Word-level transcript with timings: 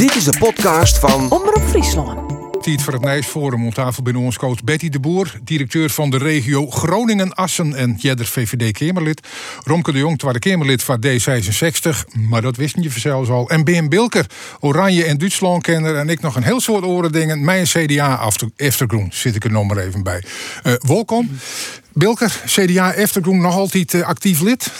Dit 0.00 0.16
is 0.16 0.24
de 0.24 0.38
podcast 0.38 0.98
van 0.98 1.30
Omroep 1.30 1.62
Friesland. 1.68 2.18
Tijd 2.62 2.82
voor 2.82 2.92
het 2.92 3.02
Nijsforum 3.02 3.64
om 3.64 3.72
tafel 3.72 4.02
binnen 4.02 4.22
ons 4.22 4.36
coach 4.36 4.64
Betty 4.64 4.88
de 4.88 5.00
Boer, 5.00 5.38
directeur 5.44 5.90
van 5.90 6.10
de 6.10 6.18
regio 6.18 6.70
Groningen-Assen 6.70 7.74
en 7.74 7.96
Jedder 7.98 8.26
VVD-Kamerlid. 8.26 9.26
Romke 9.64 9.92
de 9.92 9.98
Jong, 9.98 10.18
tweede 10.18 10.38
Kamerlid 10.38 10.82
van 10.82 11.04
D66, 11.06 12.18
maar 12.28 12.42
dat 12.42 12.56
wisten 12.56 12.82
je 12.82 12.90
zelfs 12.90 13.28
al. 13.28 13.48
En 13.48 13.64
BM 13.64 13.88
Bilker, 13.88 14.26
Oranje 14.60 15.04
en 15.04 15.18
Duitsland-kenner 15.18 15.96
en 15.96 16.08
ik 16.08 16.20
nog 16.20 16.36
een 16.36 16.42
heel 16.42 16.60
soort 16.60 16.84
oren 16.84 17.12
dingen. 17.12 17.44
Mijn 17.44 17.64
CDA-achtergroen 17.64 19.08
zit 19.12 19.36
ik 19.36 19.44
er 19.44 19.52
nog 19.52 19.66
maar 19.66 19.78
even 19.78 20.02
bij. 20.02 20.24
Uh, 20.62 20.72
welkom. 20.78 21.30
Bilker, 21.92 22.40
CDA-achtergroen 22.46 23.40
nog 23.40 23.54
altijd 23.54 23.94
uh, 23.94 24.02
actief 24.02 24.40
lid? 24.40 24.70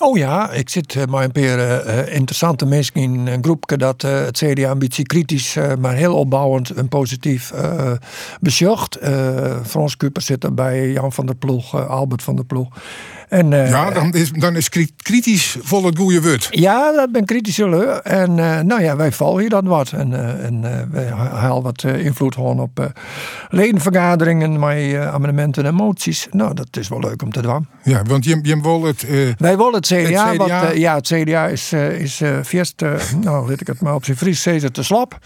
Oh 0.00 0.16
ja, 0.16 0.50
ik 0.50 0.68
zit 0.68 0.94
uh, 0.94 1.04
maar 1.04 1.24
een 1.24 1.32
paar 1.32 1.86
uh, 1.86 2.14
interessante 2.14 2.66
mensen 2.66 2.94
in 2.94 3.26
een 3.26 3.44
groepje 3.44 3.76
dat 3.76 4.02
uh, 4.02 4.24
het 4.24 4.38
CDA-ambitie 4.38 5.06
kritisch, 5.06 5.56
maar 5.78 5.94
heel 5.94 6.14
opbouwend 6.14 6.70
en 6.70 6.88
positief 6.88 7.52
bezocht. 8.40 8.98
Frans 9.66 9.96
Kuper 9.96 10.22
zit 10.22 10.44
erbij, 10.44 10.90
Jan 10.90 11.12
van 11.12 11.26
der 11.26 11.34
Ploeg, 11.34 11.88
Albert 11.88 12.22
van 12.22 12.36
der 12.36 12.44
Ploeg. 12.44 12.68
En, 13.28 13.50
ja, 13.50 13.90
dan 13.90 14.12
is, 14.12 14.30
dan 14.32 14.56
is 14.56 14.68
kritisch 14.96 15.56
vol 15.62 15.84
het 15.84 15.98
goede 15.98 16.22
woord. 16.22 16.48
Ja, 16.50 16.92
dat 16.92 17.12
ben 17.12 17.24
kritisch 17.24 17.58
En 17.58 18.34
nou 18.66 18.82
ja, 18.82 18.96
wij 18.96 19.12
vallen 19.12 19.40
hier 19.40 19.48
dan 19.48 19.66
wat. 19.66 19.92
En, 19.92 20.40
en 20.44 20.88
wij 20.90 21.06
halen 21.32 21.62
wat 21.62 21.82
invloed 21.82 22.34
gewoon 22.34 22.60
op 22.60 22.92
ledenvergaderingen, 23.48 24.58
met 24.58 24.96
amendementen 24.96 25.66
en 25.66 25.74
moties. 25.74 26.26
Nou, 26.30 26.54
dat 26.54 26.68
is 26.70 26.88
wel 26.88 27.00
leuk 27.00 27.22
om 27.22 27.32
te 27.32 27.42
doen. 27.42 27.66
Ja, 27.82 28.02
want 28.02 28.24
je, 28.24 28.38
je 28.42 28.60
wil 28.60 28.84
het... 28.84 29.06
wij 29.38 29.56
willen 29.56 29.74
het 29.74 29.86
CDA, 29.86 30.32
het 30.32 30.42
CDA. 30.42 30.70
ja, 30.70 30.94
het 30.94 31.06
CDA 31.06 31.46
is, 31.46 31.72
is 31.72 32.20
uh, 32.20 32.40
nou 33.20 33.46
weet 33.46 33.60
ik 33.60 33.66
het 33.66 33.80
maar 33.80 33.94
op 33.94 34.04
zijn 34.04 34.16
Fries, 34.16 34.42
te 34.42 34.82
slap. 34.82 35.18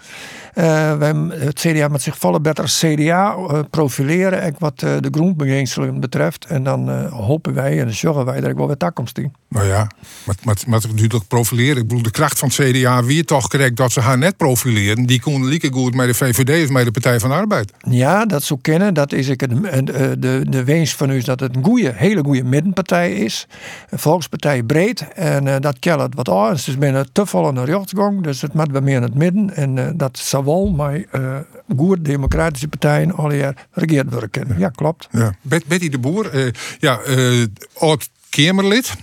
Uh, 0.54 0.92
het 1.30 1.58
CDA 1.60 1.88
met 1.88 2.02
zich 2.02 2.18
volle 2.18 2.40
beter 2.40 2.64
CDA 2.64 3.36
uh, 3.36 3.58
profileren, 3.70 4.46
ook 4.46 4.58
wat 4.58 4.82
uh, 4.82 4.96
de 5.00 5.08
groenbeginselen 5.10 6.00
betreft. 6.00 6.44
En 6.44 6.62
dan 6.62 7.06
hopen 7.08 7.54
wij 7.54 7.80
en 7.80 7.94
zorgen 7.94 8.24
wij 8.24 8.40
dat 8.40 8.50
ik 8.50 8.56
wel 8.56 8.66
weer 8.66 8.76
toekomst 8.76 9.18
in. 9.18 9.32
Nou 9.48 9.66
ja, 9.66 9.86
maar, 10.24 10.36
maar, 10.42 10.56
maar 10.66 10.80
natuurlijk 10.88 11.28
profileren. 11.28 11.76
Ik 11.76 11.88
bedoel, 11.88 12.02
de 12.02 12.10
kracht 12.10 12.38
van 12.38 12.48
het 12.54 12.56
CDA, 12.56 13.02
wie 13.02 13.24
toch 13.24 13.48
correct 13.48 13.76
dat 13.76 13.92
ze 13.92 14.00
haar 14.00 14.18
net 14.18 14.36
profileren, 14.36 15.06
die 15.06 15.20
konden 15.20 15.48
lieke 15.48 15.72
goed 15.72 15.94
met 15.94 16.06
de 16.06 16.14
VVD 16.14 16.60
als 16.60 16.70
met 16.70 16.84
de 16.84 16.90
Partij 16.90 17.20
van 17.20 17.30
de 17.30 17.36
Arbeid. 17.36 17.72
Ja, 17.88 18.26
dat 18.26 18.42
zo 18.42 18.56
kennen. 18.56 18.94
Dat 18.94 19.12
is 19.12 19.28
ik 19.28 19.48
de, 19.48 20.16
de, 20.18 20.46
de 20.48 20.64
wens 20.64 20.94
van 20.94 21.10
u 21.10 21.16
is 21.16 21.24
dat 21.24 21.40
het 21.40 21.56
een 21.56 21.64
goede, 21.64 21.92
hele 21.94 22.22
goede 22.24 22.44
middenpartij 22.44 23.12
is. 23.12 23.46
Een 23.90 23.98
volkspartij 23.98 24.62
breed. 24.62 25.08
En 25.14 25.60
dat 25.60 25.78
kellet 25.78 26.14
wat 26.14 26.28
anders. 26.28 26.64
Dus 26.64 26.78
binnen 26.78 27.12
te 27.12 27.26
volle 27.26 27.52
naar 27.52 27.64
rechtsgang. 27.64 28.22
Dus 28.22 28.40
het 28.40 28.54
moet 28.54 28.72
bij 28.72 28.80
meer 28.80 28.96
in 28.96 29.02
het 29.02 29.14
midden. 29.14 29.54
En 29.54 29.96
dat 29.96 30.18
zal 30.44 30.54
wel 30.54 30.70
maar 30.70 31.04
uh, 31.12 31.38
goede 31.76 32.02
democratische 32.02 32.68
partijen 32.68 33.14
al 33.14 33.32
jaar 33.32 33.66
regeerd 33.72 34.10
worden 34.10 34.58
Ja, 34.58 34.68
klopt. 34.68 35.08
Ja. 35.10 35.34
Betty 35.42 35.88
de 35.88 35.98
Boer, 35.98 36.34
uh, 36.34 36.52
ja, 36.78 37.00
uh, 37.08 37.46
oud 37.78 38.08
Kamerlid. 38.30 38.94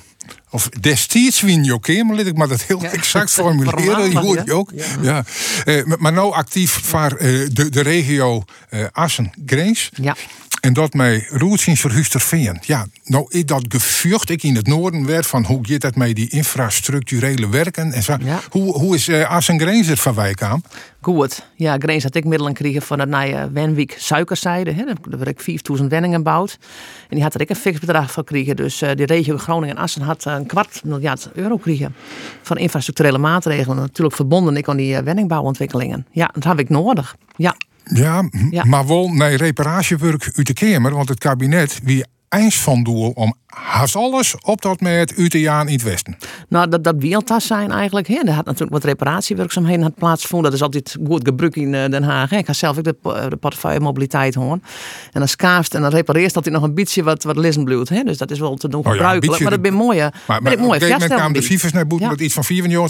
Of 0.51 0.69
destijds 0.69 1.41
win 1.41 1.63
je 1.63 1.73
ook 1.73 1.83
Kamerlid, 1.83 2.27
ik 2.27 2.37
mag 2.37 2.49
dat 2.49 2.61
heel 2.61 2.83
exact 2.83 3.31
formuleren. 3.41 4.11
Je 4.11 4.17
hoort 4.17 4.45
je 4.45 4.53
ook. 4.53 4.71
Ja. 5.01 5.23
ja. 5.65 5.83
maar 5.99 6.13
nou 6.13 6.33
actief 6.33 6.71
voor 6.71 7.17
de, 7.17 7.69
de 7.69 7.81
regio 7.81 8.43
Assen-Greens. 8.91 9.89
Ja. 9.93 10.15
En 10.61 10.73
dat 10.73 10.93
mij 10.93 11.27
roedsins 11.29 11.79
verhuister 11.79 12.57
Ja, 12.61 12.87
nou 13.03 13.25
is 13.29 13.45
dat 13.45 13.65
gevucht 13.69 14.29
ik 14.29 14.43
in 14.43 14.55
het 14.55 14.67
noorden 14.67 15.05
werd 15.05 15.27
van 15.27 15.45
hoe 15.45 15.59
gaat 15.61 15.81
dat 15.81 15.95
met 15.95 16.15
die 16.15 16.29
infrastructurele 16.29 17.49
werken 17.49 17.91
en 17.91 18.03
zo. 18.03 18.17
Hoe, 18.49 18.73
hoe 18.73 18.95
is 18.95 19.07
uh, 19.07 19.29
Assen 19.29 19.59
Grenzer 19.59 19.97
van 19.97 20.13
wijk 20.13 20.41
aan? 20.41 20.61
Goed. 21.01 21.47
Ja, 21.55 21.75
Greens 21.77 22.03
had 22.03 22.15
ik 22.15 22.25
middelen 22.25 22.55
gekregen 22.55 22.81
van 22.81 22.99
het 22.99 23.09
nieuwe 23.09 23.49
Wenwiek 23.51 23.95
suikerzijde. 23.97 24.71
Hè. 24.71 24.83
Daar 24.85 25.19
heb 25.19 25.27
ik 25.27 25.41
5000 25.41 25.89
wenningen 25.89 26.17
gebouwd. 26.17 26.57
En 27.09 27.15
die 27.15 27.23
had 27.23 27.33
er 27.33 27.41
ik 27.41 27.49
een 27.49 27.55
fix 27.55 27.79
bedrag 27.79 28.11
van 28.11 28.23
gekregen. 28.27 28.55
Dus 28.55 28.81
uh, 28.81 28.89
de 28.95 29.05
regio 29.05 29.37
Groningen 29.37 29.75
en 29.75 29.81
Assen 29.81 30.01
had 30.01 30.25
een 30.25 30.45
kwart 30.45 30.81
miljard 30.83 31.29
euro 31.33 31.55
gekregen. 31.55 31.95
Van 32.41 32.57
infrastructurele 32.57 33.17
maatregelen. 33.17 33.77
Natuurlijk 33.77 34.15
verbonden 34.15 34.57
ik 34.57 34.67
aan 34.67 34.77
die 34.77 34.93
uh, 34.93 34.99
wenningbouwontwikkelingen. 34.99 36.07
Ja, 36.11 36.29
dat 36.33 36.43
heb 36.43 36.59
ik 36.59 36.69
nodig. 36.69 37.15
Ja. 37.35 37.55
Ja, 37.83 38.23
maar 38.63 38.87
wel 38.87 39.07
naar 39.07 39.33
reparatiewerk 39.33 40.31
uit 40.35 40.47
de 40.47 40.53
Kamer, 40.53 40.93
want 40.93 41.09
het 41.09 41.19
kabinet 41.19 41.79
wie 41.83 42.05
eens 42.29 42.59
van 42.59 42.83
doel 42.83 43.11
om 43.11 43.35
haast 43.45 43.95
alles 43.95 44.35
op 44.41 44.61
dat 44.61 44.81
met 44.81 45.17
UTA 45.17 45.61
in 45.61 45.73
het 45.73 45.83
Westen. 45.83 46.17
Nou, 46.49 46.69
dat, 46.69 46.83
dat 46.83 46.95
wil 46.97 47.23
dat 47.25 47.43
zijn 47.43 47.71
eigenlijk. 47.71 48.07
Hè. 48.07 48.15
Er 48.15 48.33
had 48.33 48.45
natuurlijk 48.45 48.71
wat 48.71 48.83
reparatiewerkzaamheden 48.83 49.81
had 49.81 49.95
plaatsgevonden. 49.95 50.51
Dat 50.51 50.59
is 50.59 50.65
altijd 50.65 50.97
goed 51.07 51.27
gebruikt 51.27 51.55
in 51.55 51.73
eh, 51.73 51.89
Den 51.89 52.03
Haag. 52.03 52.29
Hè. 52.29 52.37
Ik 52.37 52.45
ga 52.45 52.53
zelf 52.53 52.77
ook 52.77 52.83
de, 52.83 52.95
de 53.29 53.35
portefeuille 53.35 53.79
mobiliteit 53.79 54.35
horen. 54.35 54.63
En 55.11 55.19
dan 55.19 55.27
skaafst 55.27 55.73
en 55.73 55.81
dan 55.81 55.91
repareert 55.91 56.33
dat 56.33 56.45
hij 56.45 56.53
nog 56.53 56.63
een 56.63 56.73
beetje 56.73 57.03
wat, 57.03 57.23
wat 57.23 57.37
lezen 57.37 57.63
bloed. 57.63 57.89
Hè. 57.89 58.03
Dus 58.03 58.17
dat 58.17 58.31
is 58.31 58.39
wel 58.39 58.55
te 58.55 58.67
doen 58.67 58.85
oh 58.85 58.91
gebruikelijk. 58.91 59.41
maar 59.41 59.51
dat 59.51 59.61
ben 59.61 59.73
mooie. 59.73 59.99
Maar, 59.99 60.11
maar, 60.27 60.41
maar 60.41 60.53
op 60.53 60.59
een 60.59 60.71
gegeven 60.71 60.91
moment 60.91 61.13
kwamen 61.13 61.33
de 61.33 61.41
cijfers 61.41 61.73
naar 61.73 61.87
boeten 61.87 62.09
dat 62.09 62.19
iets 62.19 62.33
van 62.33 62.43
94% 62.43 62.47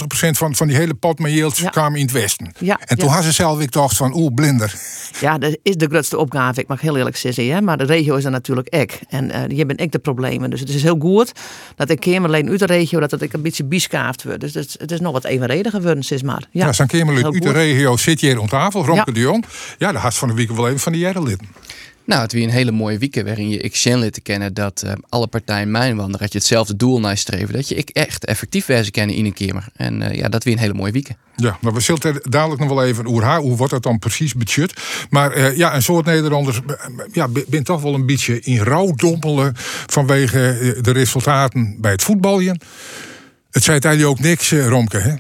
van, 0.10 0.56
van 0.56 0.68
die 0.68 0.76
hele 0.76 0.94
pot 0.94 1.20
met 1.20 1.32
ja. 1.32 1.70
kwamen 1.70 2.00
in 2.00 2.06
het 2.06 2.14
Westen. 2.14 2.52
Ja, 2.60 2.80
en 2.86 2.98
toen 2.98 3.10
had 3.10 3.24
ze 3.24 3.32
zelf 3.32 3.62
ik 3.62 3.72
dacht 3.72 3.96
van, 3.96 4.16
oeh, 4.16 4.34
blinder. 4.34 4.76
Ja, 5.20 5.38
dat 5.38 5.58
is 5.64 5.76
de 5.76 5.88
grootste 5.88 6.18
opgave. 6.18 6.62
Ik 6.62 6.68
mag 6.68 6.82
heel 6.82 6.98
eerlijk 6.98 7.18
zeggen. 7.18 7.50
Hè. 7.52 7.62
Maar 7.62 7.78
de 7.78 7.84
regio 7.84 8.16
is 8.16 8.26
er 8.26 8.32
natuurlijk 8.32 8.68
ek. 8.68 9.00
En 9.10 9.26
uh, 9.26 9.36
hier 9.48 9.66
ben 9.66 9.78
ik 9.78 9.92
de 9.92 10.00
problemen. 10.00 10.50
Dus 10.50 10.60
het 10.60 10.70
is 10.70 10.84
heel 10.84 10.98
goed 11.00 11.32
dat 11.76 11.90
ik 11.90 12.08
alleen 12.08 12.50
uit 12.50 12.60
de 12.60 12.66
regio 12.66 13.00
dat 13.00 13.12
het 13.12 13.34
een 13.34 13.42
beetje 13.50 13.64
biskaafd 13.64 14.24
wordt. 14.24 14.40
Dus 14.40 14.54
het, 14.54 14.76
het 14.80 14.92
is 14.92 15.00
nog 15.00 15.14
wat 15.14 15.26
evenrediger 15.26 15.80
geworden, 15.80 16.04
is 16.10 16.22
maar. 16.22 16.48
Ja, 16.52 16.66
ja 16.66 16.74
zijn 16.74 16.88
Kamerlid 16.88 17.26
uit 17.26 17.42
de 17.42 17.52
regio 17.52 17.98
zit 17.98 18.22
hier 18.22 18.40
om 18.40 18.48
tafel, 18.48 18.86
Romke 18.86 19.04
ja. 19.06 19.14
de 19.14 19.20
Jong. 19.20 19.46
Ja, 19.78 19.92
de 19.92 19.98
hart 19.98 20.16
van 20.16 20.28
de 20.28 20.34
week 20.34 20.52
wel 20.52 20.68
even 20.68 20.80
van 20.80 20.92
de 20.92 20.98
jaren 20.98 21.24
nou, 22.10 22.22
het 22.22 22.32
weer 22.32 22.44
een 22.44 22.50
hele 22.50 22.72
mooie 22.72 22.98
week 22.98 23.16
waarin 23.16 23.50
je 23.50 23.58
ik 23.58 23.74
te 24.12 24.22
kennen 24.24 24.54
dat 24.54 24.84
uh, 24.86 24.92
alle 25.10 25.28
partijen 25.28 25.72
mijn 25.72 25.96
wandelen, 25.96 26.20
dat 26.20 26.32
je 26.32 26.38
hetzelfde 26.38 26.76
doel 26.76 27.00
nastreven, 27.00 27.54
dat 27.54 27.68
je 27.68 27.76
ik 27.76 27.90
echt 27.90 28.26
effectief 28.26 28.66
wezen 28.66 28.92
kennen 28.92 29.16
in 29.16 29.26
een 29.26 29.34
keer. 29.34 29.66
En 29.76 30.02
uh, 30.02 30.14
ja, 30.14 30.30
dat 30.30 30.44
weer 30.44 30.54
een 30.54 30.60
hele 30.60 30.74
mooie 30.74 30.92
week. 30.92 31.12
Ja, 31.36 31.58
maar 31.62 31.74
we 31.74 31.80
zullen 31.80 32.22
dadelijk 32.30 32.62
nog 32.62 32.70
wel 32.70 32.84
even 32.84 33.06
hoe, 33.06 33.24
hoe 33.24 33.58
wordt 33.58 33.74
dat 33.74 33.84
dan 33.84 34.00
precies 34.00 34.34
budget. 34.34 34.74
Maar 35.10 35.38
uh, 35.38 35.58
ja, 35.58 35.76
een 35.76 35.82
soort 35.82 36.06
Nederlanders 36.06 36.60
ja, 37.12 37.28
ben 37.48 37.64
toch 37.64 37.82
wel 37.82 37.94
een 37.94 38.06
beetje 38.06 38.40
in 38.40 38.58
rouw 38.58 38.94
dompelen 38.96 39.54
vanwege 39.86 40.78
de 40.82 40.92
resultaten 40.92 41.76
bij 41.80 41.92
het 41.92 42.04
voetballen. 42.04 42.60
Het 43.52 43.64
zei 43.64 43.80
eigenlijk 43.80 44.18
ook 44.18 44.26
niks, 44.26 44.52
Romke, 44.52 44.98
hè? 44.98 45.14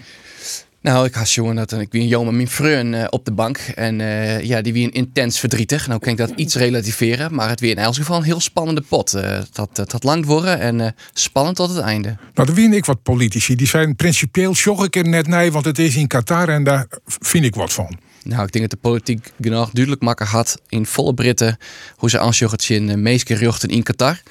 Nou, 0.81 1.05
ik 1.05 1.13
had 1.13 1.31
jongen 1.31 1.55
dat 1.55 1.71
ik 1.71 1.91
wie 1.91 2.01
een 2.01 2.07
jongen 2.07 2.35
mijn 2.35 2.47
vreun 2.47 2.93
uh, 2.93 3.05
op 3.09 3.25
de 3.25 3.31
bank. 3.31 3.57
En 3.57 3.99
uh, 3.99 4.41
ja, 4.41 4.61
die 4.61 4.73
wie 4.73 4.85
een 4.85 4.91
intens 4.91 5.39
verdrietig. 5.39 5.87
Nou 5.87 5.99
kan 5.99 6.11
ik 6.11 6.17
dat 6.17 6.31
iets 6.35 6.55
relativeren. 6.55 7.35
Maar 7.35 7.49
het 7.49 7.59
weer 7.59 7.71
in 7.71 7.77
elk 7.77 7.95
geval 7.95 8.17
een 8.17 8.23
heel 8.23 8.39
spannende 8.39 8.81
pot. 8.81 9.15
Uh, 9.15 9.39
dat, 9.51 9.75
dat 9.75 9.91
had 9.91 10.03
lang 10.03 10.25
worden 10.25 10.59
en 10.59 10.95
spannend 11.13 11.55
tot 11.55 11.69
het 11.69 11.79
einde. 11.79 12.17
Nou, 12.33 12.49
er 12.49 12.55
wien 12.55 12.73
ik 12.73 12.85
wat 12.85 13.03
politici. 13.03 13.55
Die 13.55 13.67
zijn 13.67 13.95
principieel 13.95 14.55
sjog 14.55 14.85
ik 14.85 14.95
er 14.95 15.07
net 15.07 15.27
nee, 15.27 15.51
want 15.51 15.65
het 15.65 15.79
is 15.79 15.95
in 15.95 16.07
Qatar 16.07 16.49
en 16.49 16.63
daar 16.63 16.87
vind 17.05 17.45
ik 17.45 17.55
wat 17.55 17.73
van. 17.73 17.97
Nou, 18.23 18.43
ik 18.43 18.51
denk 18.51 18.69
dat 18.69 18.81
de 18.81 18.89
politiek 18.89 19.31
genoeg 19.41 19.69
duidelijk 19.71 20.03
makker 20.03 20.27
had 20.27 20.61
in 20.67 20.85
volle 20.85 21.13
Britten 21.13 21.57
hoe 21.95 22.09
ze 22.09 22.19
aansjocht 22.19 22.61
zien 22.61 23.01
meest 23.01 23.27
geruchten 23.27 23.69
in 23.69 23.83
Qatar. 23.83 24.21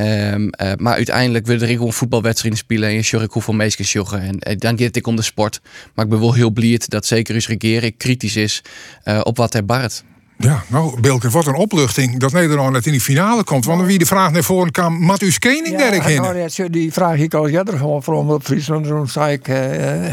Um, 0.00 0.50
uh, 0.62 0.72
maar 0.76 0.94
uiteindelijk 0.94 1.46
wil 1.46 1.60
ik 1.60 1.68
gewoon 1.68 1.92
voetbalwedstrijden 1.92 2.58
spelen 2.58 2.88
en 2.88 2.94
je 2.94 3.02
zorg 3.02 3.22
ik 3.22 3.30
hoeveel 3.30 3.66
joggen. 3.66 4.20
En 4.20 4.36
uh, 4.48 4.56
dan 4.58 4.78
gaat 4.78 4.96
ik 4.96 5.06
om 5.06 5.16
de 5.16 5.22
sport. 5.22 5.60
Maar 5.94 6.04
ik 6.04 6.10
ben 6.10 6.20
wel 6.20 6.34
heel 6.34 6.50
blij 6.50 6.80
dat 6.86 7.06
zeker 7.06 7.34
eens 7.34 7.48
regering 7.48 7.96
kritisch 7.96 8.36
is 8.36 8.62
uh, 9.04 9.20
op 9.22 9.36
wat 9.36 9.52
hij 9.52 9.64
baart. 9.64 10.04
Ja, 10.38 10.62
nou, 10.66 11.00
Bilke, 11.00 11.30
wat 11.30 11.46
een 11.46 11.54
opluchting 11.54 12.18
dat 12.18 12.32
Nederland 12.32 12.72
net 12.72 12.86
in 12.86 12.92
die 12.92 13.00
finale 13.00 13.44
komt. 13.44 13.64
Want 13.64 13.86
wie 13.86 13.98
de 13.98 14.06
vraag 14.06 14.30
naar 14.30 14.42
voren 14.42 14.70
kwam, 14.70 15.04
Matus 15.04 15.38
Kening 15.38 15.80
ja, 15.80 15.92
in. 15.92 16.22
Nou, 16.22 16.38
ja, 16.38 16.68
die 16.68 16.92
vraag 16.92 17.18
ik 17.18 17.34
al 17.34 17.48
eerder 17.48 17.78
gewoon 17.78 18.02
voor 18.02 18.34
op 18.34 18.44
Friesland. 18.44 18.86
Toen 18.86 19.08
zei 19.08 19.32
ik, 19.32 19.48
uh, 19.48 19.56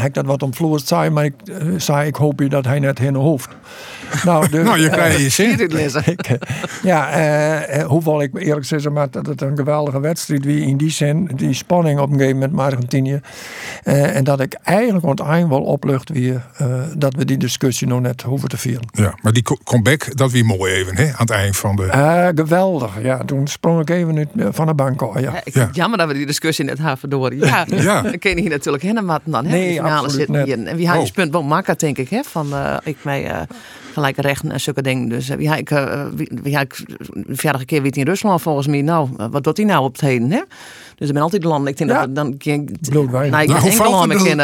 heb 0.02 0.14
dat 0.14 0.26
wat 0.26 0.42
om 0.42 0.54
vloer 0.54 0.80
zei, 0.84 1.10
maar 1.10 1.24
ik 1.24 1.34
uh, 1.44 1.74
zei, 1.76 2.06
ik 2.06 2.16
hoop 2.16 2.40
je 2.40 2.48
dat 2.48 2.64
hij 2.64 2.78
net 2.78 3.00
in 3.00 3.14
hoofd. 3.14 3.48
Nou, 4.24 4.48
dus, 4.48 4.64
nou, 4.68 4.80
je 4.80 4.90
krijgt 4.90 5.20
je 5.20 5.28
zin. 5.42 5.70
ik, 6.04 6.38
ja, 6.82 7.18
uh, 7.76 7.84
hoewel 7.84 8.22
ik 8.22 8.30
eerlijk 8.38 8.66
zeggen, 8.66 8.92
maar 8.92 9.10
dat 9.10 9.26
het 9.26 9.40
een 9.40 9.56
geweldige 9.56 10.00
wedstrijd 10.00 10.44
wie 10.44 10.66
in 10.66 10.76
die 10.76 10.90
zin, 10.90 11.30
die 11.36 11.54
spanning 11.54 12.00
op 12.00 12.10
een 12.10 12.18
gegeven 12.18 12.38
moment 12.38 12.52
met 12.52 12.64
Argentinië. 12.64 13.20
En 13.82 14.24
dat 14.24 14.40
ik 14.40 14.54
eigenlijk 14.62 15.04
aan 15.04 15.10
het 15.10 15.20
eind 15.20 15.48
wel 15.48 15.62
oplucht 15.62 16.08
weer 16.08 16.46
dat 16.96 17.14
we 17.14 17.24
die 17.24 17.36
discussie 17.36 17.86
nog 17.86 18.00
net 18.00 18.22
hoeven 18.22 18.48
te 18.48 18.56
vieren. 18.56 18.88
Ja, 18.92 19.14
maar 19.22 19.32
die 19.32 19.44
comeback 19.64 20.13
dat 20.14 20.30
wie 20.30 20.44
mooi 20.44 20.72
even 20.72 20.96
hè, 20.96 21.04
aan 21.04 21.14
het 21.18 21.30
eind 21.30 21.56
van 21.56 21.76
de. 21.76 21.92
Ah, 21.92 22.28
geweldig. 22.34 23.02
Ja, 23.02 23.24
toen 23.24 23.46
sprong 23.48 23.80
ik 23.80 23.90
even 23.90 24.16
uit, 24.16 24.28
eh, 24.38 24.46
van 24.50 24.66
de 24.66 24.74
bank 24.74 25.02
af. 25.02 25.14
Ja. 25.14 25.20
Ja, 25.20 25.40
ik 25.44 25.54
Ja. 25.54 25.68
jammer 25.72 25.98
dat 25.98 26.08
we 26.08 26.14
die 26.14 26.26
discussie 26.26 26.64
net 26.64 26.78
hebben 26.78 26.98
verdorie. 26.98 27.44
Ja, 27.44 27.66
Ja. 27.76 28.02
dan 28.02 28.18
kun 28.18 28.34
je 28.34 28.40
hier 28.40 28.50
natuurlijk 28.50 28.82
helemaal 28.82 29.04
wat 29.24 29.32
dan. 29.32 29.44
Hè? 29.44 29.50
Nee, 29.50 29.66
Die 29.68 29.76
finale 29.76 29.94
absoluut 29.94 30.14
zitten 30.14 30.34
net. 30.34 30.44
hier. 30.46 30.66
En 30.66 30.76
wie 30.76 30.88
had 30.88 30.98
Oh. 30.98 31.06
je 31.06 31.12
punt 31.12 31.32
wel 31.32 31.42
makkelijk, 31.42 31.80
denk 31.80 31.98
ik, 31.98 32.08
hè? 32.08 32.20
Van 32.24 32.52
eh, 32.52 32.76
ik 32.82 32.96
mij 33.02 33.30
eh, 33.30 33.40
gelijke 33.94 34.20
rechten 34.20 34.50
en 34.50 34.60
zulke 34.60 34.82
dingen. 34.82 35.08
Dus 35.08 35.28
eh, 35.28 35.36
wie 35.36 35.48
had 35.48 35.58
ik, 35.58 35.70
eh, 35.70 36.04
had 36.54 36.62
ik 36.62 36.84
de 37.26 37.36
vorige 37.36 37.64
keer 37.64 37.82
weer 37.82 37.96
in 37.96 38.04
Rusland 38.04 38.42
volgens 38.42 38.66
mij. 38.66 38.82
Nou, 38.82 39.08
eh, 39.16 39.26
wat 39.30 39.44
doet 39.44 39.56
hij 39.56 39.66
nou 39.66 39.84
op 39.84 39.92
het 39.92 40.00
heden, 40.00 40.30
hè? 40.30 40.40
Dus 40.96 41.08
er 41.08 41.14
ben 41.14 41.22
altijd 41.22 41.44
landen. 41.44 41.70
Ik 41.70 41.76
denk 41.76 41.90
Ja. 41.90 42.06
dan 42.06 42.36
ken 42.36 42.76
Bloedwijn. 42.90 43.30
Nou, 43.30 43.42
ik 43.42 43.48
Nou, 43.48 43.60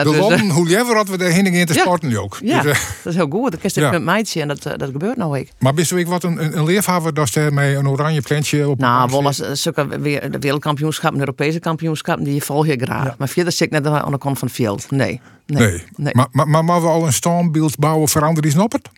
de, 0.05 0.11
Dus, 0.11 0.19
landen, 0.19 0.51
hoe 0.51 0.67
liever 0.67 0.97
hadden 0.97 1.19
we 1.19 1.25
de 1.25 1.31
heen 1.33 1.47
in 1.47 1.67
te 1.67 1.75
Ja. 1.75 1.81
sporten 1.81 2.09
nu 2.09 2.19
ook. 2.19 2.39
ja, 2.43 2.63
Dus, 2.63 2.79
dat 3.03 3.13
is 3.13 3.15
heel 3.19 3.29
goed. 3.31 3.59
Je 3.75 3.81
Ja. 3.81 3.91
met 3.91 4.03
meidje 4.03 4.41
en 4.41 4.49
dat, 4.49 4.63
dat 4.63 4.91
gebeurt 4.93 5.17
nou 5.17 5.39
ik. 5.39 5.49
maar 5.59 5.75
bist 5.75 5.91
u 5.93 6.01
ook 6.01 6.07
wat 6.07 6.23
een, 6.25 6.45
een, 6.45 6.57
een 6.59 6.65
leerhaver 6.65 7.15
dat 7.15 7.29
ze 7.29 7.49
met 7.53 7.77
een 7.77 7.89
oranje 7.89 8.21
plantje 8.21 8.69
op 8.69 8.79
Nou, 8.79 9.11
wel 9.11 9.27
als 9.27 9.37
zulke 9.53 9.99
weer- 10.01 10.31
de 10.31 10.39
wereldkampioenschappen, 10.39 11.21
Europese 11.21 11.59
kampioenschappen, 11.59 12.25
die 12.25 12.43
volg 12.43 12.67
je 12.67 12.77
graag. 12.81 13.15
Maar 13.19 13.29
verder 13.29 13.53
zit 13.53 13.67
ik 13.67 13.71
net 13.73 13.87
aan 13.87 14.13
de 14.13 14.19
kant 14.19 14.39
van 14.39 14.49
het 14.49 14.57
veld. 14.57 14.91
Nee. 14.91 15.21
Nee. 15.47 15.69
Nee. 15.69 15.83
nee. 15.97 16.13
Maar, 16.15 16.27
maar, 16.33 16.49
maar, 16.49 16.65
maar 16.65 16.81
we 16.81 16.87
al 16.89 17.07
een 17.07 17.13
standbeeld 17.13 17.79
bouwen 17.79 18.09
veranderen 18.09 18.51
is 18.51 18.57
het? 18.73 18.89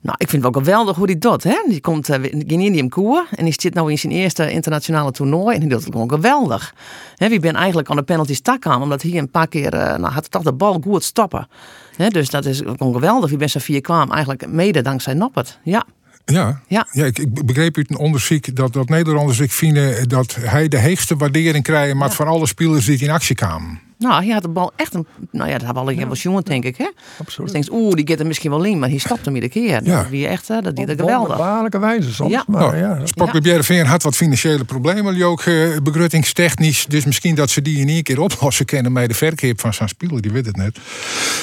Nou, 0.00 0.16
ik 0.18 0.28
vind 0.28 0.44
het 0.44 0.54
wel 0.54 0.62
geweldig 0.62 0.96
hoe 0.96 1.06
die 1.06 1.18
dat. 1.18 1.42
Hè? 1.42 1.64
Die 1.68 1.80
komt 1.80 2.08
uh, 2.08 2.22
in 2.22 2.60
Indium 2.60 2.88
Koer 2.88 3.26
en 3.34 3.44
die 3.44 3.54
zit 3.58 3.74
nou 3.74 3.90
in 3.90 3.98
zijn 3.98 4.12
eerste 4.12 4.50
internationale 4.50 5.10
toernooi. 5.10 5.54
En 5.54 5.60
die 5.60 5.68
doet 5.68 5.84
het 5.84 5.92
gewoon 5.92 6.10
geweldig. 6.10 6.74
Hè, 7.16 7.28
wie 7.28 7.40
ben 7.40 7.54
eigenlijk 7.54 7.90
aan 7.90 7.96
de 7.96 8.02
penalties 8.02 8.40
tak 8.40 8.66
aan, 8.66 8.82
omdat 8.82 9.02
hij 9.02 9.18
een 9.18 9.30
paar 9.30 9.48
keer, 9.48 9.72
eh, 9.74 9.98
nou, 9.98 10.12
had 10.12 10.30
toch 10.30 10.42
de 10.42 10.52
bal 10.52 10.80
goed 10.84 11.04
stoppen. 11.04 11.48
Hè, 11.96 12.08
dus 12.08 12.30
dat 12.30 12.44
is 12.44 12.58
gewoon 12.58 12.92
geweldig. 12.94 13.28
Wie 13.30 13.38
ben 13.38 13.50
zo 13.50 13.58
vier 13.60 13.80
kwam, 13.80 14.10
eigenlijk 14.10 14.46
mede 14.48 14.82
dankzij 14.82 15.14
Noppert. 15.14 15.58
Ja. 15.62 15.84
Ja. 16.24 16.60
Ja. 16.66 16.86
ja 16.92 17.04
ik, 17.04 17.18
ik 17.18 17.46
begreep 17.46 17.76
uit 17.76 17.90
een 17.90 17.98
onderzoek 17.98 18.56
dat, 18.56 18.72
dat 18.72 18.88
Nederlanders 18.88 19.40
ik 19.40 19.52
vinden 19.52 20.08
dat 20.08 20.36
hij 20.40 20.68
de 20.68 20.78
heegste 20.78 21.16
waardering 21.16 21.64
krijgt, 21.64 21.94
maar 21.94 22.10
van 22.10 22.26
alle 22.26 22.46
spelers 22.46 22.84
die 22.84 22.98
in 22.98 23.10
actie 23.10 23.34
kwamen. 23.34 23.83
Nou, 23.98 24.24
hij 24.24 24.32
had 24.32 24.42
de 24.42 24.48
bal 24.48 24.72
echt 24.76 24.94
een. 24.94 25.06
Nou 25.30 25.46
ja, 25.48 25.52
dat 25.58 25.64
hebben 25.64 25.84
we 25.84 25.90
al 25.90 25.96
een 25.96 26.06
wel 26.06 26.16
jongen, 26.16 26.42
denk 26.44 26.64
ik. 26.64 26.76
Hè? 26.76 26.88
Absoluut. 27.18 27.36
Dus 27.36 27.46
je 27.46 27.52
denkt, 27.52 27.70
oeh, 27.84 27.94
die 27.94 28.08
gaat 28.08 28.20
er 28.20 28.26
misschien 28.26 28.50
wel 28.50 28.64
in, 28.64 28.78
maar 28.78 28.88
hij 28.88 28.98
stopt 28.98 29.24
hem 29.24 29.34
iedere 29.34 29.52
keer. 29.52 29.84
Ja. 29.84 29.96
Dat 30.02 30.08
wie 30.08 30.26
echt, 30.26 30.48
hè, 30.48 30.60
dat 30.60 30.76
die 30.76 30.84
Op 30.84 30.90
er 30.90 30.96
geweldig. 30.98 31.28
wonderbaarlijke 31.28 31.78
wijze 31.78 32.14
soms. 32.14 32.30
Ja. 32.30 32.44
Maar 32.46 32.60
Nou, 32.60 32.76
ja, 32.76 32.94
dat- 32.94 33.08
Sportclub 33.08 33.44
Jereveen 33.44 33.86
had 33.86 34.02
wat 34.02 34.16
financiële 34.16 34.64
problemen, 34.64 35.14
die 35.14 35.24
ook 35.24 35.40
eh, 35.42 35.76
begruttingstechnisch. 35.82 36.86
Dus 36.88 37.04
misschien 37.04 37.34
dat 37.34 37.50
ze 37.50 37.62
die 37.62 37.78
in 37.78 37.88
één 37.88 38.02
keer 38.02 38.20
oplossen 38.20 38.64
kennen 38.64 38.92
met 38.92 39.08
de 39.08 39.14
verkeer 39.14 39.52
van 39.56 39.74
zijn 39.74 39.88
speler, 39.88 40.20
die 40.22 40.32
weet 40.32 40.46
het 40.46 40.56
net. 40.56 40.78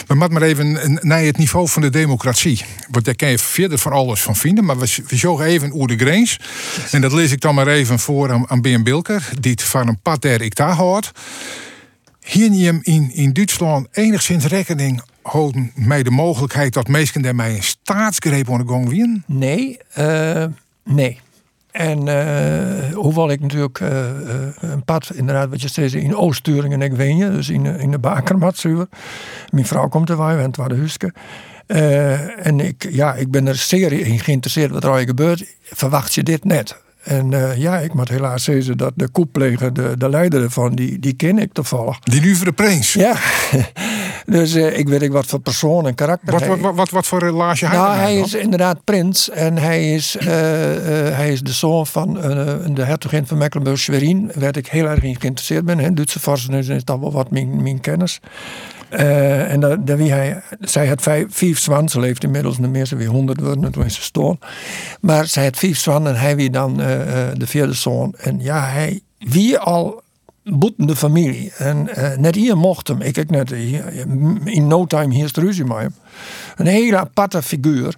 Maar 0.07 0.18
maak 0.18 0.30
maar 0.30 0.42
even 0.42 0.98
naar 1.01 1.21
het 1.21 1.38
niveau 1.38 1.68
van 1.68 1.81
de 1.81 1.89
democratie. 1.89 2.62
Want 2.92 3.06
daar 3.06 3.15
kan 3.15 3.30
je 3.30 3.38
verder 3.39 3.77
van 3.77 3.92
alles 3.92 4.21
van 4.21 4.36
vinden, 4.36 4.65
maar 4.65 4.77
we, 4.77 4.95
we 5.07 5.15
zogen 5.15 5.45
even 5.45 5.71
oer 5.74 5.88
de 5.88 5.98
grens. 5.98 6.39
En 6.92 7.01
dat 7.01 7.12
lees 7.13 7.31
ik 7.31 7.42
dan 7.42 7.56
maar 7.56 7.68
even 7.68 8.00
voor 8.00 8.31
aan, 8.31 8.50
aan 8.50 8.62
Ben 8.62 8.83
Bilker, 8.83 9.30
die 9.39 9.51
het 9.51 9.63
van 9.63 9.88
een 9.88 10.00
pad 10.01 10.21
der 10.21 10.42
ik 10.42 10.56
daar 10.56 10.75
hoort. 10.75 11.12
Hier 12.23 12.79
in, 12.81 13.12
in 13.13 13.33
Duitsland 13.33 13.88
enigszins 13.91 14.45
rekening 14.45 15.01
houden 15.21 15.71
met 15.75 16.06
de 16.06 16.12
mogelijkheid 16.12 16.73
dat 16.73 16.88
mensen 16.88 17.21
daarmee 17.21 17.56
een 17.56 17.63
staatsgreep 17.63 18.51
aan 18.51 18.57
de 18.57 18.68
gang 18.68 18.89
winnen? 18.89 19.23
Nee, 19.27 19.79
eh, 19.94 20.45
nee. 20.83 21.19
En 21.71 22.07
eh, 22.07 22.94
hoewel 22.94 23.29
ik 23.29 23.39
natuurlijk 23.39 23.79
eh, 23.79 24.09
een 24.59 24.83
pad, 24.83 25.12
inderdaad, 25.13 25.50
wat 25.50 25.62
je 25.62 25.68
steeds 25.68 25.94
in 25.94 26.15
Oost-Turingen 26.15 26.81
en 26.81 26.91
ik 26.91 26.97
weet 26.97 27.18
je, 27.18 27.31
dus 27.31 27.50
in, 27.50 27.65
in 27.65 27.91
de 27.91 28.00
Bakermat 28.00 28.57
zuur. 28.57 28.88
Mijn 29.50 29.65
vrouw 29.65 29.88
komt 29.88 30.09
erbij, 30.09 30.38
want 30.38 30.56
het 30.56 30.79
was 30.79 30.97
en 32.38 32.59
ik, 32.59 32.88
ja, 32.89 33.13
ik 33.13 33.31
ben 33.31 33.47
er 33.47 33.56
zeer 33.56 33.91
in 33.91 34.19
geïnteresseerd 34.19 34.71
wat 34.71 34.83
er 34.83 34.89
al 34.89 35.06
gebeurt. 35.06 35.45
Verwacht 35.62 36.13
je 36.13 36.24
dit 36.24 36.44
net? 36.44 36.75
En 37.03 37.33
eh, 37.33 37.57
ja, 37.57 37.80
ik 37.80 37.94
moet 37.94 38.09
helaas 38.09 38.44
zeggen 38.44 38.77
dat 38.77 38.94
de 38.95 39.09
koepleger, 39.09 39.74
de, 39.74 39.94
de 39.98 40.09
leider 40.09 40.44
ervan, 40.44 40.75
die, 40.75 41.00
die 41.00 41.13
ken 41.13 41.38
ik 41.38 41.53
toevallig. 41.53 42.00
Die 42.00 42.21
nu 42.21 42.36
voor 42.36 42.45
de 42.45 42.51
prins. 42.51 42.94
Ja, 42.94 43.15
dus 44.25 44.53
eh, 44.53 44.77
ik 44.77 44.89
weet 44.89 45.01
ik 45.01 45.12
wat 45.12 45.25
voor 45.25 45.39
persoon 45.39 45.88
en 45.88 45.95
karakter 45.95 46.31
Wat, 46.31 46.42
hij 46.42 46.57
wat, 46.57 46.75
wat, 46.75 46.89
wat, 46.89 47.07
voor 47.07 47.19
relatie 47.19 47.68
hij 47.68 47.77
nou, 47.77 47.95
hij 47.95 48.15
dan? 48.15 48.25
is 48.25 48.33
inderdaad 48.33 48.83
prins 48.83 49.30
en 49.30 49.57
hij 49.57 49.94
is, 49.94 50.15
eh, 50.18 50.27
hij 50.27 51.31
is 51.31 51.42
de 51.42 51.51
zoon 51.51 51.88
van 51.88 52.13
de 52.74 52.83
hertogin 52.83 53.27
van 53.27 53.38
Mecklenburg-Schwerin, 53.38 54.31
waar 54.36 54.57
ik 54.57 54.68
heel 54.68 54.86
erg 54.86 55.03
in 55.03 55.19
geïnteresseerd 55.19 55.65
ben. 55.65 55.80
Hè. 55.80 55.94
Duitse 55.94 56.19
vorsten 56.19 56.53
is 56.53 56.83
dat 56.83 57.00
wel 57.00 57.12
wat 57.12 57.31
mijn, 57.31 57.63
mijn 57.63 57.80
kennis. 57.80 58.19
Eh, 58.91 59.51
en 59.51 59.59
dat 59.59 59.97
wie 59.97 60.11
hij, 60.11 60.41
zij 60.59 60.88
had 60.88 61.01
vijf, 61.01 61.25
vijf 61.29 61.59
zwan, 61.59 61.89
ze 61.89 61.99
leeft 61.99 62.23
inmiddels 62.23 62.57
niet 62.57 62.69
meer, 62.69 62.89
weer 62.97 63.07
honderd 63.07 63.39
worden, 63.39 63.71
toen 63.71 63.85
is 63.85 63.95
ze 63.95 64.01
stoor. 64.01 64.38
Maar 65.01 65.27
zij 65.27 65.43
had 65.43 65.57
vijf 65.57 65.77
zwan 65.77 66.07
en 66.07 66.15
hij 66.15 66.35
wie 66.35 66.49
dan 66.49 66.81
eh, 66.81 67.29
eh, 67.29 67.35
de 67.38 67.47
vierde 67.47 67.73
zoon. 67.73 68.13
En 68.17 68.39
ja, 68.39 68.65
hij 68.65 69.01
wie 69.17 69.57
al 69.57 70.01
boetende 70.43 70.95
familie. 70.95 71.51
En 71.57 71.89
net 72.17 72.35
hier 72.35 72.57
mocht 72.57 72.88
hem, 72.88 73.01
ik, 73.01 73.17
ik 73.17 73.29
net, 73.29 73.51
in 74.43 74.67
no 74.67 74.85
time 74.85 75.13
hier 75.13 75.23
is 75.23 75.33
de 75.33 75.41
ruzie. 75.41 75.65
Een 76.55 76.65
hele 76.65 76.97
aparte 76.97 77.41
figuur. 77.41 77.95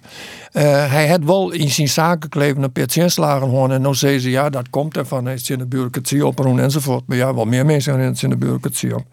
Hij 0.52 1.08
had 1.08 1.24
wel 1.24 1.50
in 1.50 1.70
zijn 1.70 1.88
zaken 1.88 2.28
kleven 2.28 2.62
een 2.62 2.72
patiëntslagen 2.72 3.48
gewoon. 3.48 3.72
En 3.72 3.82
dan 3.82 3.94
zei 3.94 4.18
ze, 4.18 4.30
ja, 4.30 4.50
dat 4.50 4.70
komt 4.70 4.96
ervan. 4.96 5.24
Hij 5.24 5.34
is 5.34 5.50
in 5.50 5.58
de 5.58 5.66
bureaucratie 5.66 6.26
op 6.26 6.46
enzovoort. 6.46 7.02
Maar 7.06 7.16
ja, 7.16 7.34
wel 7.34 7.44
meer 7.44 7.66
mensen 7.66 7.92
zijn 7.92 8.16
in 8.20 8.30
de 8.30 8.36
bureaucratie 8.36 8.94
op. 8.94 9.04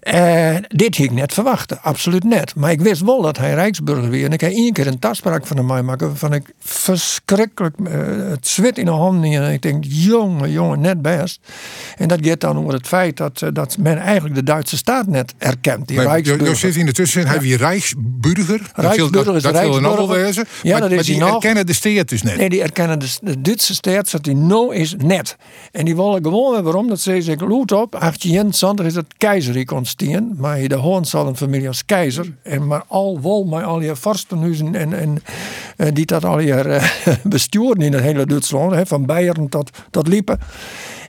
Eh, 0.00 0.56
dit 0.68 0.96
had 0.96 1.06
ik 1.06 1.12
net 1.12 1.34
verwachten, 1.34 1.82
absoluut 1.82 2.24
net. 2.24 2.54
Maar 2.54 2.70
ik 2.70 2.80
wist 2.80 3.02
wel 3.02 3.22
dat 3.22 3.38
hij 3.38 3.54
Rijksburger 3.54 4.10
weer. 4.10 4.24
En 4.24 4.32
ik 4.32 4.40
heb 4.40 4.50
één 4.52 4.72
keer 4.72 4.86
een 4.86 4.98
taspraak 4.98 5.46
van 5.46 5.56
hem 5.56 5.84
maken 5.84 6.06
waarvan 6.06 6.32
ik 6.32 6.52
verschrikkelijk 6.60 7.76
eh, 7.84 7.92
het 8.30 8.46
zwit 8.48 8.78
in 8.78 8.84
de 8.84 8.90
handen. 8.90 9.32
En 9.32 9.52
ik 9.52 9.62
denk, 9.62 9.84
jongen, 9.86 10.50
jongen, 10.50 10.80
net 10.80 11.02
best. 11.02 11.40
En 11.96 12.08
dat 12.08 12.18
gaat 12.22 12.40
dan 12.40 12.58
over 12.58 12.72
het 12.72 12.86
feit 12.86 13.16
dat, 13.16 13.42
eh, 13.42 13.48
dat 13.52 13.76
men 13.78 13.98
eigenlijk 13.98 14.34
de 14.34 14.42
Duitse 14.42 14.76
staat 14.76 15.06
net 15.06 15.34
erkent. 15.38 15.88
Die 15.88 15.96
Nee, 15.96 16.06
je, 16.06 16.12
Rijksburger. 16.12 16.48
je 16.48 16.54
zit 16.54 16.76
in 16.76 16.86
de 16.86 16.92
tussenzin, 16.92 17.30
hij 17.30 17.40
wie 17.40 17.56
Rijksburger. 17.56 18.70
Rijksburger 18.74 19.24
dat, 19.24 19.36
is 19.36 19.42
dat 19.42 19.52
wil 19.52 19.76
een 19.76 19.82
Rijksburger. 19.82 20.24
wezen. 20.24 20.44
Ja, 20.62 20.70
maar, 20.70 20.80
dat 20.80 20.90
maar 20.90 20.98
is 20.98 21.06
die 21.06 21.16
hij 21.16 21.24
nog. 21.24 21.34
erkennen 21.34 21.66
de 21.66 21.72
steert 21.72 22.08
dus 22.08 22.22
net. 22.22 22.36
Nee, 22.36 22.48
die 22.48 22.62
erkennen 22.62 22.98
de, 22.98 23.08
de 23.20 23.40
Duitse 23.40 23.74
staat 23.74 24.10
dat 24.10 24.24
die 24.24 24.34
no 24.34 24.70
is 24.70 24.94
net. 24.98 25.36
En 25.72 25.84
die 25.84 25.96
willen 25.96 26.22
gewoon 26.22 26.62
waarom. 26.62 26.88
Dat 26.88 27.00
ze 27.00 27.22
zeggen, 27.22 27.48
loot 27.48 27.72
op, 27.72 27.92
1821 27.92 28.86
is 28.86 28.94
het 28.94 29.06
keizerrijk 29.16 29.72
ontstaan. 29.88 30.34
Maar 30.36 30.68
de 30.68 30.74
Hohenzollern-familie 30.74 31.68
als 31.68 31.84
keizer. 31.84 32.34
En 32.42 32.66
maar 32.66 32.84
al 32.86 33.20
wol, 33.20 33.44
maar 33.44 33.64
al 33.64 33.80
je 33.80 33.96
vorstenhuizen 33.96 34.74
en, 34.74 34.92
en 34.92 35.22
eh, 35.76 35.88
die 35.92 36.06
dat 36.06 36.24
al 36.24 36.38
je 36.38 36.54
eh, 36.54 37.14
bestuurden 37.22 37.84
in 37.84 37.92
het 37.92 38.02
hele 38.02 38.26
Duitsland. 38.26 38.72
Hè, 38.72 38.86
van 38.86 39.06
Beieren 39.06 39.48
tot, 39.48 39.70
tot 39.90 40.08
Liepen. 40.08 40.38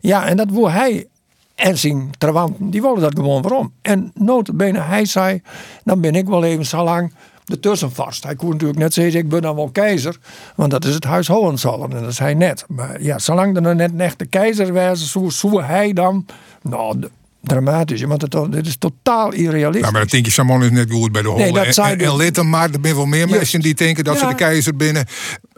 Ja, 0.01 0.27
en 0.27 0.37
dat 0.37 0.49
wil 0.49 0.71
hij 0.71 1.07
en 1.55 1.77
zijn 1.77 2.09
trawanten, 2.17 2.69
die 2.69 2.81
wilden 2.81 3.01
dat 3.01 3.15
gewoon 3.15 3.41
waarom. 3.41 3.73
En 3.81 4.11
notabene, 4.13 4.79
hij 4.79 5.05
zei, 5.05 5.41
dan 5.83 6.01
ben 6.01 6.15
ik 6.15 6.27
wel 6.27 6.43
even 6.43 6.65
zo 6.65 6.83
lang 6.83 7.13
de 7.45 7.59
tussenvast. 7.59 8.23
Hij 8.23 8.35
kon 8.35 8.49
natuurlijk 8.49 8.79
net 8.79 8.93
zeggen, 8.93 9.19
ik 9.19 9.29
ben 9.29 9.41
dan 9.41 9.55
wel 9.55 9.69
keizer, 9.71 10.17
want 10.55 10.71
dat 10.71 10.85
is 10.85 10.93
het 10.93 11.03
huis 11.03 11.27
Hohenzollern 11.27 11.91
en 11.91 11.99
dat 12.01 12.11
is 12.11 12.19
hij 12.19 12.33
net. 12.33 12.65
Maar 12.67 13.01
ja, 13.01 13.19
zolang 13.19 13.55
er 13.55 13.61
nou 13.61 13.75
net 13.75 13.91
een 13.91 14.01
echte 14.01 14.25
keizer 14.25 14.73
was, 14.73 15.11
zo, 15.11 15.29
zo 15.29 15.61
hij 15.61 15.93
dan, 15.93 16.25
nou, 16.61 16.99
dramatisch, 17.41 18.01
want 18.01 18.21
het, 18.21 18.51
dit 18.51 18.67
is 18.67 18.77
totaal 18.77 19.33
irrealistisch. 19.33 19.81
Nou, 19.81 19.91
maar 19.93 20.01
dat 20.01 20.11
denk 20.11 20.25
je 20.25 20.31
Samon 20.31 20.63
is 20.63 20.71
net 20.71 20.91
goed 20.91 21.11
bij 21.11 21.21
de 21.21 21.27
holen. 21.27 21.43
Nee, 21.43 21.53
dat 21.53 21.77
en, 21.77 22.33
hem 22.35 22.49
maar, 22.49 22.69
er 22.69 22.79
zijn 22.81 22.95
wel 22.95 23.05
meer 23.05 23.29
mensen 23.29 23.59
die 23.59 23.73
denken 23.73 24.03
dat 24.03 24.17
ze 24.17 24.23
Ja. 24.23 24.29
de 24.29 24.35
keizer 24.35 24.75
binnen. 24.75 25.05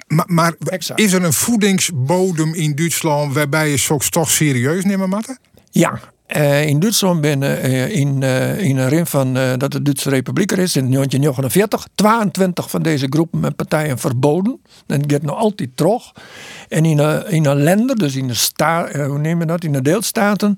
Maar, 0.07 0.25
maar 0.27 0.53
is 0.95 1.13
er 1.13 1.23
een 1.23 1.33
voedingsbodem 1.33 2.53
in 2.53 2.75
Duitsland 2.75 3.33
waarbij 3.33 3.69
je 3.69 3.77
soms 3.77 4.09
toch 4.09 4.29
serieus 4.29 4.85
nemen 4.85 5.09
moet? 5.09 5.37
Ja, 5.71 5.99
eh, 6.31 6.67
in 6.67 6.79
Duitsland 6.79 7.21
ben 7.21 7.43
eh, 7.43 7.95
in, 7.95 8.23
eh, 8.23 8.59
in 8.59 8.77
een 8.77 8.89
rim 8.89 9.07
van 9.07 9.33
dat 9.33 9.71
de 9.71 9.81
Duitse 9.81 10.09
Republiek 10.09 10.51
er 10.51 10.59
is 10.59 10.75
in 10.75 10.89
1949 10.91 11.87
22 11.95 12.69
van 12.69 12.81
deze 12.81 13.07
groepen 13.09 13.39
met 13.39 13.55
partijen 13.55 13.97
verboden. 13.97 14.61
En 14.87 15.03
gaat 15.07 15.21
nog 15.21 15.37
altijd 15.37 15.69
terug. 15.75 16.11
En 16.69 16.85
in 16.85 16.99
een, 16.99 17.27
in 17.27 17.45
een 17.45 17.63
lender, 17.63 17.95
dus 17.95 18.15
in 18.15 18.27
de 18.27 18.33
sta, 18.33 19.05
hoe 19.07 19.19
neem 19.19 19.39
je 19.39 19.45
dat, 19.45 19.63
in 19.63 19.71
de 19.71 19.81
deelstaten, 19.81 20.57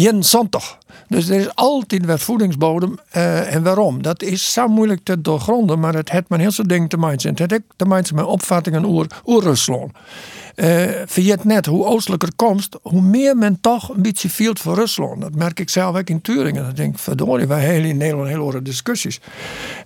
Jensenter. 0.00 0.79
Dus 1.08 1.28
er 1.28 1.38
is 1.38 1.54
altijd 1.54 2.06
weer 2.06 2.18
voedingsbodem. 2.18 2.98
Eh, 3.10 3.54
en 3.54 3.62
waarom? 3.62 4.02
Dat 4.02 4.22
is 4.22 4.52
zo 4.52 4.68
moeilijk 4.68 5.00
te 5.02 5.20
doorgronden, 5.20 5.80
maar 5.80 5.94
het 5.94 6.10
heeft 6.10 6.28
met 6.28 6.40
heel 6.40 6.52
veel 6.52 6.66
dingen 6.66 6.88
te 6.88 6.96
maken. 6.96 7.28
Het 7.28 7.38
heeft 7.38 7.54
ook 7.54 7.60
te 7.76 7.84
maken 7.84 8.14
met 8.14 8.24
opvattingen 8.24 8.84
over, 8.86 9.08
Rusland. 9.24 9.92
Eh 10.54 10.88
vergeet 11.06 11.44
net, 11.44 11.66
hoe 11.66 11.84
oostelijker 11.84 12.28
komst, 12.36 12.78
hoe 12.82 13.00
meer 13.00 13.36
men 13.36 13.58
toch 13.60 13.88
een 13.88 14.02
beetje 14.02 14.28
viel 14.28 14.52
voor 14.54 14.74
Rusland. 14.74 15.20
Dat 15.20 15.34
merk 15.34 15.60
ik 15.60 15.68
zelf 15.68 15.96
ook 15.96 16.08
in 16.08 16.20
Turingen. 16.20 16.64
Dan 16.64 16.74
denk 16.74 16.94
ik, 16.94 16.98
verdorie, 16.98 17.46
wij 17.46 17.64
hebben 17.64 17.90
in 17.90 17.96
Nederland 17.96 18.28
heel 18.28 18.38
andere 18.38 18.62
discussies. 18.62 19.20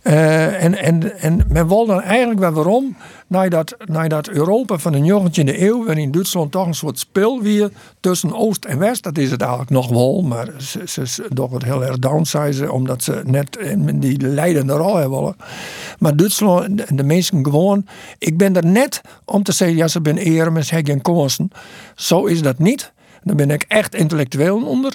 Eh, 0.02 0.64
en, 0.64 0.78
en, 0.78 1.18
en 1.20 1.44
men 1.48 1.68
wil 1.68 1.86
dan 1.86 2.00
eigenlijk 2.00 2.40
wel 2.40 2.52
waarom, 2.52 2.96
naar 3.26 3.50
dat, 3.50 3.76
naar 3.84 4.08
dat 4.08 4.28
Europa 4.28 4.78
van 4.78 4.92
de 4.92 5.30
19e 5.30 5.60
eeuw, 5.60 5.84
waarin 5.84 6.10
Duitsland 6.10 6.52
toch 6.52 6.66
een 6.66 6.74
soort 6.74 6.98
speel 6.98 7.42
weer 7.42 7.70
tussen 8.00 8.34
Oost 8.36 8.64
en 8.64 8.78
West. 8.78 9.02
Dat 9.02 9.18
is 9.18 9.30
het 9.30 9.40
eigenlijk 9.40 9.70
nog 9.70 9.88
wel, 9.88 10.22
maar 10.22 10.48
ze, 10.94 11.26
doen 11.28 11.52
het 11.52 11.64
heel 11.64 11.84
erg 11.84 11.98
downsizen, 11.98 12.72
omdat 12.72 13.02
ze 13.02 13.22
net 13.24 13.58
die 13.94 14.20
leidende 14.20 14.72
rol 14.72 14.96
hebben 14.96 15.18
willen. 15.18 15.36
Maar 15.98 16.16
Duitsland, 16.16 16.96
de, 16.96 17.04
mensen 17.04 17.44
gewoon. 17.44 17.86
Ik 18.18 18.36
ben 18.36 18.56
er 18.56 18.66
net 18.66 19.00
om 19.24 19.42
te 19.42 19.52
zeggen, 19.52 19.76
ja, 19.76 19.88
ze 19.88 20.00
ze 20.04 20.74
hebben 20.74 20.86
geen 20.86 21.02
kansen. 21.02 21.50
Zo 21.94 22.24
is 22.24 22.42
dat 22.42 22.58
niet. 22.58 22.92
Daar 23.22 23.36
ben 23.36 23.50
ik 23.50 23.64
echt 23.68 23.94
intellectueel 23.94 24.66
onder. 24.66 24.94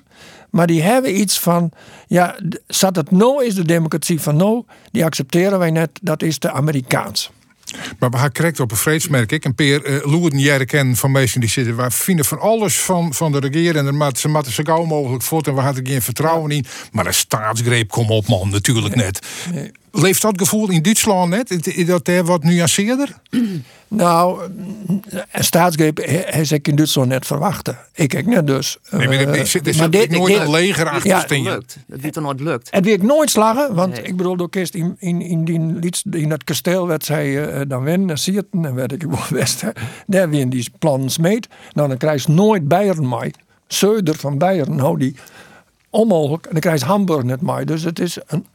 Maar 0.50 0.68
die 0.68 0.82
hebben 0.82 1.20
iets 1.20 1.40
van, 1.40 1.72
ja, 2.08 2.36
zat 2.68 2.96
het 2.96 3.12
nou 3.12 3.46
is 3.46 3.56
de 3.56 3.66
democratie 3.66 4.22
van 4.22 4.36
nou, 4.36 4.64
die 4.92 5.06
accepteren 5.06 5.60
wij 5.60 5.72
net, 5.72 5.90
dat 6.02 6.24
is 6.24 6.40
de 6.40 6.52
Amerikaans. 6.52 7.32
Maar 8.00 8.10
we 8.10 8.18
gaan 8.18 8.32
correct 8.32 8.60
op 8.60 8.72
een 8.72 8.78
vreedsmerk. 8.78 9.32
Ik 9.32 9.46
en 9.46 9.56
Peer 9.56 9.90
uh, 9.90 10.06
Loerden 10.06 10.40
jaren 10.40 10.66
kennen 10.66 10.96
van 10.96 11.12
mensen 11.12 11.40
die 11.40 11.50
zitten. 11.50 11.78
We 11.78 11.92
vinden 11.92 12.26
van 12.26 12.40
alles 12.40 12.80
van, 12.80 13.14
van 13.14 13.32
de 13.32 13.40
regering. 13.40 13.88
En 13.88 14.16
ze 14.16 14.28
moeten 14.28 14.52
zo 14.52 14.64
gauw 14.64 14.86
mogelijk 14.86 15.24
voort. 15.24 15.48
En 15.48 15.56
we 15.56 15.62
hadden 15.62 15.88
geen 15.88 16.02
vertrouwen 16.02 16.52
in. 16.52 16.66
Maar 16.92 17.06
een 17.06 17.14
staatsgreep, 17.14 17.90
kom 17.90 18.10
op 18.10 18.28
man, 18.28 18.50
natuurlijk 18.50 18.96
net. 18.96 19.20
Leeft 19.92 20.22
dat 20.22 20.38
gevoel 20.38 20.70
in 20.70 20.82
Duitsland 20.82 21.30
net? 21.30 21.68
Is- 21.68 21.86
dat 21.86 22.08
er 22.08 22.24
wat 22.24 22.44
nuanceerder? 22.44 23.14
Nou, 23.92 24.42
een 25.32 25.44
staatsgreep 25.44 25.98
hij 26.26 26.46
ik 26.50 26.68
in 26.68 26.76
Duitsland 26.76 27.08
net 27.10 27.26
verwachten. 27.26 27.78
Ik 27.94 28.16
ook 28.18 28.26
net 28.26 28.48
dus. 28.48 28.78
Nee, 28.90 29.08
maar 29.08 29.18
er 29.18 29.30
Eh, 29.34 29.40
is, 29.42 29.56
is 29.56 29.78
maar 29.78 29.90
dit- 29.90 30.10
nooit 30.12 30.34
dit- 30.34 30.42
een 30.42 30.50
leger 30.52 30.90
achter 30.90 31.10
Ja, 31.10 31.20
staan. 31.20 31.42
lukt. 31.44 31.78
Dat 31.88 32.00
wie 32.00 32.12
toch 32.12 32.24
nooit 32.24 32.40
lukt. 32.40 32.68
Het 32.72 32.86
werd 32.86 33.04
nooit 33.04 33.30
slagen, 33.30 33.76
want 33.76 33.94
Nee. 33.94 34.02
ik 34.02 34.16
bedoel, 34.18 34.36
door 34.38 34.50
kist 34.50 34.74
in, 34.74 34.96
in, 35.00 35.22
in, 35.22 35.44
die, 35.80 35.92
in 36.12 36.30
dat 36.30 36.44
kasteel 36.44 36.88
werd 36.88 37.06
zij 37.06 37.46
eh, 37.52 37.62
dan 37.68 37.84
winnen, 37.84 38.18
Sierten, 38.18 38.66
en 38.66 38.76
werd 38.76 38.92
ik 38.92 39.02
wel 39.04 39.20
best. 39.40 39.64
Daar 40.08 40.30
weer 40.30 40.50
die 40.50 40.70
plannen 40.80 41.10
smeet. 41.10 41.48
Nou, 41.74 41.88
dan 41.88 41.98
krijg 41.98 42.26
je 42.26 42.32
nooit 42.32 42.68
Bayern 42.68 43.10
mee. 43.10 43.32
Zuider 43.68 44.16
van 44.16 44.38
Bayern, 44.38 44.76
nou 44.76 44.98
die 44.98 45.16
onmogelijk. 45.90 46.46
En 46.46 46.52
dan 46.52 46.62
krijg 46.62 46.80
je 46.80 46.86
Hamburg 46.86 47.24
net 47.24 47.42
mee. 47.42 47.66
Dus 47.66 47.84
het 47.84 48.00
is 48.00 48.18
een 48.28 48.46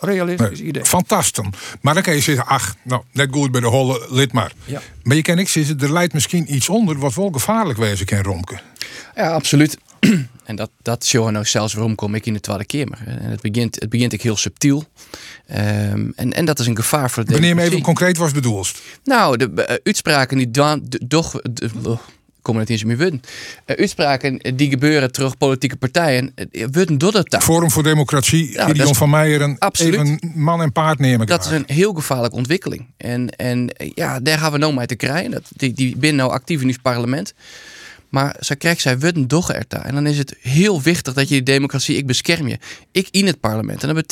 onrealistisch 0.00 0.60
idee. 0.60 0.84
Fantastisch. 0.84 1.44
Maar 1.80 1.94
dan 1.94 2.02
kan 2.02 2.14
je 2.14 2.20
zeggen, 2.20 2.46
ach, 2.46 2.74
nou, 2.82 3.02
net 3.12 3.28
goed 3.30 3.50
bij 3.50 3.60
de 3.60 3.66
holle 3.66 4.06
lid 4.10 4.32
maar. 4.32 4.52
Ja. 4.64 4.80
Maar 5.02 5.16
je 5.16 5.22
kan 5.22 5.38
ik 5.38 5.48
zeggen, 5.48 5.80
er 5.80 5.92
leidt 5.92 6.12
misschien 6.12 6.54
iets 6.54 6.68
onder 6.68 6.98
wat 6.98 7.14
wel 7.14 7.30
gevaarlijk 7.30 7.78
wezen 7.78 8.06
kan, 8.06 8.18
Romke. 8.22 8.58
Ja, 9.14 9.30
absoluut. 9.32 9.78
En 10.48 10.56
dat, 10.56 10.70
dat 10.82 11.06
show 11.06 11.30
nou 11.30 11.44
zelfs 11.44 11.74
waarom 11.74 11.94
kom 11.94 12.14
ik 12.14 12.26
in 12.26 12.32
de 12.32 12.40
Tweede 12.40 12.64
Kamer. 12.64 12.98
En 13.06 13.30
het 13.30 13.40
begint, 13.40 13.74
het 13.80 13.88
begint 13.88 14.12
ik 14.12 14.22
heel 14.22 14.36
subtiel. 14.36 14.84
Ehm, 15.46 16.06
en, 16.16 16.32
en 16.32 16.44
dat 16.44 16.58
is 16.58 16.66
een 16.66 16.76
gevaar 16.76 17.10
voor 17.10 17.24
de 17.24 17.30
Wanneer 17.32 17.54
me 17.54 17.60
democratie. 17.62 17.72
even 17.72 17.94
concreet 17.94 18.16
was 18.16 18.32
bedoeld. 18.32 18.72
Nou, 19.04 19.36
de 19.36 19.52
eh, 19.64 19.76
uitspraken 19.84 20.36
die 20.38 20.50
dan 20.50 20.80
de- 20.84 21.00
doch. 21.06 21.40
Meer 22.54 22.96
worden. 22.96 23.20
Eh, 23.64 23.76
uitspraken 23.76 24.38
die 24.56 24.70
gebeuren 24.70 25.12
terug 25.12 25.36
politieke 25.36 25.76
partijen. 25.76 26.32
eh, 26.34 26.66
worden 26.72 26.98
door 26.98 27.12
dat. 27.12 27.42
Forum 27.42 27.70
voor 27.70 27.82
Democratie, 27.82 28.46
Gideon 28.46 28.74
dat 28.76 28.90
is- 28.90 28.96
van 28.96 29.10
Meijeren. 29.10 29.56
Absoluut. 29.58 29.94
Even 29.94 30.32
man 30.34 30.62
en 30.62 30.72
paard 30.72 30.98
nemen. 30.98 31.26
Dat 31.26 31.44
is 31.44 31.50
een 31.50 31.64
heel 31.66 31.92
gevaarlijke 31.92 32.36
ontwikkeling. 32.36 32.86
En, 32.96 33.30
en 33.30 33.70
ja, 33.94 34.20
daar 34.20 34.38
gaan 34.38 34.52
we 34.52 34.58
nou 34.58 34.74
mee 34.74 34.86
te 34.86 34.94
krijgen. 34.96 35.30
Dat, 35.30 35.42
die, 35.48 35.72
die 35.72 35.96
binnen 35.96 36.16
nou 36.20 36.30
actief 36.32 36.60
in 36.60 36.68
het 36.68 36.82
parlement. 36.82 37.34
Maar 38.08 38.36
zo 38.40 38.54
krijgt 38.58 38.80
zij 38.80 38.98
worden 38.98 39.28
doch 39.28 39.52
er 39.52 39.64
daar. 39.68 39.84
En 39.84 39.94
dan 39.94 40.06
is 40.06 40.18
het 40.18 40.36
heel 40.40 40.82
wichtig 40.82 41.14
dat 41.14 41.28
je 41.28 41.34
die 41.34 41.42
democratie, 41.42 41.96
ik 41.96 42.06
bescherm 42.06 42.48
je. 42.48 42.58
Ik 42.92 43.08
in 43.10 43.26
het 43.26 43.40
parlement. 43.40 43.82
En 43.82 43.94
dan 43.94 44.04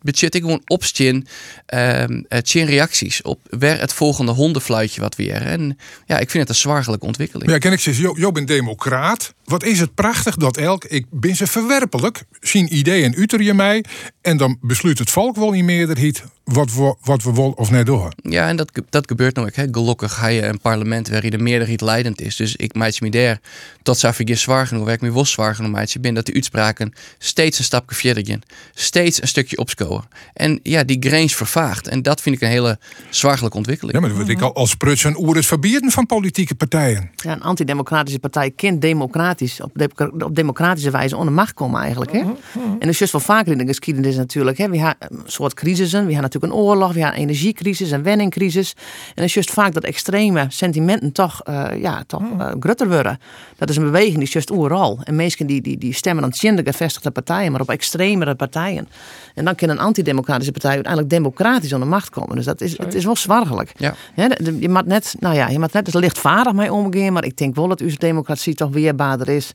betekent 0.00 0.34
ik 0.34 0.42
gewoon 0.42 0.62
opstien, 0.66 1.26
ehm 1.66 2.22
eh, 2.28 2.64
reacties 2.64 3.22
op 3.22 3.40
weer 3.50 3.80
het 3.80 3.92
volgende 3.92 4.32
hondenfluitje 4.32 5.00
wat 5.00 5.16
weer. 5.16 5.42
En 5.42 5.78
ja, 6.06 6.18
ik 6.18 6.30
vind 6.30 6.42
het 6.42 6.48
een 6.48 6.62
zwargelijke 6.62 7.06
ontwikkeling. 7.06 7.50
Ja, 7.50 7.58
ken 7.58 7.72
ik 7.72 7.80
zeggen, 7.80 8.04
Jo, 8.04 8.14
Jo 8.16 8.32
bent 8.32 8.48
democraat. 8.48 9.34
Wat 9.44 9.64
is 9.64 9.80
het 9.80 9.94
prachtig 9.94 10.36
dat 10.36 10.56
elk, 10.56 10.84
ik 10.84 11.06
ben 11.10 11.36
ze 11.36 11.46
verwerpelijk, 11.46 12.24
zien 12.40 12.76
ideeën 12.76 13.16
uiter 13.16 13.42
je 13.42 13.54
mij. 13.54 13.84
En 14.20 14.36
dan 14.36 14.58
besluit 14.60 14.98
het 14.98 15.10
volk 15.10 15.36
wel 15.36 15.52
in 15.52 15.64
meerderheid 15.64 16.22
wat 16.44 16.74
we, 16.74 16.94
wat 17.00 17.22
we 17.22 17.34
wel 17.34 17.50
of 17.50 17.70
net 17.70 17.86
doen. 17.86 18.12
Ja, 18.22 18.48
en 18.48 18.56
dat, 18.56 18.70
dat 18.90 19.06
gebeurt 19.06 19.34
nou 19.34 19.46
ook. 19.46 19.54
Hè. 19.54 19.66
Gelukkig 19.70 20.14
ga 20.14 20.26
je 20.26 20.46
een 20.46 20.60
parlement 20.60 21.08
waar 21.08 21.24
je 21.24 21.30
de 21.30 21.38
meerderheid 21.38 21.80
leidend 21.80 22.20
is. 22.20 22.36
Dus 22.36 22.56
ik 22.56 22.74
maak 22.74 23.00
me 23.00 23.10
daar 23.10 23.40
tot 23.82 23.98
zou 23.98 24.14
ik 24.16 24.36
zwaar 24.36 24.66
genoeg, 24.66 24.84
waar 24.84 24.94
ik 24.94 25.00
me 25.00 25.12
was 25.12 25.30
zwaar 25.30 25.54
genoeg 25.54 25.70
maak 25.70 25.86
je 25.86 26.00
ben 26.00 26.14
dat 26.14 26.26
de 26.26 26.34
uitspraken 26.34 26.92
steeds 27.18 27.58
een 27.58 27.64
stapje 27.64 27.96
verder 27.96 28.26
gaan. 28.26 28.40
Steeds 28.74 29.22
een 29.22 29.28
stukje 29.28 29.58
opscoren. 29.58 30.04
En 30.32 30.60
ja, 30.62 30.84
die 30.84 30.96
grens 31.00 31.34
vervaagt. 31.34 31.88
En 31.88 32.02
dat 32.02 32.20
vind 32.20 32.36
ik 32.36 32.42
een 32.42 32.48
hele 32.48 32.78
zwaargelijke 33.10 33.56
ontwikkeling. 33.56 33.94
Ja, 33.94 34.00
maar 34.00 34.08
dat 34.08 34.18
wil 34.26 34.28
ik 34.36 34.40
al 34.42 34.54
als 34.54 34.74
pruts 34.74 35.04
en 35.04 35.16
oer 35.18 35.36
het 35.36 35.46
verbieden 35.46 35.90
van 35.90 36.06
politieke 36.06 36.54
partijen. 36.54 37.10
Ja, 37.16 37.32
een 37.32 37.42
antidemocratische 37.42 38.18
partij 38.18 38.50
kan 38.50 38.78
democratisch, 38.78 39.60
op, 39.60 39.70
de- 39.74 40.12
op 40.24 40.34
democratische 40.34 40.90
wijze 40.90 41.16
onder 41.16 41.34
macht 41.34 41.54
komen 41.54 41.80
eigenlijk. 41.80 42.12
Hè? 42.12 42.18
En 42.18 42.78
dat 42.78 42.88
is 42.88 42.98
juist 42.98 43.12
wel 43.12 43.20
vaker 43.22 43.52
in 43.52 43.58
de 43.58 43.66
geschiedenis 43.66 44.16
natuurlijk. 44.16 44.58
Hè? 44.58 44.68
We 44.68 44.78
hebben 44.78 44.96
een 45.08 45.22
soort 45.26 45.54
crisissen. 45.54 46.06
We 46.06 46.12
hebben 46.12 46.22
natuurlijk 46.22 46.52
een 46.52 46.58
oorlog, 46.58 46.92
we 46.92 47.00
hebben 47.00 47.16
een 47.18 47.24
energiecrisis, 47.28 47.90
een 47.90 48.02
wenningcrisis. 48.02 48.72
En 48.76 49.12
het 49.14 49.24
is 49.24 49.34
juist 49.34 49.50
vaak 49.50 49.72
dat 49.72 49.84
extreme 49.84 50.46
sentimenten 50.48 51.12
toch, 51.12 51.42
eh 51.42 51.66
ja, 51.80 52.04
toch 52.06 52.22
eh, 52.38 52.50
grutter 52.60 52.88
worden. 52.88 53.18
Dat 53.56 53.68
is 53.68 53.76
een 53.76 53.84
beweging 53.84 54.14
die 54.14 54.22
is 54.22 54.32
juist 54.32 54.52
overal. 54.52 54.98
En 55.04 55.16
mensen 55.16 55.46
die, 55.46 55.60
die, 55.60 55.78
die 55.78 55.92
stemmen 55.94 56.30
in 56.40 56.56
de 56.56 56.62
gevestigde 56.64 57.10
partijen, 57.10 57.52
maar 57.52 57.60
op 57.60 57.70
extremere 57.70 58.34
partijen. 58.34 58.88
En 59.34 59.44
dan 59.44 59.54
kan 59.54 59.68
een 59.68 59.78
antidemocratische 59.78 60.52
partij 60.52 60.70
uiteindelijk 60.70 61.12
democratisch 61.12 61.72
onder 61.72 61.88
macht 61.88 62.10
komen. 62.10 62.36
Dus 62.36 62.44
dat 62.44 62.60
is, 62.60 62.78
het 62.78 62.94
is 62.94 63.04
wel 63.04 63.16
zwargelijk. 63.16 63.72
Ja. 63.76 63.94
Ja, 64.14 64.28
de- 64.28 64.42
de- 64.42 64.60
je 64.60 64.68
moet 64.68 64.86
net, 64.86 65.14
nou 65.20 65.34
ja, 65.34 65.48
je 65.48 65.58
moet 65.58 65.72
net 65.72 65.84
dus 65.84 65.94
lichtvaardig 65.94 66.52
mee 66.52 66.72
omgaan, 66.72 67.12
maar 67.12 67.24
ik 67.24 67.36
denk 67.36 67.54
wel 67.54 67.68
dat 67.68 67.82
onze 67.82 67.98
democratie 67.98 68.54
toch 68.54 68.70
weerbaarder 68.70 69.28
is. 69.28 69.52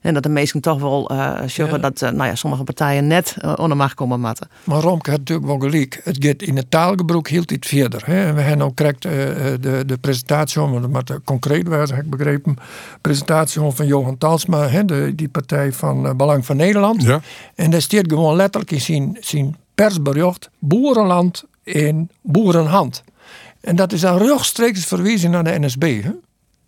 En 0.00 0.14
dat 0.14 0.22
de 0.22 0.28
meesten 0.28 0.60
toch 0.60 0.80
wel 0.80 1.10
eh 1.10 1.40
zeggen 1.46 1.80
dat 1.80 2.02
eh, 2.02 2.10
nou 2.10 2.28
ja, 2.28 2.34
sommige 2.34 2.64
partijen 2.64 3.06
net 3.06 3.36
eh, 3.38 3.52
onder 3.56 3.76
macht 3.76 3.94
komen 3.94 4.20
matten. 4.20 4.48
Maar 4.64 4.80
Romke 4.80 5.10
had 5.10 5.18
natuurlijk 5.18 5.46
wel 5.46 5.58
gelijk. 5.58 6.00
Het 6.04 6.24
gaat 6.24 6.42
in 6.42 6.56
het 6.56 6.70
taalgebruik 6.70 7.28
heel 7.28 7.42
iets 7.46 7.68
verder. 7.68 8.02
Hè. 8.04 8.32
We 8.32 8.40
hebben 8.40 8.66
ook 8.66 8.76
correct 8.76 9.04
eh, 9.04 9.12
de, 9.60 9.82
de 9.86 9.98
presentatie, 10.00 10.60
want 10.60 10.82
het 10.82 10.92
moet 10.92 11.12
concreet 11.24 11.68
was, 11.68 11.90
heb 11.90 12.04
ik 12.04 12.10
begrepen. 12.10 12.56
Presentatie 13.00 13.21
van 13.72 13.86
Johan 13.86 14.18
Talsma, 14.18 14.68
hè, 14.68 14.84
de, 14.84 15.12
die 15.14 15.28
partij 15.28 15.72
van 15.72 16.06
eh, 16.06 16.14
Belang 16.14 16.46
van 16.46 16.56
Nederland. 16.56 17.02
Ja. 17.02 17.20
En 17.54 17.70
daar 17.70 17.82
staat 17.82 18.08
gewoon 18.08 18.36
letterlijk 18.36 18.72
in 18.72 18.80
zijn, 18.80 19.16
zijn 19.20 19.56
persbericht: 19.74 20.50
boerenland 20.58 21.44
in 21.62 22.10
boerenhand. 22.22 23.02
En 23.60 23.76
dat 23.76 23.92
is 23.92 24.02
een 24.02 24.18
rechtstreeks 24.18 24.84
verwijzing 24.84 25.32
naar 25.32 25.44
de 25.44 25.58
NSB. 25.58 26.02
Hè? 26.02 26.10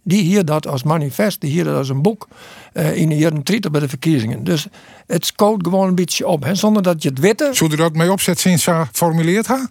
Die 0.03 0.23
hier 0.23 0.45
dat 0.45 0.67
als 0.67 0.83
manifest, 0.83 1.41
die 1.41 1.51
hier 1.51 1.65
dat 1.65 1.77
als 1.77 1.89
een 1.89 2.03
boek 2.03 2.29
eh, 2.73 2.97
in 2.97 3.09
de 3.09 3.17
jaren 3.17 3.43
30 3.43 3.71
bij 3.71 3.81
de 3.81 3.89
verkiezingen. 3.89 4.45
Dus 4.45 4.67
het 5.07 5.27
scoot 5.27 5.65
gewoon 5.65 5.89
een 5.89 5.95
beetje 5.95 6.27
op. 6.27 6.45
Hè? 6.45 6.55
Zonder 6.55 6.83
dat 6.83 7.03
je 7.03 7.09
het 7.09 7.19
witte, 7.19 7.51
Zou 7.53 7.71
je 7.71 7.77
dat 7.77 7.95
mee 7.95 8.13
opzet 8.13 8.39
sinds 8.41 8.63
ze 8.63 8.87
formuleerd 8.93 9.47
ha? 9.47 9.69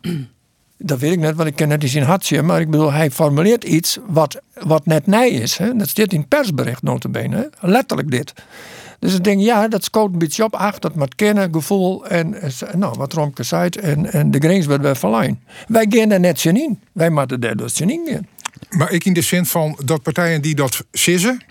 Dat 0.85 0.99
weet 0.99 1.11
ik 1.11 1.19
net, 1.19 1.35
want 1.35 1.49
ik 1.49 1.55
ken 1.55 1.67
net 1.67 1.83
eens 1.83 1.95
in 1.95 2.03
hartje. 2.03 2.41
Maar 2.41 2.61
ik 2.61 2.69
bedoel, 2.69 2.91
hij 2.91 3.11
formuleert 3.11 3.63
iets 3.63 3.97
wat, 4.07 4.41
wat 4.53 4.85
net 4.85 5.07
nij 5.07 5.29
is. 5.29 5.57
Hè? 5.57 5.75
Dat 5.75 5.89
staat 5.89 6.13
in 6.13 6.27
persbericht 6.27 6.83
notabene. 6.83 7.49
Letterlijk 7.59 8.11
dit. 8.11 8.33
Dus 8.99 9.13
ik 9.13 9.23
denk, 9.23 9.41
ja, 9.41 9.67
dat 9.67 9.83
scoot 9.83 10.13
een 10.13 10.19
beetje 10.19 10.43
op. 10.43 10.55
Ach, 10.55 10.79
dat 10.79 10.95
met 10.95 11.15
kennen, 11.15 11.53
gevoel 11.53 12.07
en 12.07 12.35
nou, 12.75 12.95
wat 12.97 13.13
Romke 13.13 13.43
zei. 13.43 13.69
En, 13.69 14.11
en 14.11 14.31
de 14.31 14.39
grens 14.39 14.65
werd 14.65 14.81
weer 14.81 14.95
verlijn. 14.95 15.43
Wij 15.67 15.85
gaan 15.89 16.21
net 16.21 16.39
zin 16.39 16.57
in. 16.57 16.79
Wij 16.91 17.09
moeten 17.09 17.39
daar 17.39 17.55
dus 17.55 17.81
in. 17.81 18.27
Maar 18.69 18.91
ik 18.91 19.05
in 19.05 19.13
de 19.13 19.21
zin 19.21 19.45
van 19.45 19.79
dat 19.85 20.01
partijen 20.01 20.41
die 20.41 20.55
dat 20.55 20.85
sissen, 20.91 21.43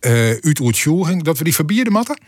eh 0.00 0.30
uit 0.30 1.24
dat 1.24 1.38
we 1.38 1.44
die 1.44 1.54
verbieden 1.54 1.92
matten? 1.92 2.18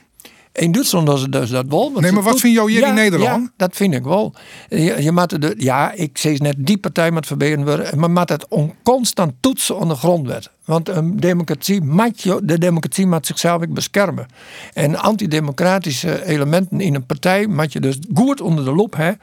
In 0.55 0.73
Duitsland 0.73 1.09
is 1.09 1.21
het 1.21 1.33
dus 1.33 1.51
dat 1.51 1.67
wel. 1.69 1.91
Nee, 1.91 2.13
maar 2.13 2.23
wat 2.23 2.33
doet- 2.33 2.41
vind 2.41 2.55
jou 2.55 2.71
hier 2.71 2.81
Ja, 2.81 2.89
in 2.89 2.95
Nederland? 2.95 3.43
Ja, 3.45 3.53
dat 3.57 3.77
vind 3.77 3.95
ik 3.95 4.03
wel. 4.03 4.35
Je, 4.69 5.03
je 5.03 5.13
de, 5.41 5.55
ja, 5.59 5.93
ik 5.93 6.19
zeg 6.19 6.39
net, 6.39 6.55
die 6.59 6.79
partij 6.79 7.11
moet 7.11 7.27
verbeteren 7.27 7.65
worden. 7.65 7.99
Maar 7.99 8.11
moet 8.11 8.29
het 8.29 8.49
on, 8.49 8.73
constant 8.83 9.33
toetsen 9.41 9.81
aan 9.81 9.89
de 9.89 9.95
grondwet. 9.95 10.51
Want 10.65 10.89
een 10.89 11.17
democratie 11.17 11.83
je, 12.17 12.41
de 12.43 12.59
democratie 12.59 13.07
moet 13.07 13.27
zichzelf 13.27 13.63
ook 13.63 13.73
beschermen. 13.75 14.27
En 14.73 14.97
antidemocratische 14.97 16.25
elementen 16.27 16.81
in 16.81 16.95
een 16.95 17.07
partij 17.07 17.47
moet 17.47 17.73
je 17.73 17.81
dus 17.81 17.99
goed 18.15 18.41
onder 18.41 18.65
de 18.65 18.73
loep 18.73 18.97
hebben. 18.97 19.21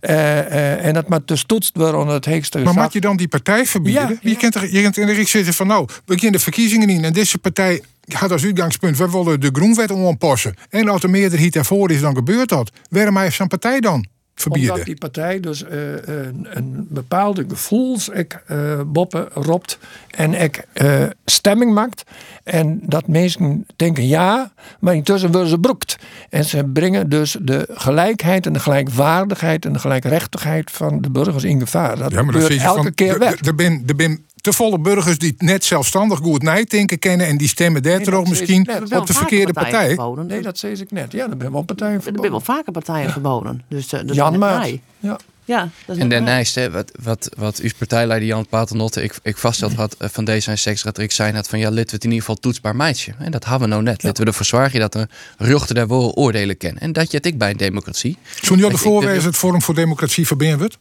Eh, 0.00 0.38
eh, 0.38 0.84
en 0.84 0.94
dat 0.94 1.08
moet 1.08 1.28
dus 1.28 1.44
toetst 1.44 1.76
onder 1.94 2.14
het 2.14 2.26
hoogste 2.26 2.58
Maar 2.58 2.74
maak 2.74 2.92
je 2.92 3.00
dan 3.00 3.16
die 3.16 3.28
partij 3.28 3.66
verbieden? 3.66 4.08
Ja, 4.08 4.16
Je 4.20 4.30
ja. 4.30 4.36
kent 4.36 4.54
er, 4.54 4.72
je 4.72 4.82
kent 4.82 4.96
in 4.96 5.06
de 5.06 5.12
richt 5.12 5.30
zitten 5.30 5.54
van 5.54 5.66
nou, 5.66 5.84
we 5.86 6.00
beginnen 6.04 6.32
de 6.32 6.38
verkiezingen 6.38 6.88
in 6.88 7.04
en 7.04 7.12
deze 7.12 7.38
partij 7.38 7.82
gaat 8.06 8.30
als 8.32 8.44
uitgangspunt, 8.44 8.96
we 8.98 9.10
willen 9.10 9.40
de 9.40 9.50
groenwet 9.52 9.90
aanpassen. 9.90 10.54
En 10.68 10.88
als 10.88 11.00
de 11.00 11.08
meerderheid 11.08 11.56
ervoor 11.56 11.90
is, 11.90 12.00
dan 12.00 12.14
gebeurt 12.14 12.48
dat. 12.48 12.70
Waarom 12.90 13.16
heeft 13.18 13.36
zo'n 13.36 13.48
partij 13.48 13.80
dan 13.80 14.06
verbieden? 14.34 14.70
Omdat 14.70 14.86
die 14.86 14.96
partij 14.98 15.40
dus 15.40 15.64
eh, 15.64 15.78
een, 16.04 16.46
een 16.50 16.86
bepaalde 16.90 17.44
gevoels 17.48 18.08
ik, 18.08 18.42
eh, 18.46 18.80
boppen 18.86 19.28
ropt 19.32 19.78
en 20.10 20.34
ik 20.42 20.64
eh, 20.72 21.02
stemming 21.24 21.74
maakt. 21.74 22.02
En 22.44 22.80
dat 22.82 23.06
mensen 23.08 23.66
denken 23.76 24.06
ja, 24.06 24.52
maar 24.80 24.94
intussen 24.94 25.30
worden 25.32 25.48
ze 25.48 25.58
broekt. 25.58 25.98
En 26.30 26.44
ze 26.44 26.64
brengen 26.64 27.08
dus 27.08 27.36
de 27.40 27.68
gelijkheid 27.70 28.46
en 28.46 28.52
de 28.52 28.60
gelijkwaardigheid 28.60 29.64
en 29.64 29.72
de 29.72 29.78
gelijkrechtigheid 29.78 30.70
van 30.70 31.00
de 31.00 31.10
burgers 31.10 31.44
in 31.44 31.60
gevaar. 31.60 31.98
Dat 31.98 32.12
Ja, 32.12 32.22
maar 32.22 32.32
gebeurt 32.34 32.62
elke 32.62 32.82
van, 32.82 32.94
keer 32.94 33.12
er- 33.12 33.18
weg. 33.18 33.40
Er 33.40 33.54
ben, 33.54 33.82
er 33.86 33.96
ben 33.96 34.24
te 34.44 34.52
volle 34.52 34.78
burgers 34.78 35.18
die 35.18 35.34
net 35.38 35.64
zelfstandig 35.64 36.18
goed 36.18 36.42
nijdenken 36.42 36.98
kennen 36.98 37.26
en 37.26 37.36
die 37.36 37.48
stemmen 37.48 37.82
daar 37.82 37.98
dat 37.98 38.04
toch 38.04 38.22
is 38.22 38.28
misschien 38.28 38.62
net. 38.62 38.88
Zijn 38.88 39.00
op 39.00 39.06
de 39.06 39.12
wel 39.12 39.22
verkeerde 39.22 39.52
vaker 39.52 39.62
partijen 39.62 39.96
partij. 39.96 40.04
Verboden. 40.04 40.26
Nee, 40.26 40.42
dat 40.42 40.58
zei 40.58 40.72
ik 40.72 40.90
net. 40.90 41.12
Ja, 41.12 41.24
er 41.24 41.36
zijn 41.38 41.52
wel 41.52 41.62
partijen 41.62 41.94
Er 41.94 42.02
zijn 42.02 42.30
wel 42.30 42.40
vaker 42.40 42.72
partijen 42.72 43.10
verboden. 43.10 43.62
Dus, 43.68 43.86
dus 43.88 44.16
Jan 44.16 44.38
Maat. 44.38 44.68
Ja. 44.98 45.18
Ja, 45.44 45.68
dat 45.86 45.96
is 45.96 46.02
En 46.02 46.08
daarnaast, 46.08 46.54
hè, 46.54 46.70
wat, 46.70 46.92
wat, 47.02 47.30
wat 47.36 47.58
uw 47.58 47.70
partijleider 47.78 48.28
Jan 48.28 48.46
Paternotte 48.46 49.02
ik, 49.02 49.14
ik 49.22 49.36
vaststeld 49.36 49.74
had 49.74 49.94
eh, 49.98 50.08
van 50.12 50.28
D66, 50.30 50.80
dat 50.82 50.98
ik 50.98 51.12
zei 51.12 51.32
net 51.32 51.48
van 51.48 51.58
ja, 51.58 51.70
lid 51.70 51.90
we 51.90 51.94
het 51.94 52.04
in 52.04 52.10
ieder 52.10 52.26
geval 52.26 52.40
toetsbaar 52.40 52.76
meisje. 52.76 53.14
En 53.18 53.30
dat 53.30 53.44
hebben 53.44 53.62
we 53.68 53.74
nou 53.74 53.82
net. 53.82 54.02
Lid 54.02 54.18
we 54.18 54.24
ervoor 54.24 54.46
zorgen 54.46 54.80
dat 54.80 54.94
er 54.94 55.08
ruchten 55.38 55.74
daar 55.74 55.88
wel 55.88 56.14
oordelen 56.14 56.56
kennen. 56.56 56.82
En 56.82 56.92
dat 56.92 57.10
je 57.10 57.16
het 57.16 57.26
ik 57.26 57.38
bij 57.38 57.50
een 57.50 57.56
democratie. 57.56 58.18
Je 58.40 58.56
de 58.56 58.78
voorwijze 58.78 59.26
het 59.26 59.36
Forum 59.36 59.62
voor 59.62 59.74
Democratie 59.74 60.26
verbinden 60.26 60.58
wordt? 60.58 60.78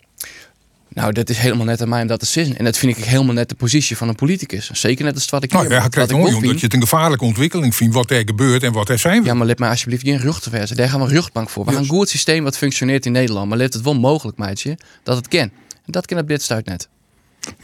Nou, 0.93 1.12
dat 1.12 1.29
is 1.29 1.38
helemaal 1.38 1.65
net 1.65 1.81
aan 1.81 1.89
mij 1.89 2.01
om 2.01 2.07
dat 2.07 2.19
te 2.19 2.25
zeggen. 2.25 2.57
En 2.57 2.63
dat 2.65 2.77
vind 2.77 2.97
ik 2.97 3.03
helemaal 3.03 3.33
net 3.33 3.50
de 3.50 3.55
positie 3.55 3.97
van 3.97 4.07
een 4.07 4.15
politicus. 4.15 4.69
Zeker 4.71 5.05
net 5.05 5.13
als 5.13 5.29
wat 5.29 5.43
ik 5.43 5.51
Nou 5.51 5.69
ja, 5.69 5.81
wat 5.81 5.89
krijgt 5.89 6.13
ook 6.13 6.35
omdat 6.35 6.59
je 6.59 6.65
het 6.65 6.73
een 6.73 6.81
gevaarlijke 6.81 7.25
ontwikkeling 7.25 7.75
vindt 7.75 7.93
wat 7.93 8.12
er 8.12 8.21
gebeurt 8.25 8.63
en 8.63 8.71
wat 8.71 8.89
er 8.89 9.00
zijn 9.00 9.21
we. 9.21 9.27
Ja, 9.27 9.33
maar 9.33 9.47
let 9.47 9.59
mij 9.59 9.69
alsjeblieft 9.69 10.03
geen 10.03 10.19
ruchtenversen. 10.19 10.75
Daar 10.75 10.89
gaan 10.89 11.00
we 11.00 11.05
een 11.05 11.12
ruchtbank 11.12 11.50
voor. 11.50 11.65
We 11.65 11.71
gaan 11.71 11.81
een 11.81 11.88
goed 11.88 12.09
systeem 12.09 12.43
wat 12.43 12.57
functioneert 12.57 13.05
in 13.05 13.12
Nederland. 13.12 13.50
Maar 13.50 13.57
let 13.57 13.73
het 13.73 13.83
wel 13.83 13.95
mogelijk, 13.95 14.38
meidje, 14.38 14.77
dat 15.03 15.15
het 15.15 15.27
kan. 15.27 15.39
En 15.39 15.91
dat 15.91 16.05
kan 16.05 16.17
op 16.17 16.27
dit 16.27 16.41
stuit 16.41 16.65
net. 16.65 16.88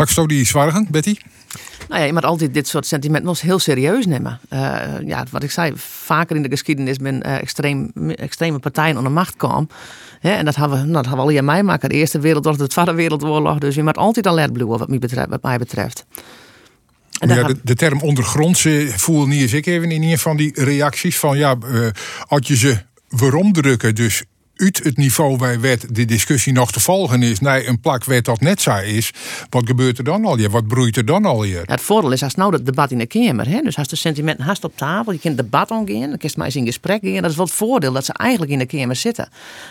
Zo 0.07 0.27
die 0.27 0.45
zwargen, 0.45 0.87
Betty? 0.89 1.15
Nou 1.87 2.01
ja, 2.01 2.07
je 2.07 2.13
moet 2.13 2.25
altijd 2.25 2.53
dit 2.53 2.67
soort 2.67 2.85
sentimenten 2.85 3.27
nog 3.27 3.41
heel 3.41 3.59
serieus 3.59 4.05
nemen. 4.05 4.39
Eh, 4.49 4.81
ja, 5.05 5.25
wat 5.31 5.43
ik 5.43 5.51
zei, 5.51 5.73
vaker 5.75 6.35
in 6.35 6.41
de 6.41 6.49
geschiedenis 6.49 6.97
ben 6.97 7.21
eh, 7.21 7.35
extreem, 7.35 7.91
extreme 8.15 8.59
partijen 8.59 8.97
onder 8.97 9.11
macht 9.11 9.35
kwam. 9.35 9.69
Hè, 10.19 10.31
en 10.31 10.45
dat 10.45 10.55
hebben 10.55 10.77
we, 10.77 10.83
nou, 10.83 10.93
dat 10.93 11.05
hebben 11.05 11.25
we 11.25 11.25
al 11.25 11.29
hier 11.29 11.43
mij 11.43 11.63
maken. 11.63 11.89
De 11.89 11.95
Eerste 11.95 12.19
Wereldoorlog, 12.19 12.61
de 12.61 12.67
Tweede 12.67 12.93
Wereldoorlog. 12.93 13.57
Dus 13.57 13.75
je 13.75 13.83
moet 13.83 13.97
altijd 13.97 14.27
alert 14.27 14.53
blijven 14.53 14.77
wat 14.77 14.89
mij 14.89 14.99
betreft. 14.99 15.29
Wat 15.29 15.43
mij 15.43 15.57
betreft. 15.57 16.05
Ja, 17.09 17.43
de, 17.43 17.59
de 17.63 17.75
term 17.75 18.01
ondergrondse 18.01 18.91
voel 18.95 19.27
niet 19.27 19.41
eens 19.41 19.53
ik 19.53 19.65
even 19.65 19.91
in 19.91 20.03
een 20.03 20.19
van 20.19 20.37
die 20.37 20.63
reacties 20.63 21.19
van 21.19 21.37
ja, 21.37 21.55
eh, 21.73 21.87
als 22.27 22.47
je 22.47 22.55
ze 22.55 22.77
waarom 23.09 23.53
drukken, 23.53 23.95
dus 23.95 24.23
uit 24.59 24.83
het 24.83 24.97
niveau 24.97 25.37
waar 25.37 25.59
wet 25.59 25.95
de 25.95 26.05
discussie 26.05 26.53
nog 26.53 26.71
te 26.71 26.79
volgen 26.79 27.23
is 27.23 27.39
naar 27.39 27.65
een 27.65 27.79
plak 27.79 28.03
wet 28.03 28.25
dat 28.25 28.39
net 28.39 28.61
zo 28.61 28.77
is, 28.77 29.13
wat 29.49 29.67
gebeurt 29.67 29.97
er 29.97 30.03
dan 30.03 30.25
al 30.25 30.37
hier? 30.37 30.49
Wat 30.49 30.67
broeit 30.67 30.97
er 30.97 31.05
dan 31.05 31.25
al? 31.25 31.43
Ja, 31.43 31.61
het 31.65 31.81
voordeel 31.81 32.11
is, 32.11 32.23
als 32.23 32.35
nou 32.35 32.51
dat 32.51 32.65
debat 32.65 32.91
in 32.91 32.97
de 32.97 33.05
Kamer, 33.05 33.47
hè, 33.47 33.61
dus 33.61 33.77
als 33.77 33.87
de 33.87 33.95
sentimenten 33.95 34.45
haast 34.45 34.63
op 34.63 34.77
tafel, 34.77 35.11
je 35.11 35.19
kunt 35.19 35.37
het 35.37 35.51
debat 35.51 35.71
omgaan, 35.71 36.09
dan 36.09 36.17
kun 36.17 36.29
je 36.29 36.33
maar 36.35 36.45
eens 36.45 36.55
in 36.55 36.65
gesprek 36.65 36.99
gaan. 37.01 37.21
Dat 37.21 37.31
is 37.31 37.37
wel 37.37 37.45
het 37.45 37.53
voordeel 37.53 37.93
dat 37.93 38.05
ze 38.05 38.13
eigenlijk 38.13 38.51
in 38.51 38.59
de 38.59 38.65
Kamer 38.65 38.95
zitten. 38.95 39.29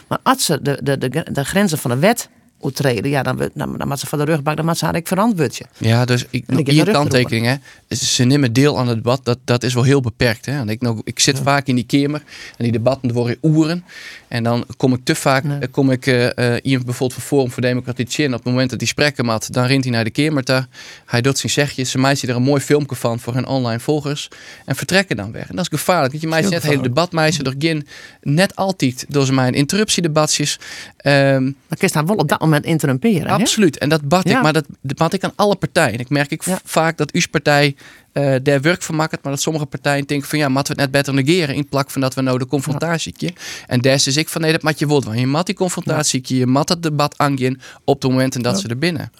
Maar 0.08 0.18
als 0.22 0.44
ze 0.44 0.62
de, 0.62 0.80
de, 0.82 0.98
de, 0.98 1.26
de 1.32 1.44
grenzen 1.44 1.78
van 1.78 1.90
de 1.90 1.98
wet 1.98 2.28
treden, 2.72 3.10
ja, 3.10 3.22
dan, 3.22 3.50
dan, 3.54 3.78
dan 3.78 3.88
moet 3.88 3.98
ze 3.98 4.06
van 4.06 4.18
de 4.18 4.24
rugbank, 4.24 4.56
dan 4.56 4.66
moet 4.66 4.78
ze 4.78 4.84
eigenlijk 4.84 5.12
verantwoord 5.14 5.56
je. 5.56 5.64
Ja, 5.78 6.04
dus 6.04 6.24
ik, 6.30 6.44
En 6.46 6.56
hier 6.56 6.64
de 6.64 6.82
rug 6.84 6.94
kanttekening, 6.94 7.46
hè. 7.46 7.54
Ze 7.96 8.24
nemen 8.24 8.52
deel 8.52 8.78
aan 8.78 8.86
het 8.88 8.96
debat. 8.96 9.20
Dat, 9.24 9.38
dat 9.44 9.62
is 9.62 9.74
wel 9.74 9.82
heel 9.82 10.00
beperkt. 10.00 10.46
Hè. 10.46 10.56
Want 10.56 10.70
ik, 10.70 10.80
nou, 10.80 11.00
ik 11.04 11.18
zit 11.20 11.38
vaak 11.38 11.66
in 11.66 11.74
die 11.74 11.84
kamer 11.86 12.22
en 12.56 12.64
die 12.64 12.72
debatten 12.72 13.12
worden 13.12 13.36
oeren. 13.42 13.84
En 14.28 14.42
dan 14.42 14.64
kom 14.76 14.94
ik 14.94 15.00
te 15.04 15.14
vaak, 15.14 15.44
Nee. 15.44 15.58
eh, 15.58 15.68
kom 15.70 15.90
ik 15.90 16.06
eh 16.06 16.26
eh, 16.38 16.60
iemand 16.62 16.84
bijvoorbeeld 16.84 17.20
van 17.20 17.28
Forum 17.28 17.50
voor 17.50 17.62
Democratie 17.62 18.24
in. 18.24 18.34
Op 18.34 18.44
het 18.44 18.52
moment 18.52 18.70
dat 18.70 18.78
hij 18.80 18.88
spreken 18.88 19.24
mat, 19.24 19.48
dan 19.52 19.64
rent 19.64 19.84
hij 19.84 19.92
naar 19.92 20.04
de 20.04 20.10
kamer 20.10 20.44
toe. 20.44 20.66
Hij 21.06 21.20
doet 21.20 21.38
zijn 21.38 21.52
zegjes. 21.52 21.90
Ze 21.90 21.98
maakt 21.98 22.22
er 22.22 22.28
een 22.36 22.42
mooi 22.42 22.60
filmpje 22.60 22.96
van 22.96 23.18
voor 23.20 23.34
hun 23.34 23.46
online 23.46 23.80
volgers. 23.80 24.28
En 24.64 24.76
vertrekken 24.76 25.16
dan 25.16 25.32
weg. 25.32 25.48
En 25.48 25.56
dat 25.56 25.64
is 25.72 25.78
gevaarlijk. 25.78 26.10
Want 26.10 26.22
je 26.22 26.28
maakt 26.28 26.42
Heel 26.42 26.50
net 26.50 26.62
hele 26.62 26.72
gevaarlijk. 26.74 26.94
debatmeisje 26.96 27.42
door 27.42 27.54
Gin. 27.58 27.86
Net 28.22 28.56
altijd 28.56 29.04
door 29.08 29.26
ze 29.26 29.32
mijn 29.32 29.54
interruptiedebatjes. 29.54 30.58
Dan 31.02 31.54
kun 31.68 31.88
je 31.88 31.90
daar 31.92 32.06
wel 32.06 32.16
op 32.16 32.28
dat 32.28 32.40
moment 32.50 32.64
interrumperen. 32.64 33.26
hè? 33.26 33.32
Absoluut. 33.32 33.78
En 33.78 33.88
dat 33.88 34.08
bad 34.08 34.28
Ja. 34.28 34.36
ik. 34.36 34.42
Maar 34.42 34.52
dat, 34.52 34.64
dat 34.82 34.96
bad 34.96 35.12
ik 35.12 35.24
aan 35.24 35.32
alle 35.36 35.56
partijen. 35.56 35.98
Ik 35.98 36.08
merk 36.08 36.30
ik 36.30 36.44
Ja. 36.44 36.60
vaak 36.64 36.96
dat 36.96 37.12
uw 37.12 37.22
partij 37.30 37.76
eh 38.12 38.34
daar 38.42 38.60
werk 38.60 38.82
van 38.82 38.94
maakt. 38.96 39.22
Maar 39.22 39.32
dat 39.32 39.40
sommige 39.42 39.66
partijen 39.66 40.04
denken 40.06 40.28
van 40.28 40.38
ja, 40.38 40.48
moeten 40.48 40.74
we 40.76 40.82
het 40.82 40.90
net 40.92 41.04
beter 41.04 41.24
negeren. 41.24 41.54
In 41.54 41.68
plaats 41.68 41.92
van 41.92 42.00
dat 42.00 42.14
we 42.14 42.20
nou 42.20 42.38
de 42.38 42.46
confrontatie. 42.46 43.34
En 43.66 43.80
daar 43.80 43.94
is 43.94 44.16
ik 44.16 44.28
van 44.28 44.40
nee, 44.40 44.52
dat 44.52 44.62
moet 44.62 44.78
je 44.78 44.86
wilt. 44.86 45.04
Want 45.04 45.18
je 45.18 45.26
mat 45.26 45.46
die 45.46 45.54
confrontatie. 45.54 46.20
Je 46.24 46.46
mat 46.46 46.68
het 46.68 46.82
debat 46.82 47.14
aangaan 47.18 47.60
op 47.84 48.00
de 48.00 48.08
momenten 48.08 48.42
dat 48.42 48.60
ze 48.60 48.68
er 48.68 48.78
binnen. 48.78 49.12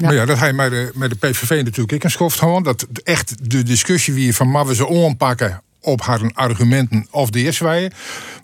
Maar 0.00 0.14
ja, 0.14 0.24
dat 0.24 0.38
hij 0.38 0.52
met 0.52 0.70
de, 0.70 0.90
met 0.94 1.10
de 1.10 1.16
PVV 1.16 1.50
natuurlijk 1.64 1.92
ik 1.92 2.04
een 2.04 2.10
schoft 2.10 2.38
gewoon. 2.38 2.62
Dat 2.62 2.86
echt 3.04 3.50
de 3.50 3.62
discussie 3.62 4.14
wie 4.14 4.34
van 4.34 4.50
maar 4.50 4.66
we 4.66 4.74
ze 4.74 4.88
aanpakken 5.04 5.62
op 5.80 6.00
haar 6.00 6.30
argumenten 6.34 7.06
of 7.10 7.30
de 7.30 7.40
eerste 7.40 7.64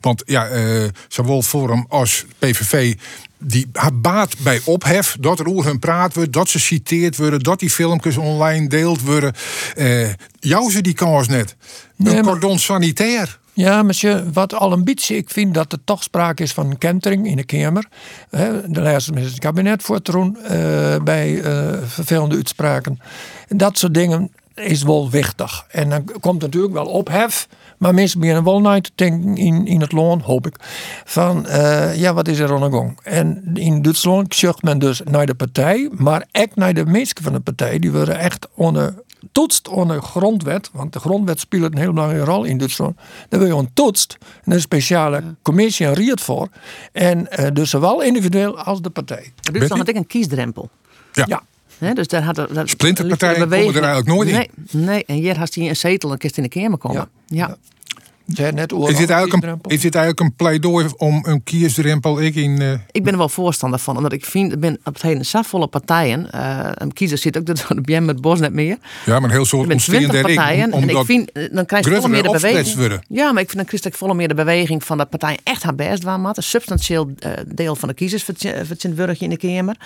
Want 0.00 0.22
ja, 0.26 0.46
eh, 0.46 0.84
zowel 1.08 1.42
Forum 1.42 1.86
als 1.88 2.24
PVV 2.38 2.94
die 3.38 3.66
baat 3.92 4.38
bij 4.38 4.60
ophef 4.64 5.16
dat 5.20 5.38
er 5.40 5.46
over 5.46 5.70
hun 5.70 5.78
praat 5.78 6.14
wordt, 6.14 6.32
dat 6.32 6.48
ze 6.48 6.58
citeerd 6.58 7.16
worden, 7.16 7.40
dat 7.40 7.58
die 7.60 7.70
filmpjes 7.70 8.16
online 8.16 8.68
deeld 8.68 9.02
worden. 9.02 9.32
Eh 9.74 10.08
jou 10.40 10.70
ze 10.70 10.80
die 10.80 10.94
kans 10.94 11.28
net. 11.28 11.56
Nee, 11.96 12.16
een 12.16 12.24
maar- 12.24 12.32
cordon 12.32 12.58
sanitair. 12.58 13.38
Ja, 13.52 13.82
monsieur, 13.82 14.32
wat 14.32 14.54
al 14.54 14.72
beetje, 14.84 15.16
ik 15.16 15.30
vind 15.30 15.54
dat 15.54 15.72
er 15.72 15.78
toch 15.84 16.02
sprake 16.02 16.42
is 16.42 16.52
van 16.52 16.70
een 16.70 16.78
kentering 16.78 17.26
in 17.26 17.36
de 17.36 17.44
Kamer. 17.44 17.86
De 18.66 18.80
laatste 18.80 19.12
met 19.12 19.24
het 19.24 19.38
kabinet 19.38 19.82
voor 19.82 20.02
te 20.02 20.12
doen 20.12 20.36
eh, 20.36 20.96
bij 21.04 21.42
eh, 21.42 21.78
vervelende 21.86 22.36
uitspraken. 22.36 23.00
Dat 23.48 23.78
soort 23.78 23.94
dingen 23.94 24.30
is 24.60 24.82
wel 24.82 25.10
wichtig. 25.10 25.64
En 25.68 25.90
dan 25.90 26.04
komt 26.20 26.40
natuurlijk 26.40 26.72
wel 26.72 26.86
ophef. 26.86 27.48
Maar 27.78 27.94
mensen 27.94 28.20
beginnen 28.20 28.44
wel 28.44 28.60
naar 28.60 28.80
te 28.80 28.90
denken 28.94 29.36
in, 29.36 29.66
in 29.66 29.80
het 29.80 29.92
loon, 29.92 30.20
hoop 30.20 30.46
ik. 30.46 30.56
Van, 31.04 31.46
eh, 31.46 31.96
ja, 31.96 32.14
wat 32.14 32.28
is 32.28 32.38
er 32.38 32.52
aan 32.52 32.70
de 32.70 32.76
gang? 32.76 32.98
En 33.02 33.50
in 33.54 33.82
Duitsland 33.82 34.34
zucht 34.34 34.62
men 34.62 34.78
dus 34.78 35.00
naar 35.04 35.26
de 35.26 35.34
partij. 35.34 35.90
Maar 35.92 36.26
ook 36.32 36.54
naar 36.54 36.74
de 36.74 36.86
mensen 36.86 37.22
van 37.22 37.32
de 37.32 37.40
partij. 37.40 37.78
Die 37.78 37.92
worden 37.92 38.18
echt 38.18 38.48
onder 38.54 38.94
toetst 39.32 39.68
onder 39.68 40.02
grondwet. 40.02 40.70
Want 40.72 40.92
de 40.92 40.98
grondwet 40.98 41.40
speelt 41.40 41.72
een 41.72 41.78
heel 41.78 41.92
belangrijke 41.92 42.30
rol 42.30 42.44
in 42.44 42.58
Duitsland. 42.58 42.96
Daar 43.28 43.40
wil 43.40 43.48
je 43.48 43.54
een 43.54 43.72
toetst. 43.74 44.18
En 44.44 44.52
een 44.52 44.60
speciale 44.60 45.22
commissie 45.42 45.86
en 45.86 45.94
riet 45.94 46.20
voor. 46.20 46.48
En 46.92 47.30
eh, 47.30 47.52
dus 47.52 47.70
zowel 47.70 48.02
individueel 48.02 48.58
als 48.58 48.80
de 48.80 48.90
partij. 48.90 49.32
In 49.42 49.52
Duitsland 49.52 49.80
had 49.80 49.88
ik 49.88 49.96
een 49.96 50.06
kiesdrempel. 50.06 50.70
Ja. 51.12 51.24
Ja. 51.26 51.42
Hè, 51.78 51.92
dus 51.92 52.08
daar 52.08 52.22
had 52.22 52.34
dat, 52.34 52.48
Splinterpartijen 52.64 53.40
er 53.40 53.48
komen 53.48 53.74
er 53.74 53.82
eigenlijk 53.82 54.06
nooit 54.06 54.28
in. 54.28 54.34
nee, 54.34 54.50
Nee, 54.70 55.04
en 55.04 55.14
hier 55.14 55.38
had 55.38 55.54
hij 55.54 55.68
een 55.68 55.76
zetel 55.76 56.12
en 56.12 56.18
kist 56.18 56.36
in 56.36 56.42
de 56.42 56.48
Kamer 56.48 56.78
komen. 56.78 57.08
Ja. 57.26 57.46
Ja. 57.46 57.56
Zij 58.34 58.50
net 58.50 58.72
Is 58.72 58.96
dit, 58.96 59.10
eigenlijk 59.10 59.44
een, 59.44 59.60
is 59.66 59.80
dit 59.80 59.94
eigenlijk 59.94 60.20
een 60.20 60.34
pleidooi 60.36 60.86
om 60.96 61.20
een 61.26 61.42
kiesdrempel 61.42 62.22
ik 62.22 62.34
in... 62.34 62.60
eh, 62.62 62.72
Ik 62.90 63.02
ben 63.04 63.12
er 63.12 63.18
wel 63.18 63.28
voorstander 63.28 63.78
van, 63.78 63.96
omdat 63.96 64.12
ik 64.12 64.24
vind, 64.24 64.52
ik 64.52 64.60
ben 64.60 64.78
op 64.84 64.92
het 64.94 65.02
hele 65.02 65.22
zoveel 65.24 65.66
partijen, 65.66 66.30
eh 66.32 66.68
een 66.74 66.92
kiezer 66.92 67.18
zit 67.18 67.38
ook 67.38 67.46
dat 67.46 67.56
de 67.68 67.80
BM 67.80 68.04
met 68.04 68.20
Bos 68.20 68.40
net 68.40 68.52
meer. 68.52 68.76
ja, 69.06 69.12
maar 69.20 69.22
een 69.22 69.30
heel 69.36 69.44
soort 69.44 69.66
Er 69.66 69.72
ontstehende 69.72 70.20
partijen 70.20 70.72
en 70.72 70.88
ik 70.88 71.04
vind, 71.04 71.32
eh, 71.32 71.42
dan 71.52 71.66
krijg 71.66 71.84
je 71.84 71.94
volle 71.94 72.08
meer 72.08 72.22
de 72.22 72.30
beweging. 72.30 73.00
Ja, 73.08 73.32
maar 73.32 73.42
ik 73.42 73.48
vind 73.50 73.56
dan 73.56 73.64
krijg 73.64 73.84
ik 73.84 73.94
volle 73.94 74.14
meer 74.14 74.28
de 74.28 74.34
beweging 74.34 74.84
van 74.84 74.98
dat 74.98 75.10
partijen 75.10 75.38
echt 75.42 75.62
haar 75.62 75.74
best 75.74 76.02
doen, 76.02 76.24
Een 76.24 76.34
substantieel 76.42 77.10
deel 77.46 77.76
van 77.76 77.88
de 77.88 77.94
kiezers 77.94 78.22
verzint 78.22 78.96
wurgje 78.96 79.24
in 79.24 79.30
de 79.30 79.36
Kamer. 79.36 79.76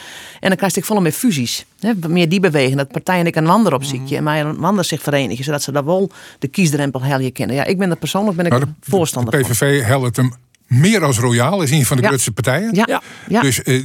En 0.40 0.48
dan 0.48 0.57
krijg 0.57 0.76
ik 0.76 0.85
volle 0.85 1.00
meer 1.00 1.12
fusies. 1.12 1.64
Hè, 1.81 1.92
meer 2.09 2.28
die 2.28 2.40
beweging, 2.40 2.76
dat 2.76 2.88
partijen 2.92 3.26
ik 3.26 3.37
een 3.37 3.48
ander 3.48 3.74
op 3.74 3.85
ziekje 3.85 4.16
en 4.16 4.22
mij 4.24 4.40
een 4.40 4.64
ander 4.64 4.85
zich 4.85 5.02
verenigen, 5.02 5.44
zodat 5.44 5.62
ze 5.62 5.72
daar 5.72 5.85
wel 5.85 6.11
de 6.38 6.48
kiesdrempel 6.48 7.02
helje 7.02 7.31
kennen. 7.31 7.57
Ja, 7.57 7.64
ik 7.64 7.78
ben 7.78 7.90
er 7.90 7.96
persoonlijk 7.96 8.32
ben 8.37 8.45
ik 8.45 8.53
Nou, 8.53 8.64
een 8.64 8.77
voorstander 8.81 9.33
de 9.33 9.45
van. 9.45 9.51
PVV 9.51 9.83
helpt 9.85 10.16
hem 10.16 10.33
meer 10.72 11.04
als 11.04 11.18
royaal, 11.18 11.62
is 11.62 11.70
een 11.70 11.87
van 11.87 11.96
de 11.96 12.02
Ja. 12.02 12.08
grootste 12.08 12.32
partijen. 12.32 12.74
Ja, 12.74 12.85
Ja. 12.87 13.02
ja. 13.28 13.40
Dus 13.40 13.62
eh, 13.62 13.85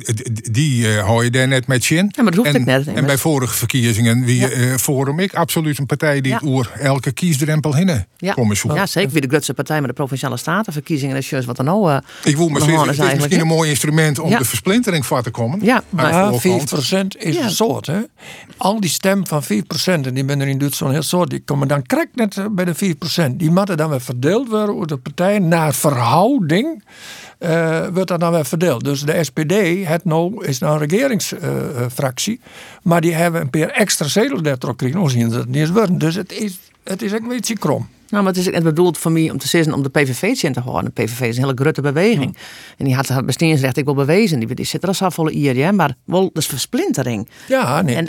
die 0.51 0.95
eh 0.97 1.03
hou 1.05 1.23
je 1.23 1.29
daar 1.29 1.47
net 1.47 1.67
met 1.67 1.83
zin. 1.83 1.97
Ja, 2.15 2.23
maar 2.23 2.31
dat 2.31 2.35
hoeft 2.35 2.55
en, 2.55 2.61
ik 2.61 2.65
net, 2.65 2.87
En 2.87 3.05
bij 3.05 3.17
vorige 3.17 3.53
verkiezingen, 3.53 4.23
wie 4.25 4.47
eh 4.47 4.75
Forum 4.77 5.19
ik, 5.19 5.33
absoluut 5.33 5.79
een 5.79 5.85
partij 5.85 6.21
die 6.21 6.31
Ja. 6.31 6.39
oer 6.43 6.71
elke 6.79 7.11
kiesdrempel 7.11 7.75
hinnen 7.75 8.07
Ja. 8.17 8.33
komen 8.33 8.57
zoeken. 8.57 8.79
ja, 8.79 8.85
zeker 8.85 9.11
weer 9.11 9.21
de 9.21 9.27
grootste 9.27 9.53
partij 9.53 9.79
met 9.79 9.87
de 9.89 9.95
provinciale 9.95 10.37
statenverkiezingen. 10.37 11.13
Dat 11.15 11.23
is 11.23 11.29
juist 11.29 11.47
wat 11.47 11.57
er 11.57 11.63
nou. 11.63 11.91
eh, 11.91 11.97
Ik 12.23 12.37
wil 12.37 12.49
maar 12.49 12.61
zeggen, 12.61 12.79
het 12.87 12.97
is 12.99 13.05
is 13.05 13.13
misschien 13.13 13.39
een 13.39 13.47
mooi 13.47 13.69
instrument 13.69 14.19
om 14.19 14.29
Ja. 14.29 14.37
de 14.37 14.45
versplintering 14.45 15.05
voor 15.05 15.23
te 15.23 15.29
komen. 15.29 15.59
Ja, 15.63 15.83
maar- 15.89 16.11
Ja, 16.11 16.19
voorkant. 16.31 16.41
4% 16.41 17.15
is 17.17 17.35
Ja. 17.35 17.43
een 17.43 17.49
soort. 17.51 17.85
Hè? 17.85 17.99
Al 18.57 18.79
die 18.79 18.89
stem 18.89 19.27
van 19.27 19.43
4%, 19.43 20.05
en 20.07 20.13
die 20.13 20.25
ben 20.25 20.39
er 20.41 20.47
in 20.47 20.57
Duitsland 20.57 20.93
heel 20.93 21.01
soort, 21.01 21.29
die 21.29 21.41
komen 21.45 21.67
dan 21.67 21.81
krek 21.81 22.07
net 22.13 22.35
bij 22.51 22.65
de 22.65 22.75
4%. 22.75 23.39
Die 23.39 23.51
moeten 23.51 23.77
dan 23.77 23.89
weer 23.89 24.01
verdeeld 24.01 24.47
worden 24.49 24.75
door 24.75 24.87
de 24.87 24.97
partijen 24.97 25.47
naar 25.47 25.73
verhouding. 25.73 26.76
Eh, 27.37 27.87
wordt 27.93 28.09
dat 28.09 28.19
dan 28.19 28.31
weer 28.31 28.45
verdeeld. 28.45 28.83
Dus 28.83 29.01
de 29.01 29.23
SPD 29.23 29.85
het 29.87 30.05
nou, 30.05 30.45
is 30.45 30.59
nou 30.59 30.73
een 30.73 30.87
regeringsfractie. 30.87 32.39
maar 32.83 33.01
die 33.01 33.13
hebben 33.13 33.41
een 33.41 33.49
paar 33.49 33.69
extra 33.69 34.07
zetels 34.07 34.41
daardoor 34.41 34.69
gekregen. 34.69 34.99
Dan 34.99 35.09
zien 35.09 35.31
ze 35.31 35.37
het 35.37 35.47
niet 35.47 35.69
eens. 35.77 35.89
Dus 35.91 36.15
het 36.15 36.31
is, 36.31 36.59
het 36.83 37.01
is 37.01 37.11
een 37.11 37.27
beetje 37.27 37.57
krom. 37.57 37.87
Nou, 38.09 38.23
maar 38.23 38.33
het 38.33 38.41
is 38.41 38.49
echt 38.51 38.63
bedoeld 38.63 38.97
voor 38.97 39.11
mij 39.11 39.29
om 39.31 39.37
te 39.37 39.47
zeggen 39.47 39.73
om 39.73 39.83
de 39.83 39.89
PVV 39.89 40.35
te 40.53 40.59
houden. 40.59 40.91
De 40.95 41.03
PVV 41.03 41.21
is 41.21 41.37
een 41.37 41.43
hele 41.43 41.55
grote 41.55 41.81
beweging. 41.81 42.37
En 42.77 42.85
die 42.85 42.95
had 42.95 43.07
het 43.07 43.25
bestaansrecht 43.25 43.77
ik 43.77 43.85
wel 43.85 43.93
bewezen. 43.93 44.39
Die, 44.39 44.53
die 44.55 44.65
zit 44.65 44.81
er 44.81 44.87
al 44.87 44.93
zo 44.93 45.09
volle 45.09 45.55
ja, 45.55 45.71
maar 45.71 45.95
wel 46.05 46.29
dus 46.33 46.45
versplintering. 46.45 47.29
Ja, 47.47 47.81
nee, 47.81 47.95
en, 47.95 48.05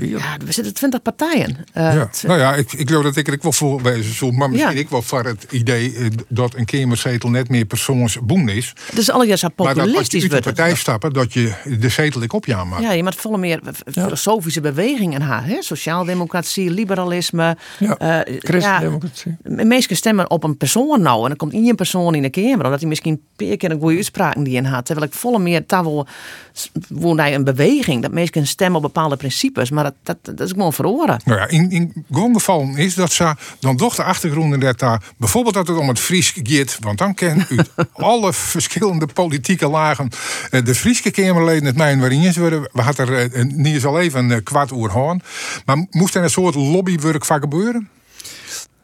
ja, 0.00 0.36
er 0.46 0.52
zitten 0.52 0.74
twintig 0.74 1.02
partijen. 1.02 1.56
Eh, 1.72 1.94
Ja. 1.94 2.10
Nou 2.26 2.38
ja, 2.38 2.54
ik, 2.54 2.72
ik 2.72 2.88
geloof 2.88 3.02
dat 3.04 3.16
ik 3.16 3.28
er 3.28 3.38
wel 3.42 3.52
voor 3.52 3.82
wezen 3.82 4.14
zal. 4.14 4.30
Maar 4.30 4.50
misschien 4.50 4.74
Ja. 4.74 4.80
ik 4.80 4.88
wel 4.88 5.02
voor 5.02 5.24
het 5.24 5.46
idee 5.50 5.94
eh, 5.94 6.06
dat 6.28 6.54
een 6.54 6.64
kamerzetel 6.64 7.30
net 7.30 7.48
meer 7.48 7.64
persoonsboem 7.64 8.48
is. 8.48 8.72
het 8.88 8.98
is 8.98 9.10
alle 9.10 9.26
jaar 9.26 9.36
zo 9.38 9.48
Maar 9.56 9.66
dat 9.66 9.76
als 9.76 9.76
je 9.86 9.90
populistisch 9.90 10.22
uit 10.22 10.30
de 10.30 10.36
wordt. 10.36 10.46
het. 10.46 10.54
partij 10.56 10.76
stappen, 10.76 11.12
dat 11.12 11.32
je 11.32 11.52
de 11.78 11.88
zetel 11.88 12.22
ik 12.22 12.32
op 12.32 12.46
je 12.46 12.54
aanmaakt. 12.54 12.82
Ja, 12.82 12.92
je 12.92 13.02
moet 13.02 13.14
volle 13.14 13.38
meer 13.38 13.60
filosofische 13.92 14.60
bewegingen 14.60 15.20
haar. 15.22 15.46
Hè? 15.46 15.62
Sociaaldemocratie, 15.62 16.70
liberalisme. 16.70 17.56
Ja, 17.78 17.98
eh, 17.98 18.38
Christendemocratie. 18.38 19.36
Mensen 19.42 19.96
stemmen 19.96 20.30
op 20.30 20.44
een 20.44 20.56
persoon 20.56 21.02
nou. 21.02 21.22
En 21.22 21.28
dan 21.28 21.36
komt 21.36 21.52
één 21.52 21.74
persoon 21.74 22.14
in 22.14 22.22
de 22.22 22.30
kamer. 22.30 22.64
Omdat 22.64 22.80
hij 22.80 22.88
misschien 22.88 23.12
een 23.12 23.48
paar 23.48 23.56
keer 23.56 23.70
een 23.70 23.80
goede 23.80 23.96
uitspraken 23.96 24.42
die 24.42 24.56
in 24.56 24.64
had. 24.64 24.86
Terwijl 24.86 25.06
ik 25.06 25.12
volle 25.12 25.38
meer 25.38 25.66
tafel 25.66 26.06
woon 26.88 27.18
hij 27.18 27.34
een 27.34 27.44
beweging. 27.44 28.02
Dat 28.02 28.12
mensen 28.12 28.46
stemmen 28.46 28.76
op 28.76 28.82
bepaalde 28.82 29.16
principes. 29.16 29.70
Maar 29.70 29.84
dat, 29.84 29.94
dat, 30.02 30.16
dat 30.24 30.40
is 30.40 30.50
gewoon 30.50 30.72
verloren. 30.72 31.20
Nou 31.24 31.38
ja, 31.38 31.48
in, 31.48 31.70
in 31.70 32.04
geval 32.32 32.68
is 32.76 32.94
dat 32.94 33.12
ze 33.12 33.34
dan 33.60 33.76
toch 33.76 33.94
de 33.94 34.02
achtergrond 34.02 34.60
dat 34.60 34.78
daar 34.78 35.02
bijvoorbeeld 35.16 35.54
dat 35.54 35.68
het 35.68 35.76
om 35.76 35.88
het 35.88 36.00
Fries 36.00 36.32
gaat. 36.42 36.76
Want 36.80 36.98
dan 36.98 37.14
ken 37.14 37.46
u 37.48 37.58
alle 37.92 38.32
verschillende 38.32 39.06
politieke 39.06 39.68
lagen 39.68 40.08
eh, 40.50 40.64
de 40.64 40.74
Frieske 40.74 41.10
Kamerleden 41.10 41.64
het 41.64 41.76
mijn 41.76 42.00
waarin 42.00 42.20
je 42.20 42.40
worden. 42.40 42.68
We 42.72 42.82
hadden 42.82 43.08
er 43.08 43.32
eh, 43.32 43.44
niet 43.44 43.74
eens 43.74 43.84
al 43.84 44.00
even 44.00 44.30
een 44.30 44.42
kwart 44.42 44.70
uur 44.70 44.90
hoorn. 44.90 45.22
Maar 45.64 45.86
moest 45.90 46.14
er 46.14 46.22
een 46.22 46.30
soort 46.30 46.54
lobbywerk 46.54 47.24
van 47.24 47.40
gebeuren? 47.40 47.88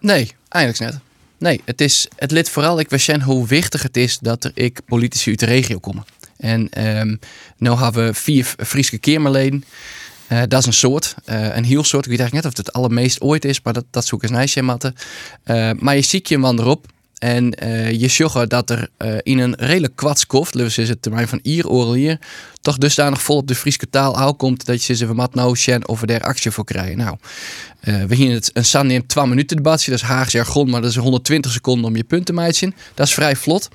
Nee, 0.00 0.32
eigenlijk 0.48 0.92
net. 0.92 1.00
Nee, 1.38 1.60
het, 1.64 1.80
is, 1.80 2.08
het 2.16 2.30
lid 2.30 2.48
vooral 2.48 2.78
ik 2.78 2.90
weet 2.90 3.22
hoe 3.22 3.46
wichtig 3.46 3.82
het 3.82 3.96
is 3.96 4.18
dat 4.18 4.44
er 4.44 4.50
ik 4.54 4.80
politici 4.86 5.30
uit 5.30 5.38
de 5.38 5.46
regio 5.46 5.78
komen. 5.78 6.04
En 6.36 6.86
um, 6.98 7.18
nu 7.56 7.70
hebben 7.70 8.06
we 8.06 8.14
vier 8.14 8.54
Friese 8.58 8.98
Kamerleden. 8.98 9.64
Uh, 10.32 10.42
dat 10.48 10.60
is 10.60 10.66
een 10.66 10.72
soort, 10.72 11.14
uh, 11.26 11.56
een 11.56 11.64
heel 11.64 11.84
soort. 11.84 12.04
Ik 12.04 12.10
weet 12.10 12.20
eigenlijk 12.20 12.32
net 12.32 12.52
of 12.52 12.58
het 12.58 12.66
het 12.66 12.72
allermeest 12.72 13.20
ooit 13.20 13.44
is, 13.44 13.60
maar 13.62 13.72
dat, 13.72 13.84
dat 13.90 14.06
zoek 14.06 14.22
eens 14.22 14.32
nijsje 14.32 14.62
matten. 14.62 14.94
Uh, 15.44 15.70
maar 15.78 15.94
je 15.94 16.02
ziet 16.02 16.28
je 16.28 16.38
man 16.38 16.60
erop. 16.60 16.86
En 17.18 17.44
je 17.98 18.08
zag 18.08 18.46
dat 18.46 18.70
er 18.70 18.88
in 19.22 19.38
een 19.38 19.54
redelijk 19.54 19.96
kwatskoft, 19.96 20.52
dus 20.52 20.78
is 20.78 20.88
het 20.88 21.02
termijn 21.02 21.28
van 21.28 21.38
ier 21.42 21.92
hier, 21.92 22.18
toch 22.60 22.78
dusdanig 22.78 23.22
vol 23.22 23.36
op 23.36 23.46
de 23.46 23.54
Friese 23.54 23.90
taal 23.90 24.16
aankomt 24.16 24.64
dat 24.64 24.84
je 24.84 24.94
ze 24.94 25.06
van 25.06 25.16
mat 25.16 25.34
nou 25.34 25.56
of 25.86 26.00
we 26.00 26.06
daar 26.06 26.20
actie 26.20 26.50
voor 26.50 26.64
krijgen. 26.64 26.96
Nou, 26.96 27.16
uh, 27.84 28.04
we 28.04 28.16
gingen 28.16 28.34
het 28.34 28.50
een 28.52 28.64
san 28.64 28.86
neemt 28.86 29.08
2 29.08 29.26
minuten 29.26 29.56
debatje, 29.56 29.90
dat 29.90 30.00
is 30.00 30.06
Haags 30.06 30.32
jargon, 30.32 30.70
maar 30.70 30.80
dat 30.80 30.90
is 30.90 30.96
120 30.96 31.52
seconden 31.52 31.84
om 31.84 31.96
je 31.96 32.04
punten 32.04 32.26
te 32.26 32.32
maken. 32.32 32.74
Dat 32.94 33.06
is 33.06 33.14
vrij 33.14 33.36
vlot. 33.36 33.68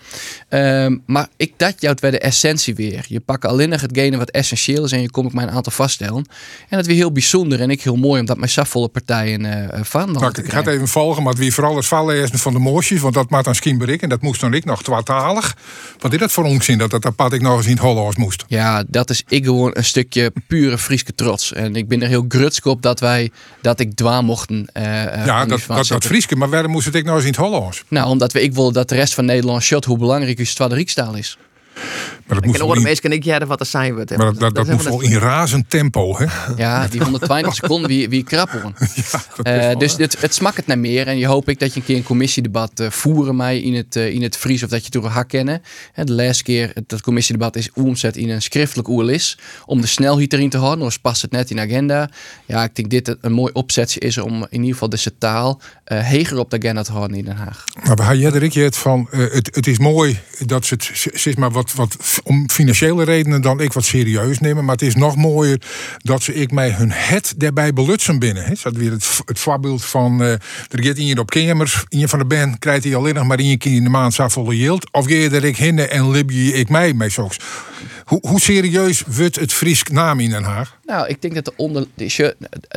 Uh, 0.50 0.88
maar 1.06 1.28
ik 1.38 1.54
dat 1.58 1.76
jou 1.80 1.96
bij 2.00 2.12
de 2.12 2.20
essentie 2.20 2.76
weer. 2.76 3.06
Je 3.08 3.20
pakt 3.20 3.46
alleen 3.46 3.70
nog 3.70 3.82
hetgene 3.82 4.18
wat 4.18 4.30
essentieel 4.30 4.84
is 4.84 4.92
en 4.92 5.02
je 5.02 5.12
kom 5.12 5.26
ik 5.26 5.34
mijn 5.34 5.50
aantal 5.50 5.72
vaststellen. 5.72 6.26
En 6.70 6.78
dat 6.78 6.86
weer 6.86 6.96
heel 6.96 7.12
bijzonder 7.12 7.62
en 7.62 7.70
ik 7.70 7.82
heel 7.82 7.96
mooi 7.96 8.20
omdat 8.20 8.38
mijn 8.38 8.50
safvolle 8.50 8.88
partijen 8.88 9.46
uh, 9.46 9.80
van. 9.82 10.10
Ik 10.10 10.52
ga 10.52 10.58
het 10.58 10.68
even 10.68 10.88
volgen, 10.88 11.24
maar 11.24 11.34
wie 11.34 11.54
vooral 11.54 11.76
het 11.76 11.86
vallen 11.86 12.30
van 12.40 12.54
de 12.54 12.60
moosjes, 12.60 13.02
want 13.02 13.14
dat 13.14 13.30
maakt 13.30 13.46
dan 13.46 13.56
Skiem 13.56 13.78
bereiken. 13.78 14.04
En 14.04 14.10
dat 14.10 14.22
moest 14.22 14.42
dan 14.42 14.54
ik 14.54 14.66
nog 14.66 14.84
twaalftalig. 14.84 15.58
Wat 16.00 16.14
is 16.14 16.20
dat 16.20 16.32
voor 16.32 16.44
onzin 16.44 16.78
dat 16.78 16.90
dat 16.90 17.06
apart 17.06 17.34
ik 17.34 17.42
nog 17.42 17.58
eens 17.58 17.66
in 17.66 17.72
het 17.72 17.82
Hollands 17.82 18.18
moest? 18.18 18.44
Ja, 18.48 18.84
dat 18.88 19.10
is 19.10 19.24
ik 19.28 19.46
gewoon 19.46 19.72
een 19.74 19.86
stukje 19.86 20.34
pure 20.48 20.78
Frieske 20.78 21.16
trots. 21.16 21.54
En 21.54 21.76
ik 21.76 21.88
ben 21.88 22.02
er 22.02 22.08
heel 22.08 22.26
grutsk 22.28 22.66
op 22.66 22.82
dat 22.82 23.00
wij, 23.00 23.32
dat 23.62 23.80
ik 23.80 23.93
dwaan 23.94 24.26
mochten. 24.26 24.68
Uh, 24.74 24.84
ja, 25.26 25.46
dat, 25.46 25.62
dat, 25.68 25.88
dat 25.88 26.06
Frieske, 26.06 26.36
maar 26.36 26.50
waarom 26.50 26.72
moest 26.72 26.86
het 26.86 26.96
ik 26.96 27.04
nou 27.04 27.16
eens 27.16 27.26
in 27.26 27.32
het 27.32 27.40
Hollands? 27.40 27.84
Nou, 27.88 28.10
omdat 28.10 28.34
we, 28.34 28.42
ik 28.42 28.54
wil 28.54 28.72
dat 28.72 28.90
de 28.90 28.96
rest 28.96 29.14
van 29.14 29.26
Nederland 29.26 29.62
shot 29.62 29.86
hoe 29.86 29.98
belangrijk 29.98 30.40
is 30.40 30.56
de 30.56 30.68
Rijkstaal 30.68 31.16
is. 31.16 31.38
Maar 32.26 32.42
dat 32.42 32.46
moet 32.46 32.60
horen 32.60 32.82
mensen 32.82 33.12
ik 33.12 33.24
jaren 33.24 33.48
wat 33.48 33.60
er 33.60 33.66
zijn 33.66 33.94
wordt. 33.94 34.18
Maar 34.18 34.34
dat, 34.34 34.56
dat, 34.56 34.68
moet 34.68 34.84
wel 34.84 35.02
in 35.02 35.18
razend 35.18 35.70
tempo, 35.70 36.18
hè? 36.18 36.26
Ja, 36.56 36.88
die 36.92 37.02
120 37.02 37.56
seconden 37.56 37.90
wie, 37.90 38.10
wie 38.10 38.24
krappelen. 38.24 38.76
Ja, 39.44 39.72
uh, 39.72 39.80
dus 39.80 39.98
het, 39.98 40.22
het 40.22 40.34
smakt 40.34 40.56
het 40.56 40.68
naar 40.68 40.80
meer. 40.80 41.08
En 41.08 41.18
je 41.18 41.26
hoop 41.26 41.50
ik 41.50 41.60
dat 41.60 41.74
je 41.74 41.80
een 41.80 41.86
keer 41.86 41.96
een 41.96 42.04
commissiedebat 42.04 42.80
uh, 42.80 42.90
voeren 42.90 43.36
mij 43.36 43.60
in 43.60 43.74
het, 43.74 43.96
uh, 43.96 44.14
in 44.14 44.22
het 44.22 44.38
Fries 44.38 44.64
of 44.64 44.70
dat 44.70 44.86
je 44.86 44.92
door 44.92 45.06
hak 45.06 45.30
kennen. 45.30 45.62
En 45.94 46.06
de 46.06 46.14
laatste 46.14 46.44
keer 46.44 46.74
dat 46.88 47.02
commissiedebat 47.02 47.56
is 47.56 47.70
omzet 47.74 48.18
in 48.18 48.30
een 48.30 48.42
schriftelijk 48.42 48.88
oerlis. 48.88 49.38
Om 49.66 49.82
de 49.82 49.88
snelheid 49.88 50.34
erin 50.34 50.50
te 50.50 50.58
houden. 50.58 50.86
Dus 50.86 51.00
past 51.00 51.22
het 51.22 51.32
net 51.32 51.50
in 51.50 51.60
agenda. 51.60 52.10
Ja, 52.46 52.64
ik 52.64 52.76
denk 52.76 52.90
dit 52.90 53.16
een 53.22 53.32
mooi 53.32 53.54
opzetje 53.54 54.00
is 54.00 54.18
om 54.18 54.34
in 54.50 54.60
ieder 54.60 54.74
geval 54.74 54.90
deze 54.90 55.18
taal 55.18 55.62
heger 55.86 56.38
op 56.38 56.50
de 56.50 56.58
agenda 56.58 56.82
te 56.82 56.92
houden 56.92 57.18
in 57.18 57.26
Den 57.26 57.36
Haag. 57.36 57.64
Maar 57.98 58.16
jij 58.16 58.32
er 58.32 58.64
het 58.64 58.78
van, 58.78 59.08
het, 59.10 59.56
het 59.56 59.68
is 59.68 59.80
mooi 59.80 60.20
dat 60.46 60.66
ze 60.66 60.74
het, 60.74 60.92
zeg 61.14 61.36
maar 61.38 61.52
wat, 61.52 61.63
wat 61.72 61.98
om 62.24 62.50
financiële 62.50 63.04
redenen 63.04 63.42
dan 63.42 63.60
ik 63.60 63.74
wat 63.74 63.84
serieus 63.84 64.40
nemen. 64.40 64.66
Maar 64.66 64.76
het 64.76 64.84
is 64.84 64.96
nog 64.96 65.16
mooier 65.16 65.62
dat 65.98 66.24
ze 66.24 66.34
ik 66.34 66.52
mij 66.52 66.72
hun 66.72 66.92
het 66.92 67.34
daarbij 67.38 67.74
belutsen 67.74 68.20
binnen. 68.20 68.44
He. 68.44 68.54
Dat 68.64 68.76
weer 68.76 68.92
het, 68.92 69.40
voorbeeld 69.40 69.86
van. 69.86 70.22
Uh, 70.22 70.32
er 70.32 70.40
gaat 70.70 71.20
op 71.20 71.30
kamers, 71.30 71.84
je 71.90 72.08
van 72.08 72.20
de 72.20 72.26
band 72.26 72.60
krijgt 72.60 72.84
hij 72.84 72.96
alleen 72.96 73.14
nog 73.14 73.28
maar 73.28 73.40
één 73.40 73.58
keer 73.58 73.76
in 73.76 73.84
de 73.84 73.90
maand 73.90 74.16
volle 74.16 74.58
yield. 74.58 74.92
Of 74.92 75.10
je 75.10 75.30
er 75.30 75.44
ik 75.44 75.58
heen 75.58 75.80
en 75.80 76.12
lib 76.12 76.30
je 76.30 76.54
ik 76.54 76.70
mij 76.70 76.94
mee. 76.94 77.10
Hoe, 78.04 78.20
hoe 78.22 78.40
serieus 78.40 79.04
wordt 79.08 79.40
het 79.40 79.54
Fries 79.54 79.84
naam 79.84 80.20
in 80.20 80.30
Den 80.30 80.44
Haag? 80.44 80.78
Nou, 80.86 81.08
ik 81.08 81.22
denk 81.22 81.34
dat, 81.34 81.46
de 81.46 81.54
onder, 81.56 81.86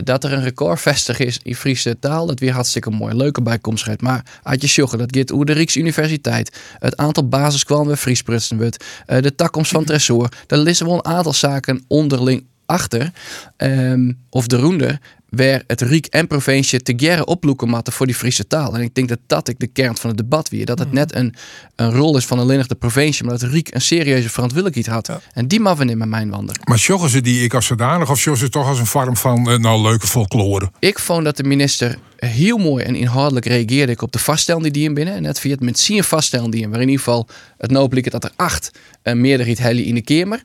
dat 0.04 0.24
er 0.24 0.32
een 0.32 0.42
record 0.42 0.80
vestig 0.80 1.18
is 1.18 1.40
in 1.42 1.56
Friese 1.56 1.98
taal, 1.98 2.26
dat 2.26 2.40
weer 2.40 2.52
hartstikke 2.52 2.90
mooi. 2.90 3.14
Leuke 3.14 3.42
bijkomstigheid. 3.42 4.02
Maar 4.02 4.24
had 4.42 4.60
je 4.62 4.68
sjoggen, 4.68 4.98
dat 4.98 5.16
gaat 5.16 5.32
over 5.32 5.46
de 5.46 5.52
Rijksuniversiteit. 5.52 6.58
Het 6.78 6.96
aantal 6.96 7.28
basiskwallen 7.28 7.98
Fries 7.98 8.22
prutsen 8.22 8.56
wordt. 8.56 8.84
Uh, 9.06 9.22
de 9.22 9.34
takkomst 9.34 9.70
van 9.70 9.84
Tresor. 9.84 10.28
Daar 10.46 10.58
liggen 10.58 10.86
wel 10.86 10.94
een 10.94 11.04
aantal 11.04 11.32
zaken 11.32 11.84
onderling 11.88 12.44
achter. 12.66 13.12
Um, 13.56 14.18
of 14.30 14.46
de 14.46 14.56
roende 14.56 15.00
waar 15.28 15.62
het 15.66 15.80
Riek 15.80 16.06
en 16.06 16.26
provincie 16.26 16.82
te 16.82 16.92
gerren 16.96 17.26
oploeken 17.26 17.68
matten 17.68 17.92
voor 17.92 18.06
die 18.06 18.14
Friese 18.14 18.46
taal. 18.46 18.74
En 18.74 18.80
ik 18.80 18.94
denk 18.94 19.08
dat 19.08 19.18
dat 19.26 19.48
ik 19.48 19.58
de 19.58 19.66
kern 19.66 19.96
van 19.96 20.10
het 20.10 20.18
debat 20.18 20.48
weer. 20.48 20.66
Dat 20.66 20.78
het 20.78 20.92
net 20.92 21.14
een, 21.14 21.34
een 21.76 21.92
rol 21.92 22.16
is 22.16 22.24
van 22.24 22.38
alleen 22.38 22.64
de 22.66 22.74
provincie, 22.74 23.24
maar 23.24 23.38
dat 23.38 23.50
Riek 23.50 23.74
een 23.74 23.80
serieuze 23.80 24.30
verantwoordelijkheid 24.30 24.86
had. 24.86 25.22
En 25.32 25.48
die 25.48 25.60
mag 25.60 25.78
we 25.78 25.84
in 25.84 26.08
mijn 26.08 26.30
wandelen. 26.30 26.60
Maar 26.64 26.78
sjoggen 26.78 27.10
ze 27.10 27.20
die 27.20 27.44
ik 27.44 27.54
als 27.54 27.66
zodanig 27.66 28.10
of 28.10 28.18
sjoggen 28.18 28.46
ze 28.46 28.52
toch 28.52 28.66
als 28.66 28.78
een 28.78 28.86
vorm 28.86 29.16
van 29.16 29.50
uh, 29.50 29.58
nou 29.58 29.82
leuke 29.82 30.06
folklore? 30.06 30.70
Ik 30.78 30.98
vond 30.98 31.24
dat 31.24 31.36
de 31.36 31.44
minister 31.44 31.98
heel 32.16 32.58
mooi 32.58 32.84
en 32.84 32.94
inhoudelijk 32.94 33.46
reageerde 33.46 33.92
ik 33.92 34.02
op 34.02 34.12
de 34.12 34.18
vaststelling 34.18 34.72
die 34.72 34.84
in 34.84 34.94
binnen. 34.94 35.14
En 35.14 35.22
net 35.22 35.40
via 35.40 35.50
het 35.50 35.60
met 35.60 35.78
zien 35.78 36.04
vaststelling 36.04 36.52
die 36.52 36.62
in, 36.62 36.70
waar 36.70 36.80
in 36.80 36.88
ieder 36.88 37.04
geval 37.04 37.28
het 37.58 37.70
noodelijk 37.70 38.10
dat 38.10 38.24
er 38.24 38.30
acht 38.36 38.70
een 39.02 39.20
meerderheid 39.20 39.58
helle 39.58 39.84
in 39.84 39.94
de 39.94 40.02
Kamer. 40.02 40.42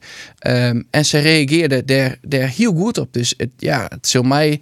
Um, 0.48 0.88
en 0.90 1.06
ze 1.06 1.18
reageerde 1.18 1.86
daar, 1.86 2.18
daar 2.22 2.48
heel 2.48 2.74
goed 2.74 2.98
op. 2.98 3.14
Dus 3.14 3.34
het, 3.38 3.50
ja, 3.58 3.86
het 3.90 4.08
zal 4.08 4.24
mij 4.24 4.62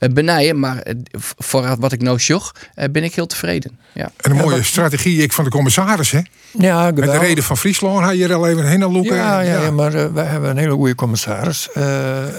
uh, 0.00 0.10
benijden, 0.10 0.58
maar 0.58 0.86
uh, 0.86 0.94
voor 1.38 1.76
wat 1.78 1.92
ik 1.92 2.02
nou 2.02 2.18
zag, 2.18 2.52
uh, 2.76 2.84
ben 2.92 3.04
ik 3.04 3.14
heel 3.14 3.26
tevreden. 3.26 3.78
Ja. 3.92 4.10
En 4.16 4.30
een 4.30 4.36
mooie 4.36 4.62
strategie 4.62 5.22
ik 5.22 5.32
van 5.32 5.44
de 5.44 5.50
commissaris, 5.50 6.10
hè? 6.10 6.20
Ja, 6.58 6.90
Met 6.94 7.10
de 7.10 7.18
reden 7.18 7.44
van 7.44 7.56
Friesland 7.56 8.04
had 8.04 8.16
je 8.16 8.24
er 8.24 8.34
al 8.34 8.46
even 8.46 8.68
heen 8.68 8.82
aan 8.82 8.92
loeken. 8.92 9.16
Ja, 9.16 9.40
ja, 9.40 9.62
ja. 9.62 9.70
maar 9.70 10.12
wij 10.12 10.24
hebben 10.24 10.50
een 10.50 10.56
hele 10.56 10.72
goede 10.72 10.94
commissaris. 10.94 11.68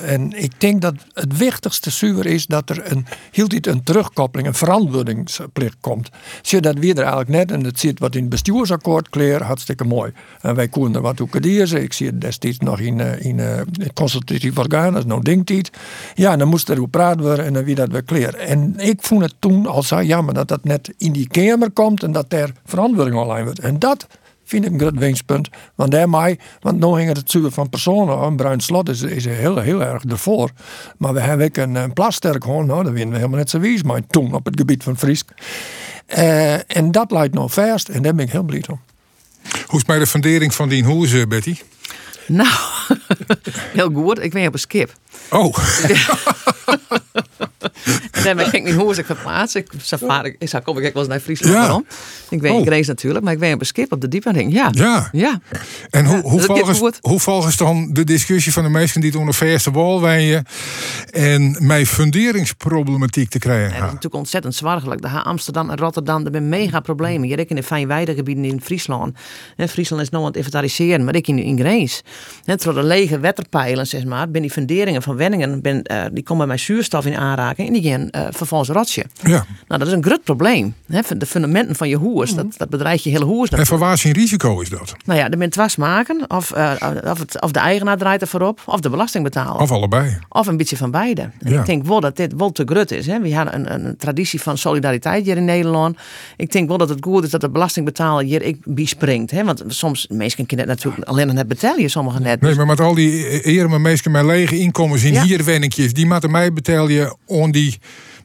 en 0.05 0.31
ik 0.31 0.51
denk 0.57 0.81
dat 0.81 0.93
het 1.13 1.37
wichtigste 1.37 1.89
zuur 1.89 2.25
is 2.25 2.45
dat 2.45 2.69
er 2.69 2.91
een, 2.91 3.05
hield 3.31 3.67
een 3.67 3.83
terugkoppeling, 3.83 4.47
een 4.47 4.55
verantwoordingsplicht 4.55 5.77
komt. 5.81 6.09
Zie 6.41 6.57
je 6.57 6.63
dat 6.63 6.77
weer 6.77 6.91
er 6.91 6.99
eigenlijk 6.99 7.29
net, 7.29 7.51
en 7.51 7.63
dat 7.63 7.79
zit 7.79 7.99
wat 7.99 8.15
in 8.15 8.21
het 8.21 8.29
bestuursakkoord 8.29 9.09
kleer, 9.09 9.43
hartstikke 9.43 9.83
mooi. 9.83 10.11
En 10.41 10.55
wij 10.55 10.67
konden 10.67 10.95
er 10.95 11.01
wat 11.01 11.21
ook 11.21 11.35
Ik 11.35 11.93
zie 11.93 12.07
het 12.07 12.21
destijds 12.21 12.57
nog 12.57 12.79
in, 12.79 12.99
in, 13.19 13.39
het 13.39 13.93
consultatief 13.93 14.57
orgaan, 14.57 14.93
dat 14.93 15.01
is 15.01 15.07
nou 15.07 15.21
dingtijd. 15.21 15.69
Ja, 16.13 16.37
dan 16.37 16.47
moest 16.47 16.69
er 16.69 16.77
over 16.77 16.89
praten 16.89 17.21
worden 17.21 17.50
en 17.55 17.63
wie 17.63 17.75
dat 17.75 18.01
weer. 18.05 18.35
En 18.35 18.73
ik 18.77 19.01
vond 19.01 19.21
het 19.21 19.33
toen 19.39 19.65
al 19.65 19.83
zo 19.83 20.01
jammer 20.01 20.33
dat 20.33 20.47
dat 20.47 20.63
net 20.63 20.93
in 20.97 21.11
die 21.11 21.27
kamer 21.27 21.71
komt 21.71 22.03
en 22.03 22.11
dat 22.11 22.33
er 22.33 22.51
verantwoording 22.65 23.17
online 23.17 23.43
wordt. 23.43 23.59
En 23.59 23.79
dat 23.79 24.07
vind 24.43 24.65
ik 24.65 24.71
een 24.71 24.79
groot 24.79 24.97
winstpunt. 24.97 25.49
Want 25.75 25.91
daarmee, 25.91 26.39
want 26.59 26.79
nu 26.79 26.93
ging 26.93 27.07
het 27.07 27.31
zuur 27.31 27.51
van 27.51 27.69
personen. 27.69 28.17
Een 28.17 28.35
bruin 28.35 28.59
slot 28.59 28.89
is, 28.89 29.01
is 29.01 29.25
heel, 29.25 29.57
heel 29.57 29.83
erg 29.83 30.03
ervoor. 30.03 30.49
Maar 30.97 31.13
we 31.13 31.19
hebben 31.19 31.45
ook 31.45 31.57
een, 31.57 31.75
een 31.75 31.93
plasterk 31.93 32.43
gewoon, 32.43 32.65
nou, 32.65 32.83
daar 32.83 32.93
winnen 32.93 33.11
we 33.11 33.17
helemaal 33.17 33.39
net 33.39 33.49
zo 33.49 33.59
wies. 33.59 33.83
Maar 33.83 34.01
toen 34.07 34.33
op 34.33 34.45
het 34.45 34.59
gebied 34.59 34.83
van 34.83 34.97
Friesk. 34.97 35.29
Uh, 36.17 36.53
en 36.77 36.91
dat 36.91 37.11
lijkt 37.11 37.33
nog 37.33 37.53
vast 37.53 37.89
en 37.89 38.01
daar 38.01 38.15
ben 38.15 38.25
ik 38.25 38.31
heel 38.31 38.43
blij 38.43 38.63
om. 38.69 38.79
Hoe 39.65 39.79
is 39.79 39.85
bij 39.85 39.99
de 39.99 40.07
fundering 40.07 40.53
van 40.53 40.69
die 40.69 40.83
hoeze, 40.83 41.27
Betty? 41.27 41.55
Nou, 42.39 42.49
heel 43.77 43.89
goed. 43.93 44.23
Ik 44.23 44.33
ben 44.33 44.47
op 44.47 44.53
een 44.53 44.59
skip. 44.59 44.93
Oh. 45.29 45.57
nee, 48.23 48.35
maar 48.35 48.45
ik 48.45 48.51
denk 48.51 48.65
niet 48.65 48.75
hoe 48.75 48.95
ik 48.95 49.05
verplaatst. 49.05 49.55
Ik, 49.55 49.67
safari, 49.81 50.35
ik 50.39 50.49
zou 50.49 50.63
komen, 50.63 50.83
ik 50.83 50.93
was 50.93 51.07
naar 51.07 51.19
Friesland. 51.19 51.53
Ja. 51.53 51.81
Ik 52.29 52.41
weet 52.41 52.51
oh. 52.51 52.65
Grace 52.65 52.89
natuurlijk, 52.89 53.23
maar 53.23 53.33
ik 53.33 53.39
ben 53.39 53.53
op 53.53 53.59
een 53.59 53.65
skip 53.65 53.91
op 53.91 54.01
de 54.01 54.07
diepering. 54.07 54.53
Ja. 54.53 54.69
Ja. 54.71 55.09
ja. 55.11 55.39
En 55.89 56.05
hoe, 56.05 56.21
hoe, 56.21 56.41
volgens, 56.41 56.99
hoe 57.01 57.19
volgens 57.19 57.57
dan 57.57 57.89
de 57.93 58.03
discussie 58.03 58.53
van 58.53 58.63
de 58.63 58.69
meesten 58.69 59.01
die 59.01 59.11
toen 59.11 59.25
de 59.25 59.45
eerste 59.45 59.71
wal 59.71 60.01
wijnen 60.01 60.45
en 61.11 61.55
mijn 61.59 61.85
funderingsproblematiek 61.85 63.29
te 63.29 63.39
krijgen? 63.39 63.69
Ja, 63.69 63.75
dat 63.75 63.77
is 63.77 63.85
natuurlijk 63.85 64.15
ontzettend 64.15 64.55
zwargelijk. 64.55 65.01
De 65.01 65.07
Amsterdam 65.07 65.69
en 65.69 65.77
Rotterdam, 65.77 66.25
er 66.25 66.31
zijn 66.31 66.49
mega 66.49 66.79
problemen. 66.79 67.27
Je 67.27 67.35
in 67.47 67.55
de 67.55 67.63
fijnweidegebieden 67.63 68.45
in 68.45 68.61
Friesland. 68.61 69.17
En 69.55 69.69
Friesland 69.69 70.01
is 70.01 70.09
nog 70.09 70.21
aan 70.21 70.27
het 70.27 70.35
inventariseren, 70.35 71.05
maar 71.05 71.15
ik 71.15 71.27
in, 71.27 71.39
in 71.39 71.59
Grace. 71.59 72.01
Door 72.63 72.73
de 72.73 72.83
lege 72.83 73.19
wetterpijlen, 73.19 73.87
zeg 73.87 74.05
maar, 74.05 74.31
ben 74.31 74.41
die 74.41 74.51
funderingen 74.51 75.01
van 75.01 75.15
Wenningen, 75.15 75.61
ben, 75.61 75.81
uh, 75.91 76.03
die 76.11 76.23
komen 76.23 76.37
bij 76.37 76.47
mijn 76.47 76.59
zuurstof 76.59 77.05
in 77.05 77.15
aanraking. 77.15 77.67
En 77.67 77.73
die 77.73 77.91
gaan 77.91 78.07
uh, 78.11 78.27
vervolgens 78.29 78.69
rotje. 78.69 79.05
Ja. 79.21 79.45
Nou, 79.67 79.79
dat 79.79 79.87
is 79.87 79.93
een 79.93 80.03
groot 80.03 80.23
probleem. 80.23 80.75
Hè? 80.87 80.99
De 81.17 81.25
fundamenten 81.25 81.75
van 81.75 81.89
je 81.89 81.95
hoers, 81.95 82.33
dat, 82.33 82.45
dat 82.57 82.69
bedrijf 82.69 83.03
je 83.03 83.09
hele 83.09 83.25
hoers. 83.25 83.49
En 83.49 83.65
voor 83.65 83.77
waar 83.77 83.97
zijn 83.97 84.13
risico 84.13 84.59
is 84.59 84.69
dat? 84.69 84.95
Nou 85.05 85.19
ja, 85.19 85.29
er 85.29 85.37
zijn 85.37 85.49
twee 85.49 85.69
smaken. 85.69 86.29
Of, 86.29 86.55
uh, 86.55 86.73
of, 87.03 87.19
het, 87.19 87.41
of 87.41 87.51
de 87.51 87.59
eigenaar 87.59 87.97
draait 87.97 88.21
er 88.21 88.27
voorop, 88.27 88.61
of 88.65 88.79
de 88.79 88.89
belastingbetaler. 88.89 89.61
Of 89.61 89.71
allebei. 89.71 90.17
Of 90.29 90.47
een 90.47 90.57
beetje 90.57 90.77
van 90.77 90.91
beide. 90.91 91.29
Ja. 91.39 91.59
Ik 91.59 91.65
denk 91.65 91.85
wel 91.85 91.99
dat 91.99 92.17
dit 92.17 92.33
wel 92.37 92.51
te 92.51 92.63
grut 92.65 92.91
is. 92.91 93.05
Hè? 93.05 93.19
We 93.19 93.33
hebben 93.33 93.55
een, 93.55 93.85
een 93.85 93.97
traditie 93.97 94.41
van 94.41 94.57
solidariteit 94.57 95.25
hier 95.25 95.37
in 95.37 95.45
Nederland. 95.45 95.97
Ik 96.37 96.51
denk 96.51 96.67
wel 96.67 96.77
dat 96.77 96.89
het 96.89 96.97
goed 97.01 97.23
is 97.23 97.29
dat 97.29 97.41
de 97.41 97.49
belastingbetaler 97.49 98.23
hier 98.25 98.41
ik 98.41 98.57
biespringt. 98.63 99.31
Hè? 99.31 99.43
Want 99.43 99.63
soms, 99.67 100.07
mensen 100.09 100.45
kunnen 100.45 100.67
het 100.67 100.75
natuurlijk 100.83 101.07
alleen 101.07 101.33
net 101.33 101.47
betalen, 101.47 101.89
sommigen 101.89 102.21
net. 102.21 102.41
Nee, 102.41 102.55
maar 102.55 102.65
met 102.65 102.79
al 102.79 102.93
die 102.93 103.41
eerlijke 103.41 103.79
mensen 103.79 104.11
met 104.11 104.25
lege 104.25 104.59
inkomens 104.59 105.03
in 105.03 105.13
Ja. 105.13 105.23
hier 105.23 105.43
wennetjes, 105.43 105.93
die 105.93 106.05
moeten 106.05 106.31
mij 106.31 106.53
betalen 106.53 107.17
on 107.25 107.51
die 107.51 107.79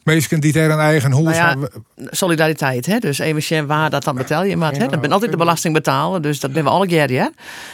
mensen 0.07 0.41
die 0.41 0.53
daar 0.53 0.71
een 0.71 0.79
eigen 0.79 1.13
huis 1.13 1.39
Nou 1.39 1.61
ja, 1.61 1.69
solidariteit, 2.11 2.87
hè? 2.87 2.99
dus 2.99 3.19
even 3.19 3.67
waar 3.67 3.91
dat 3.91 4.05
dan 4.05 4.17
betaal 4.17 4.45
je. 4.45 4.57
Maar 4.57 4.73
hè? 4.73 4.87
dat 4.87 5.01
ben 5.01 5.13
altijd 5.13 5.31
de 5.31 5.37
belastingbetaler, 5.37 6.23
dus 6.23 6.41
dat 6.41 6.53
ben 6.53 6.65
we 6.65 6.71
alle 6.71 6.87
keer. 6.87 7.13
Ja? 7.13 7.33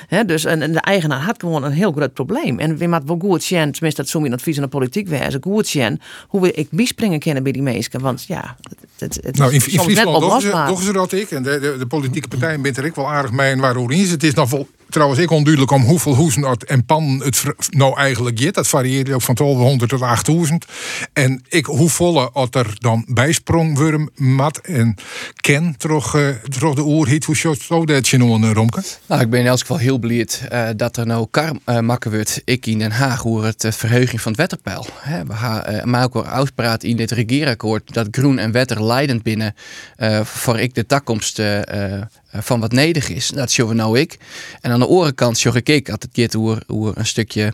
Hè? 0.09 0.25
Dus 0.25 0.45
en, 0.45 0.62
en 0.62 0.73
de 0.73 0.81
eigenaar 0.81 1.21
had 1.21 1.40
gewoon 1.40 1.64
een 1.64 1.73
heel 1.73 1.92
groot 1.92 2.12
probleem. 2.12 2.59
En 2.59 2.77
we 2.77 2.87
moeten 2.87 3.07
wel 3.07 3.18
goed 3.31 3.42
zien, 3.42 3.73
tenminste 3.73 4.01
dat 4.01 4.11
zo'n 4.11 4.33
advies 4.33 4.57
aan 4.57 4.62
de 4.62 4.68
politiek 4.68 5.09
wijzen, 5.09 5.40
goed 5.42 5.66
zien 5.66 6.01
hoe 6.29 6.40
we 6.40 6.53
ik 6.53 6.68
biespringen 6.71 7.18
kunnen 7.18 7.42
bij 7.42 7.53
die 7.53 7.62
mensen. 7.62 8.01
Want 8.01 8.25
ja, 8.29 8.57
het, 8.99 9.18
het, 9.23 9.37
Nou, 9.37 9.51
in, 9.51 9.57
is 9.57 9.68
in 9.68 9.81
Friesland 9.81 10.21
doen 10.21 10.40
ze, 10.81 10.92
dat 10.92 11.12
ik. 11.12 11.31
En 11.31 11.42
de, 11.42 11.59
de, 11.59 11.77
de 11.79 11.87
politieke 11.87 12.29
partijen 12.29 12.62
bent 12.62 12.77
er 12.77 12.85
ik 12.85 12.95
wel 12.95 13.11
aardig 13.11 13.33
mee 13.33 13.53
en 13.53 13.59
waarom 13.59 13.90
is. 13.90 14.11
Het 14.11 14.23
is 14.23 14.35
nog 14.35 14.51
wel, 14.51 14.68
trouwens 14.92 15.20
ik 15.20 15.31
onduidelijk 15.31 15.72
om 15.72 15.83
hoeveel 15.83 16.14
hoezen 16.14 16.57
en 16.66 16.85
pannen 16.85 17.18
het 17.18 17.44
nou 17.70 17.96
eigenlijk 17.96 18.38
je. 18.38 18.52
Dat 18.52 18.68
varieert 18.68 19.12
ook 19.12 19.22
van 19.22 19.35
1200 19.35 19.90
tot 19.90 20.02
8000. 20.02 20.64
En 21.12 21.42
ik 21.48 21.66
hoeveel 21.66 22.31
dat 22.33 22.55
er 22.55 22.74
dan 22.78 23.05
bijsprong 23.09 23.78
worden 23.78 24.11
mat 24.14 24.59
en 24.59 24.94
ken 25.40 25.74
toch, 25.78 26.16
eh 26.16 26.28
toch 26.59 26.74
de 26.74 26.83
oerhit. 26.83 27.24
Hoe 27.24 27.37
zo 27.37 27.85
dat 27.85 28.09
je 28.09 28.16
nog 28.16 28.42
een 28.42 28.55
romke? 28.55 28.83
Nou, 29.07 29.20
ik 29.20 29.31
ben 29.31 29.40
in 29.40 29.46
elk 29.46 29.59
geval 29.59 29.76
heel 29.76 29.98
blij 29.98 30.11
eh, 30.48 30.68
dat 30.76 30.96
er 30.96 31.07
nou 31.07 31.26
kar 31.31 31.57
eh, 31.64 31.78
makken 31.78 32.11
wordt. 32.11 32.42
Ik 32.44 32.66
in 32.66 32.78
Den 32.78 32.92
Haag 32.92 33.22
hoe 33.22 33.44
het 33.44 33.64
eh, 33.64 33.72
verheuging 33.72 34.20
van 34.20 34.33
het 34.33 34.40
wetterpeil. 34.40 34.87
We 35.26 35.35
eh, 35.64 35.85
maar 35.85 36.05
ook 36.05 36.14
afspraak 36.14 36.83
in 36.83 36.96
dit 36.96 37.11
regeerakkoord 37.11 37.94
dat 37.94 38.09
groen 38.11 38.38
en 38.38 38.52
wetter 38.52 38.85
leidend 38.85 39.22
binnen 39.22 39.55
eh, 39.96 40.20
voor 40.24 40.59
ik 40.59 40.74
de 40.74 40.87
toekomst 40.87 41.38
eh, 41.38 41.94
eh, 41.94 42.02
van 42.33 42.61
wat 42.61 42.73
nedig 42.73 43.09
is. 43.09 43.29
Dat 43.29 43.51
we 43.66 43.75
nou 43.75 43.99
ik. 43.99 44.18
En 44.61 44.71
aan 44.71 44.81
de 44.81 44.87
andere 44.87 45.12
kant 45.12 45.38
zie 45.38 45.53
ik 45.53 45.87
het 46.03 46.09
keer 46.12 46.33
hoe, 46.33 46.62
hoe 46.66 46.92
een 46.95 47.07
stukje 47.07 47.53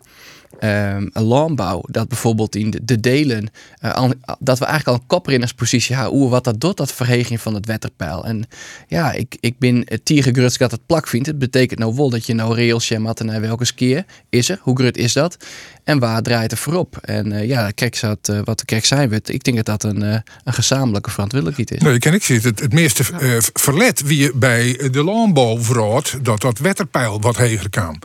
ehm, 0.58 1.08
een 1.12 1.22
landbouw, 1.22 1.82
dat 1.86 2.08
bijvoorbeeld 2.08 2.56
in 2.56 2.70
de, 2.70 2.84
de 2.84 3.00
delen, 3.00 3.50
eh, 3.80 3.94
al- 3.94 4.12
dat 4.38 4.58
we 4.58 4.64
eigenlijk 4.64 4.96
al 4.96 5.02
een 5.02 5.06
koprinnerspositie 5.06 5.96
hoe 5.96 6.28
wat 6.28 6.44
dat 6.44 6.60
doet, 6.60 6.76
dat 6.76 6.92
verheging 6.92 7.40
van 7.40 7.54
het 7.54 7.66
wetterpeil. 7.66 8.24
En 8.24 8.48
ja, 8.88 9.12
ik, 9.12 9.36
ik 9.40 9.58
ben 9.58 9.82
het 9.84 10.04
tiergegruts 10.04 10.58
dat 10.58 10.70
het 10.70 10.86
plak 10.86 11.08
vindt. 11.08 11.26
Het 11.26 11.38
betekent 11.38 11.78
nou 11.78 11.94
wel 11.94 12.10
dat 12.10 12.26
je 12.26 12.34
nou 12.34 12.54
reëel 12.54 12.80
schemat 12.80 13.22
naar 13.22 13.40
welke 13.40 13.74
keer 13.74 14.04
is 14.28 14.48
er, 14.48 14.58
hoe 14.62 14.76
grut 14.76 14.96
is 14.96 15.12
dat 15.12 15.36
en 15.84 15.98
waar 15.98 16.22
draait 16.22 16.52
er 16.52 16.58
voorop. 16.58 16.96
En 16.96 17.32
eh, 17.32 17.48
ja, 17.48 17.70
kijk, 17.70 17.94
zat, 17.94 18.28
eh, 18.28 18.40
wat 18.44 18.58
de 18.58 18.64
kerk 18.64 18.84
zijn 18.84 19.08
werd, 19.08 19.28
ik 19.28 19.44
denk 19.44 19.56
dat 19.56 19.66
dat 19.66 19.82
een, 19.92 20.02
eh, 20.02 20.18
een 20.44 20.52
gezamenlijke 20.52 21.10
verantwoordelijkheid 21.10 21.70
is. 21.70 21.80
Nee, 21.80 21.98
ken 21.98 22.14
ik 22.14 22.22
zit. 22.24 22.44
Het, 22.44 22.60
het 22.60 22.72
meeste 22.72 23.04
eh, 23.20 23.36
verlet 23.52 24.02
wie 24.02 24.18
je 24.18 24.32
bij 24.34 24.88
de 24.90 25.04
landbouw 25.04 25.58
verraadt 25.62 26.24
dat 26.24 26.40
dat 26.40 26.58
wetterpeil 26.58 27.20
wat 27.20 27.36
heger 27.36 27.70
kan. 27.70 28.02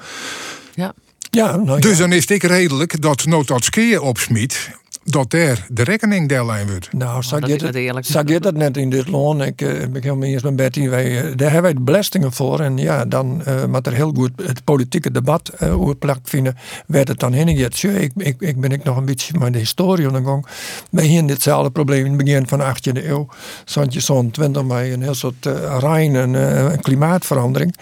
Ja. 0.76 0.94
Ja, 1.36 1.56
nou 1.56 1.72
ja. 1.72 1.80
Dus 1.80 1.98
dan 1.98 2.12
is 2.12 2.30
het 2.30 2.44
redelijk 2.44 3.02
dat 3.02 3.26
nooit 3.26 3.48
dat 3.48 3.64
skeer 3.64 4.02
opsmiet, 4.02 4.70
dat 5.04 5.32
daar 5.32 5.66
de 5.70 5.84
rekening 5.84 6.30
deellijn 6.30 6.68
wordt. 6.68 6.94
Nou, 6.94 7.24
zag 7.24 7.40
dat 7.40 7.62
je 7.62 7.80
eerlijk. 7.80 8.06
zag 8.06 8.28
je 8.28 8.40
dat 8.40 8.54
net 8.54 8.78
in 8.78 8.90
dit 8.90 9.08
loon? 9.08 9.42
Ik 9.42 9.62
eh, 9.62 9.70
ben 9.70 10.04
helemaal 10.04 10.28
eens 10.28 10.42
met 10.42 10.56
Betty. 10.56 10.90
Wij, 10.90 11.18
eh, 11.18 11.24
daar 11.36 11.52
hebben 11.52 11.62
wij 11.62 11.74
de 11.74 11.80
belastingen 11.80 12.32
voor. 12.32 12.60
En 12.60 12.78
ja, 12.78 13.06
dan 13.06 13.42
uh, 13.48 13.66
moet 13.66 13.88
er 13.88 13.94
heel 13.94 14.12
goed 14.16 14.32
het 14.44 14.64
politieke 14.64 15.12
debat 15.12 15.52
uh, 15.64 15.82
over 15.82 15.96
plaatsvinden. 15.96 16.58
Werd 16.88 17.08
het 17.08 17.20
dan 17.20 17.34
heen 17.34 17.48
ik, 17.48 18.14
ik, 18.16 18.42
ik 18.42 18.62
ben 18.62 18.72
ik 18.72 18.84
nog 18.84 18.98
een 18.98 19.06
beetje 19.06 19.40
met 19.40 19.54
de 19.54 19.60
historie 19.60 20.08
aan 20.08 20.14
de 20.14 20.24
gang. 20.24 20.46
Wij 20.90 21.06
hier 21.06 21.28
ditzelfde 21.28 21.72
probleem 21.72 22.06
in 22.06 22.12
het 22.12 22.24
begin 22.24 22.48
van 22.48 22.60
de 22.60 22.66
18e 22.66 23.06
eeuw. 23.06 23.28
Zo'n 23.66 23.92
zo'n 23.92 24.32
20 24.32 24.64
mei 24.64 24.94
een 24.94 25.02
heel 25.02 25.14
soort 25.14 25.46
uh, 25.46 25.78
rein 25.80 26.16
en 26.16 26.34
uh, 26.34 26.72
klimaatverandering. 26.82 27.76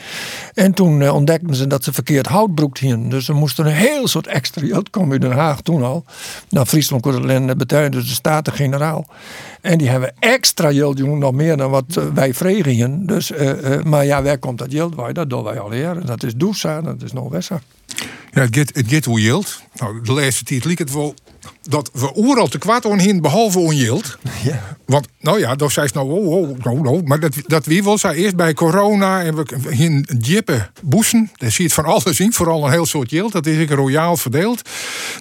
En 0.54 0.74
toen 0.74 1.02
uh, 1.02 1.16
ontdekten 1.16 1.56
ze 1.56 1.68
dat 1.68 1.84
ze 1.84 1.94
verkeerd 1.94 2.28
hout 2.28 2.56
broekt 2.56 2.78
hier. 2.78 3.10
Dus 3.10 3.28
er 3.28 3.36
moest 3.36 3.60
een 3.60 3.66
heel 3.66 4.08
soort 4.08 4.28
extra 4.28 4.66
geld 4.66 4.90
komen 4.90 5.16
in 5.16 5.22
Den 5.22 5.32
Haag 5.32 5.62
toen 5.62 5.84
al. 5.84 6.06
Nou, 6.50 6.66
Friesland 6.66 7.02
Korrelen 7.12 7.58
betuigde 7.58 7.98
de 7.98 8.06
Staten-Generaal. 8.06 9.06
En 9.62 9.78
die 9.78 9.90
hebben 9.90 10.14
extra 10.20 10.72
geld 10.72 11.00
nog 11.00 11.34
meer 11.34 11.58
dan 11.58 11.72
wat 11.72 11.86
uh, 11.98 12.04
wij 12.14 12.34
vregen. 12.34 13.06
Dus, 13.06 13.32
uh, 13.32 13.82
maar 13.84 14.06
ja, 14.06 14.24
waar 14.24 14.38
komt 14.38 14.58
dat 14.58 14.72
geld? 14.72 15.16
Dat 15.16 15.30
doen 15.30 15.44
wij 15.44 15.60
al 15.60 15.74
eerder. 15.74 16.06
Dat 16.06 16.24
is 16.24 16.36
Dousa, 16.36 16.82
dat 16.82 17.02
is 17.02 17.14
Noorwessa. 17.14 17.62
Ja, 18.34 18.42
het 18.42 18.72
gaat, 18.88 19.06
hoe 19.06 19.22
yield. 19.22 19.62
Nou, 19.76 20.02
de 20.04 20.12
laatste 20.12 20.44
tijd 20.44 20.66
liep 20.66 20.78
het 20.78 20.94
wel 20.94 21.14
dat 21.62 21.90
we 21.94 22.16
overal 22.16 22.48
te 22.48 22.58
kwaad 22.58 22.86
onheen, 22.86 23.22
behalve 23.22 23.60
onjild. 23.60 24.18
Ja. 24.44 24.78
Want, 24.86 25.08
nou 25.20 25.40
ja, 25.40 25.56
dan 25.56 25.72
zei 25.72 25.88
ze 25.88 25.94
nou, 25.94 26.10
oh, 26.10 26.28
oh, 26.28 26.58
nou, 26.64 26.82
nou. 26.82 27.04
Maar 27.04 27.20
dat, 27.20 27.34
dat 27.48 27.66
wie 27.66 27.98
zei 27.98 28.16
eerst 28.16 28.36
bij 28.36 28.54
corona 28.54 29.24
en 29.24 29.36
we 29.36 29.46
in 29.70 30.08
jippen 30.20 30.72
boesen. 30.82 31.32
Daar 31.36 31.52
zie 31.52 31.58
je 31.58 31.64
het 31.64 31.74
van 31.74 31.86
alles 31.94 32.20
in, 32.20 32.34
vooral 32.34 32.66
een 32.66 32.72
heel 32.72 32.86
soort 32.86 33.10
yield. 33.10 33.32
Dat 33.32 33.46
is 33.46 33.58
ik 33.58 33.70
royaal 33.70 34.18
verdeeld. 34.18 34.70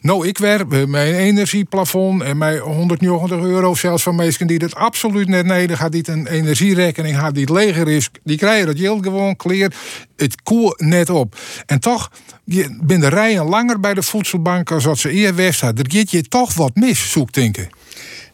Nou, 0.00 0.26
ik 0.26 0.38
werk 0.38 0.86
mijn 0.86 1.14
energieplafond 1.14 2.22
en 2.22 2.38
mijn 2.38 2.58
190 2.58 3.38
euro 3.38 3.74
zelfs 3.74 4.02
van 4.02 4.14
mensen 4.14 4.46
die 4.46 4.58
dat 4.58 4.74
absoluut 4.74 5.28
net 5.28 5.46
nodig 5.46 5.78
had, 5.78 5.92
die 5.92 6.08
een 6.08 6.26
energierekening 6.26 7.16
had 7.16 7.34
die 7.34 7.44
het 7.44 7.52
leger 7.52 7.88
is, 7.88 8.10
die 8.22 8.36
krijgen 8.36 8.66
dat 8.66 8.78
yield 8.78 9.02
gewoon 9.02 9.36
clear. 9.36 9.72
Het 10.16 10.42
koer 10.42 10.74
net 10.76 11.10
op. 11.10 11.36
En 11.66 11.80
toch 11.80 12.10
je 12.44 12.78
ben 12.82 13.00
de 13.00 13.08
rijen 13.08 13.44
langer 13.44 13.80
bij 13.80 13.94
de 13.94 14.02
voedselbank 14.02 14.70
als 14.70 14.84
dat 14.84 14.98
ze 14.98 15.12
eer 15.12 15.34
west 15.34 15.60
had. 15.60 15.78
Er 15.78 15.84
gaat 15.88 16.10
je 16.10 16.28
toch 16.30 16.54
wat 16.54 16.74
mis, 16.74 17.10
zoek 17.10 17.32
denken. 17.32 17.68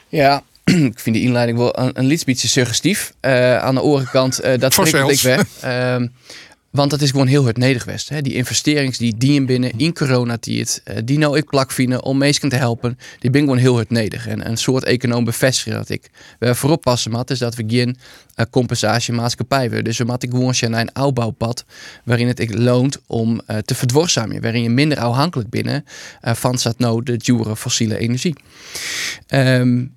Ja, 0.09 0.43
ik 0.65 1.01
vind 1.01 1.17
die 1.17 1.25
inleiding 1.25 1.59
wel 1.59 1.79
een, 1.79 1.91
een 1.95 2.19
beetje 2.25 2.49
suggestief. 2.49 3.13
Uh, 3.21 3.59
aan 3.59 3.75
de 3.75 3.81
andere 3.81 4.11
kant, 4.11 4.45
uh, 4.45 4.59
dat 4.59 4.75
prikkelt 4.75 5.11
ik 5.11 5.21
weg. 5.21 5.45
Uh, 5.65 5.97
want 6.77 6.91
dat 6.91 7.01
is 7.01 7.11
gewoon 7.11 7.27
heel 7.27 7.43
hard 7.43 7.57
nedig. 7.57 8.09
Hè? 8.09 8.23
Die 8.23 8.35
investerings 8.35 8.99
die 8.99 9.17
dienen 9.17 9.47
binnen 9.47 9.73
in 9.77 9.95
coronatijd, 9.95 10.83
uh, 10.85 10.97
die 11.05 11.19
nou 11.19 11.37
ik 11.37 11.45
plak 11.45 11.71
vinden 11.71 12.03
om 12.03 12.19
mensen 12.19 12.49
te 12.49 12.57
helpen, 12.57 12.99
die 13.19 13.31
ben 13.31 13.41
gewoon 13.41 13.57
heel 13.57 13.75
hard 13.75 13.91
nedig. 13.91 14.27
En 14.27 14.49
een 14.49 14.57
soort 14.57 14.85
econoom 14.85 15.25
bevestigen 15.25 15.73
dat 15.73 15.89
ik. 15.89 16.11
We 16.39 16.55
voorop 16.55 16.81
passen 16.81 17.11
mat, 17.11 17.31
is 17.31 17.39
dat 17.39 17.55
we 17.55 17.65
geen 17.67 17.97
uh, 18.37 18.47
compensatie 18.51 19.15
maatschappij 19.15 19.69
willen. 19.69 19.85
Dus 19.85 19.99
we 19.99 20.05
moeten 20.05 20.31
gewoon 20.31 20.55
naar 20.69 20.81
een 20.81 21.03
opbouwpad 21.03 21.65
waarin 22.05 22.29
het 22.29 22.41
ik 22.41 22.59
loont 22.59 22.99
om 23.07 23.41
uh, 23.51 23.57
te 23.59 23.75
verdworzamen. 23.75 24.43
Waarin 24.43 24.63
je 24.63 24.71
minder 24.71 24.99
afhankelijk 24.99 25.51
binnen 25.51 25.85
van 26.21 26.59
zat 26.59 26.79
nou 26.79 27.03
de 27.03 27.17
dure 27.17 27.57
fossiele 27.57 27.99
energie. 27.99 28.35
Um, 29.29 29.95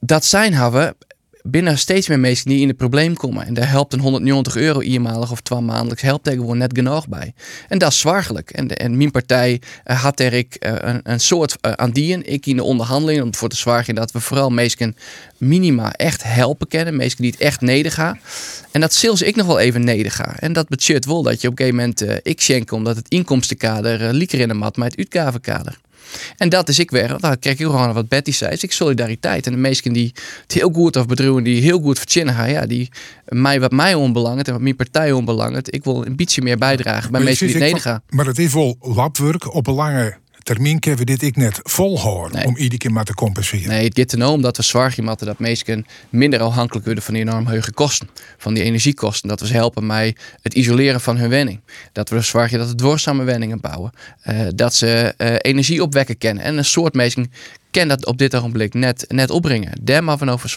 dat 0.00 0.24
zijn 0.24 0.54
hebben 0.54 0.94
binnen 1.42 1.78
steeds 1.78 2.08
meer 2.08 2.20
mensen 2.20 2.48
die 2.48 2.60
in 2.60 2.68
het 2.68 2.76
probleem 2.76 3.16
komen. 3.16 3.46
En 3.46 3.54
daar 3.54 3.68
helpt 3.68 3.92
een 3.92 4.00
190 4.00 4.56
euro 4.56 4.80
eenmalig 4.80 5.30
of 5.30 5.40
twee 5.40 5.60
maandelijks 5.60 6.02
helpt 6.02 6.28
gewoon 6.28 6.58
net 6.58 6.72
genoeg 6.74 7.08
bij. 7.08 7.34
En 7.68 7.78
dat 7.78 7.90
is 7.90 7.98
zwaargelijk. 7.98 8.50
En, 8.50 8.68
en 8.68 8.96
mijn 8.96 9.10
partij 9.10 9.60
uh, 9.86 10.02
had 10.02 10.20
er 10.20 10.32
ik 10.32 10.56
uh, 10.66 10.72
een, 10.76 11.00
een, 11.02 11.20
soort 11.20 11.56
uh, 11.66 11.72
aan 11.72 11.90
dien. 11.90 12.32
Ik 12.32 12.46
in 12.46 12.56
de 12.56 12.62
onderhandelingen 12.62 13.22
om 13.22 13.28
ervoor 13.28 13.48
te 13.48 13.56
zwaargen 13.56 13.94
dat 13.94 14.12
we 14.12 14.20
vooral 14.20 14.50
mensen 14.50 14.96
minima 15.38 15.92
echt 15.92 16.22
helpen 16.22 16.68
kennen. 16.68 16.96
Mensen 16.96 17.22
die 17.22 17.30
het 17.30 17.40
echt 17.40 17.60
neder 17.60 17.92
gaan. 17.92 18.20
En 18.70 18.80
dat 18.80 18.94
zelfs 18.94 19.22
ik 19.22 19.36
nog 19.36 19.46
wel 19.46 19.58
even 19.58 19.84
neder 19.84 20.12
ga. 20.12 20.34
En 20.38 20.52
dat 20.52 20.68
betekent 20.68 21.04
wel 21.04 21.22
dat 21.22 21.40
je 21.40 21.48
op 21.48 21.60
een 21.60 21.66
gegeven 21.66 21.94
moment 22.00 22.26
ik 22.26 22.40
schenk 22.40 22.72
omdat 22.72 22.96
het 22.96 23.08
inkomstenkader 23.08 24.12
lieker 24.12 24.40
in 24.40 24.48
de 24.48 24.54
mat 24.54 24.76
met 24.76 24.90
het 24.90 24.98
uitgavenkader. 24.98 25.78
En 26.36 26.48
dat 26.48 26.68
is 26.68 26.78
ik 26.78 26.90
weer, 26.90 27.16
daar 27.18 27.36
kijk 27.36 27.58
ik 27.58 27.66
gewoon 27.66 27.92
wat 27.92 28.08
Betty 28.08 28.32
zei, 28.32 28.52
is 28.52 28.62
ik 28.62 28.72
solidariteit. 28.72 29.46
En 29.46 29.52
de 29.52 29.58
mensen 29.58 29.92
die 29.92 30.12
het 30.42 30.52
heel 30.52 30.70
goed 30.72 30.96
of 30.96 31.06
bedroeven, 31.06 31.42
die 31.44 31.62
heel 31.62 31.80
goed 31.80 31.98
verzinnen 31.98 32.34
gaan, 32.34 32.50
ja, 32.50 32.66
die 32.66 32.88
mij 33.28 33.60
wat 33.60 33.72
mij 33.72 33.94
onbelangrijk 33.94 34.46
en 34.46 34.52
wat 34.52 34.62
mijn 34.62 34.76
partij 34.76 35.12
onbelangrijk. 35.12 35.68
Ik 35.68 35.84
wil 35.84 36.06
een 36.06 36.16
beetje 36.16 36.42
meer 36.42 36.58
bijdragen 36.58 37.12
bij 37.12 37.20
mensen 37.20 37.46
die 37.46 37.54
het 37.54 37.64
neder 37.64 37.80
gaan. 37.80 38.02
Maar 38.08 38.26
het 38.26 38.38
is 38.38 38.52
wel 38.52 38.76
labwerk 38.80 39.54
op 39.54 39.66
een 39.66 39.74
lange 39.74 40.20
termijn 40.42 40.78
kunnen 40.78 41.00
we 41.00 41.06
dit 41.06 41.22
ik 41.22 41.36
net 41.36 41.60
volhouden 41.62 42.36
nee. 42.38 42.46
om 42.46 42.56
iedere 42.56 42.76
keer 42.76 42.92
maar 42.92 43.04
te 43.04 43.14
compenseren. 43.14 43.68
Nee, 43.68 43.84
het 43.84 43.98
gaat 43.98 44.12
er 44.12 44.18
nou 44.18 44.32
om 44.32 44.42
dat 44.42 44.56
we 44.56 44.62
zwaar 44.62 44.94
maken 45.02 45.26
dat 45.26 45.38
mensen 45.38 45.86
minder 46.10 46.40
afhankelijk 46.40 46.84
worden 46.84 47.04
van 47.04 47.14
die 47.14 47.22
enorm 47.22 47.46
hoge 47.46 47.72
kosten. 47.72 48.08
Van 48.38 48.54
die 48.54 48.62
energiekosten. 48.62 49.28
Dat 49.28 49.40
we 49.40 49.46
ze 49.46 49.52
helpen 49.52 49.86
bij 49.86 50.16
het 50.42 50.54
isoleren 50.54 51.00
van 51.00 51.16
hun 51.16 51.28
wenning. 51.28 51.60
Dat 51.92 52.08
we 52.08 52.20
zwaar 52.20 52.50
dat 52.50 52.68
we 52.68 52.74
dwaarzame 52.74 53.24
wenningen 53.24 53.60
bouwen. 53.60 53.92
Uh, 54.26 54.46
dat 54.54 54.74
ze 54.74 55.14
uh, 55.18 55.34
energie 55.38 55.82
opwekken 55.82 56.18
kennen. 56.18 56.44
En 56.44 56.58
een 56.58 56.64
soort 56.64 56.94
mensen 56.94 57.32
kennen 57.70 57.98
dat 57.98 58.06
op 58.06 58.18
dit 58.18 58.34
ogenblik 58.34 58.74
net, 58.74 59.04
net 59.08 59.30
opbrengen. 59.30 59.78
Daar 59.82 60.04
maar 60.04 60.18
van 60.18 60.28
over. 60.28 60.50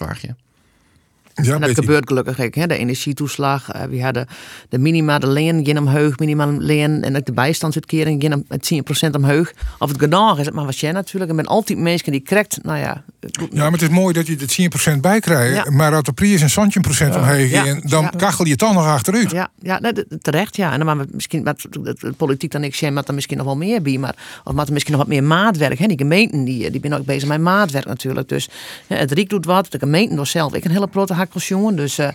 Ja, 1.44 1.54
en 1.54 1.62
dat 1.62 1.70
gebeurt 1.74 2.08
gelukkig 2.08 2.40
ook. 2.40 2.56
Hè? 2.56 2.68
De 2.68 2.78
energietoeslag, 2.78 3.72
eh, 3.72 3.84
we 3.84 4.04
hadden 4.04 4.28
de 4.70 4.78
minima, 4.80 5.20
de 5.20 5.28
leen, 5.28 5.66
geen 5.66 5.78
omheug, 5.78 6.20
minimaal 6.20 6.52
leen 6.58 7.02
en 7.04 7.16
ook 7.18 7.26
de 7.26 7.32
bijstandsuitkering, 7.32 8.22
geen 8.22 8.34
om- 8.34 8.46
het 8.48 8.62
10% 8.64 9.16
omheug. 9.16 9.54
Of 9.80 9.90
het 9.90 10.00
gedaan 10.00 10.40
is, 10.40 10.46
het 10.46 10.56
maar 10.56 10.66
wat 10.66 10.80
jij 10.80 10.92
natuurlijk. 10.92 11.32
Er 11.32 11.36
zijn 11.38 11.48
altijd 11.48 11.80
mensen 11.80 12.12
die 12.12 12.22
krijgt, 12.22 12.60
nou 12.64 12.78
ja, 12.80 13.04
Ja, 13.52 13.64
maar 13.64 13.72
het 13.72 13.82
is 13.82 13.90
mooi 13.90 14.14
dat 14.14 14.28
je 14.28 14.38
er 14.38 14.48
10% 14.48 15.02
bij 15.02 15.20
krijgt. 15.20 15.66
Ja. 15.66 15.72
Maar 15.72 15.94
als 15.94 16.04
de 16.04 16.12
prijs 16.14 16.42
een 16.42 16.50
centje 16.50 16.80
procent 16.80 17.16
omheen 17.16 17.50
Ja. 17.50 17.80
dan 17.84 18.10
kachel 18.18 18.46
je 18.46 18.56
toch 18.56 18.74
nog 18.74 18.86
achteruit. 18.86 19.32
Ja, 19.32 19.48
ja 19.62 19.80
nee, 19.80 19.92
d- 19.94 20.06
terecht, 20.22 20.56
ja. 20.56 20.72
En 20.72 20.78
dan 20.86 20.98
maar 20.98 21.06
misschien, 21.12 21.44
wat 21.44 21.66
de, 21.72 22.14
politiek 22.18 22.52
dan 22.52 22.64
ik 22.64 22.76
zeg, 22.76 22.92
maar 22.92 23.04
er 23.08 23.14
misschien 23.14 23.38
nog 23.38 23.46
wel 23.46 23.58
meer 23.58 23.82
bij, 23.82 23.98
maar 23.98 24.16
of 24.44 24.54
maar 24.54 24.68
misschien 24.72 24.92
nog 24.94 25.02
wat 25.02 25.12
meer 25.12 25.24
maatwerk. 25.24 25.80
Hè? 25.80 25.88
Die 25.88 25.98
gemeenten 25.98 26.44
die, 26.44 26.72
die 26.72 26.80
zijn 26.82 26.94
ook 26.96 27.06
bezig 27.06 27.30
met 27.30 27.42
maatwerk 27.42 27.86
natuurlijk. 27.86 28.30
Dus 28.30 28.50
hè, 28.88 28.96
het 28.96 29.12
Riek 29.12 29.30
doet 29.30 29.46
wat, 29.46 29.72
de 29.72 29.80
gemeenten 29.80 30.16
door 30.16 30.28
zelf. 30.28 30.54
Ik 30.54 30.66
een 30.66 30.72
hele 30.72 30.88
protte 30.88 31.14
hakkels 31.26 31.48
jongen, 31.48 31.76
dus 31.76 31.98
eh, 31.98 32.08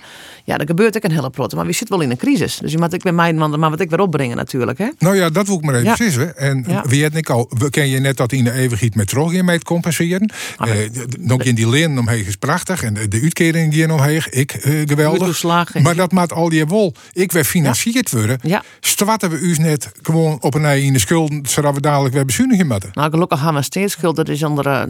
ja, 0.45 0.59
er 0.59 0.67
gebeurt 0.67 0.97
ook 0.97 1.05
een 1.05 1.11
hele 1.13 1.31
protte. 1.31 1.57
Maar 1.57 1.67
we 1.67 1.73
zitten 1.73 1.97
wel 1.97 2.05
in 2.05 2.11
een 2.11 2.17
crisis, 2.17 2.57
dus 2.59 2.73
je 2.73 2.79
moet 2.79 2.93
ik 2.93 3.03
bij 3.03 3.13
mij, 3.13 3.33
maar 3.33 3.71
wat 3.71 3.81
ik 3.81 3.91
weer 3.91 4.01
opbrengen 4.01 4.37
natuurlijk, 4.37 4.79
hè. 4.79 4.89
Nou 4.99 5.17
ja, 5.17 5.31
dat 5.31 5.47
wil 5.47 5.57
ik 5.57 5.63
maar 5.63 5.75
even 5.75 5.87
Ja. 5.87 5.95
precies. 5.95 6.17
En 6.35 6.65
Ja. 6.69 6.85
wie 6.87 7.05
het 7.05 7.17
ik 7.17 7.31
al, 7.31 7.51
ken 7.71 7.89
je 7.89 7.99
net 7.99 8.17
dat 8.17 8.33
in 8.33 8.45
de 8.45 8.53
eeuwigheid 8.53 8.95
met 8.95 9.07
terug 9.09 9.43
mee 9.43 9.59
te 9.59 9.65
compenseren. 9.65 10.33
Ah, 10.57 10.69
Eh, 10.71 10.77
nog 11.19 11.43
in 11.43 11.55
die 11.55 11.69
leen 11.69 11.99
omheen 11.99 12.27
is 12.27 12.37
prachtig 12.37 12.83
en 12.83 12.95
de, 12.95 13.09
de 13.09 13.21
uitkering 13.23 13.73
die 13.73 13.93
omheen, 13.93 14.23
ik 14.31 14.53
eh, 14.53 14.73
geweldig. 14.87 15.43
Maar 15.83 15.95
dat 15.95 16.13
maakt 16.13 16.33
al 16.33 16.49
die 16.49 16.67
wol. 16.67 16.95
Ik 17.13 17.33
weer 17.33 17.45
financierd 17.45 18.11
worden. 18.11 18.39
Ja. 18.43 18.63
We 19.19 19.39
u 19.41 19.55
net 19.57 19.93
gewoon 20.03 20.39
op 20.41 20.55
een 20.55 20.65
ei 20.65 20.85
in 20.85 20.93
de 20.93 20.99
schulden, 20.99 21.47
zodat 21.47 21.75
we 21.75 21.81
dadelijk 21.81 22.15
weer 22.15 22.25
bezuinigen 22.25 22.67
moeten. 22.67 22.91
Nou, 22.93 23.11
gelukkig 23.11 23.41
gaan 23.41 23.55
we 23.55 23.63
steeds 23.63 23.93
schuld. 23.93 24.17
Dat 24.17 24.29
is 24.29 24.43
onder 24.43 24.67
eh, 24.67 24.83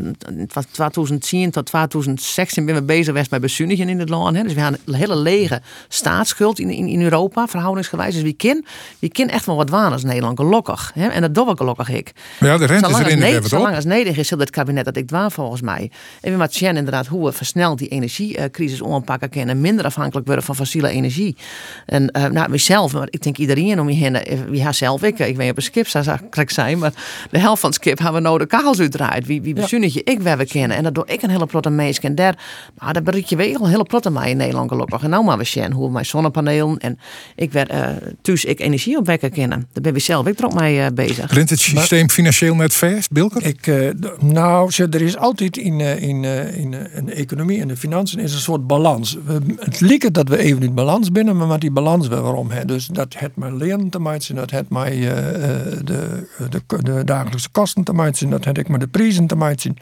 van 0.49 0.65
2010 0.71 1.51
tot 1.51 1.67
2016 1.67 2.65
ben 2.65 2.75
we 2.75 2.83
bezig 2.83 3.05
geweest 3.05 3.31
met 3.31 3.41
bezuinigen 3.41 3.89
in 3.89 3.99
het 3.99 4.09
Hè. 4.19 4.43
Dus 4.43 4.55
we 4.55 4.61
hebben 4.61 4.81
een 4.85 4.95
hele 4.95 5.17
lege 5.17 5.61
staatsschuld 5.89 6.59
in, 6.59 6.71
in, 6.71 6.87
in 6.87 7.03
Europa, 7.03 7.47
verhoudingsgewijs. 7.47 8.15
Dus 8.15 8.23
wie 8.23 8.33
kan, 8.33 8.65
wie 8.99 9.11
kan 9.11 9.29
echt 9.29 9.47
wel 9.47 9.57
wat 9.57 9.71
waan 9.71 9.93
als 9.93 10.05
Nederland, 10.05 10.39
gelukkig. 10.39 10.91
Hè. 10.95 11.07
En 11.09 11.21
dat 11.21 11.35
doen 11.35 11.47
we 11.47 11.57
gelukkig 11.57 11.89
ik. 11.89 12.13
Maar 12.41 12.49
ja, 12.49 12.59
de 12.59 12.65
rente 12.67 12.85
is 12.87 12.91
Zolang 12.91 13.07
erin 13.07 13.19
ne- 13.19 13.25
weer 13.25 13.35
wat 13.35 13.43
op. 13.45 13.49
zolang 13.59 13.75
als 13.75 13.85
Nederland 13.85 14.17
is, 14.19 14.29
zal 14.29 14.39
het 14.39 14.51
kabinet 14.51 14.85
dat 14.85 14.97
ik 14.97 15.07
dwaan 15.07 15.31
volgens 15.33 15.61
mij. 15.61 15.91
En 16.21 16.39
we 16.39 16.47
zien 16.51 16.77
inderdaad 16.77 17.07
hoe 17.07 17.25
we 17.25 17.33
versneld 17.33 17.79
die 17.79 17.89
energiecrisis 17.89 18.83
aanpakken 18.85 19.29
kunnen. 19.31 19.49
En 19.55 19.61
minder 19.61 19.85
afhankelijk 19.85 20.27
worden 20.27 20.45
van 20.45 20.57
fossiele 20.57 20.89
energie. 20.89 21.37
En 21.87 22.11
uh, 22.17 22.25
nou, 22.27 22.51
mezelf, 22.51 22.93
maar 22.93 23.07
ik 23.11 23.23
denk 23.23 23.37
iedereen 23.39 23.81
om 23.81 23.89
je 23.91 23.97
heen. 23.97 24.15
eh, 24.15 24.39
Wie 24.49 24.63
haar 24.63 24.75
zelf, 24.75 25.03
ik, 25.03 25.19
ik 25.19 25.37
weet 25.37 25.51
op 25.51 25.57
een 25.57 25.63
skip 25.63 25.89
zou 25.89 26.19
ik 26.31 26.51
zijn. 26.51 26.79
Maar 26.79 26.93
de 27.31 27.39
helft 27.39 27.61
van 27.61 27.71
het 27.71 27.79
skip 27.81 27.99
hebben 27.99 28.23
we 28.23 28.29
nodig 28.29 28.47
kachels 28.47 28.81
uitdraait. 28.81 29.27
Wie, 29.27 29.43
wie 29.43 29.55
bezuinigt 29.55 29.95
je? 29.95 30.03
Ik 30.05 30.21
waar 30.23 30.39
we 30.39 30.47
kennen. 30.47 30.77
En 30.77 30.83
dat 30.83 30.95
doe 30.95 31.05
ik 31.07 31.23
een 31.23 31.31
hele 31.31 31.47
protte 31.47 31.71
meisje. 31.71 32.01
En 32.01 32.15
daar, 32.15 32.39
nou, 32.81 32.93
daar 32.93 33.03
bereik 33.03 33.25
je 33.27 33.37
wel 33.37 33.47
een 33.55 33.67
hele 33.71 33.85
protte 34.01 34.19
mij 34.21 34.31
in 34.31 34.37
Nederland 34.37 34.71
gelukkig. 34.71 35.03
En 35.03 35.11
nou 35.11 35.25
maar 35.25 35.39
we 35.39 35.45
zien 35.45 35.73
hoe 35.73 35.91
mijn 35.91 36.07
zonnepanelen. 36.07 36.79
En 36.79 36.99
ik 37.37 37.53
werd 37.53 37.73
uh, 37.73 37.87
thuis 38.23 38.45
ik 38.45 38.61
energie 38.61 38.99
opwekken 38.99 39.31
kennen. 39.31 39.69
Daar 39.73 39.83
ben 39.83 39.95
ik 39.95 40.01
zelf 40.03 40.27
ik 40.27 40.39
er 40.39 40.45
ook 40.45 40.55
mee 40.61 40.77
uh, 40.77 40.87
bezig. 40.95 41.33
Rent 41.33 41.51
het 41.51 41.61
systeem 41.61 42.11
financieel 42.11 42.55
net 42.55 42.75
vast, 42.75 43.11
Bilker? 43.11 43.47
Ik, 43.47 43.67
eh, 43.67 43.89
d- 43.89 44.23
nou, 44.23 44.73
er 44.91 45.03
is 45.03 45.17
altijd 45.17 45.57
in, 45.57 45.81
eh, 45.81 46.03
in, 46.03 46.25
eh, 46.25 46.57
in, 46.59 46.75
eh, 46.75 46.97
in 46.97 47.05
de 47.05 47.13
economie 47.13 47.61
en 47.61 47.69
de 47.69 47.77
financiën 47.77 48.19
is 48.19 48.33
een 48.33 48.39
soort 48.41 48.67
balans. 48.67 49.17
We, 49.25 49.39
het 49.59 49.81
lijkt 49.81 50.15
dat 50.15 50.29
we 50.29 50.39
even 50.39 50.63
in 50.63 50.75
balans 50.75 51.13
binnen, 51.13 51.37
maar 51.37 51.47
met 51.47 51.61
die 51.61 51.71
balans 51.71 52.09
weer 52.09 52.23
waarom. 52.23 52.51
Hè. 52.51 52.65
Dus 52.65 52.87
dat 52.87 53.15
het 53.19 53.37
maar 53.37 53.53
leren 53.53 53.89
te 53.89 53.99
maken, 53.99 54.35
dat 54.35 54.51
het 54.51 54.67
eh, 54.71 54.87
eh, 54.87 55.79
de, 55.85 56.27
de, 56.51 56.83
de 56.83 57.05
dagelijkse 57.05 57.49
kosten 57.51 57.85
te 57.85 57.93
maken, 57.93 58.31
dat 58.31 58.45
het 58.45 58.59
ik 58.59 58.69
maar 58.69 58.79
de 58.79 58.87
prijzen 58.89 59.27
te 59.27 59.37
maken. 59.37 59.77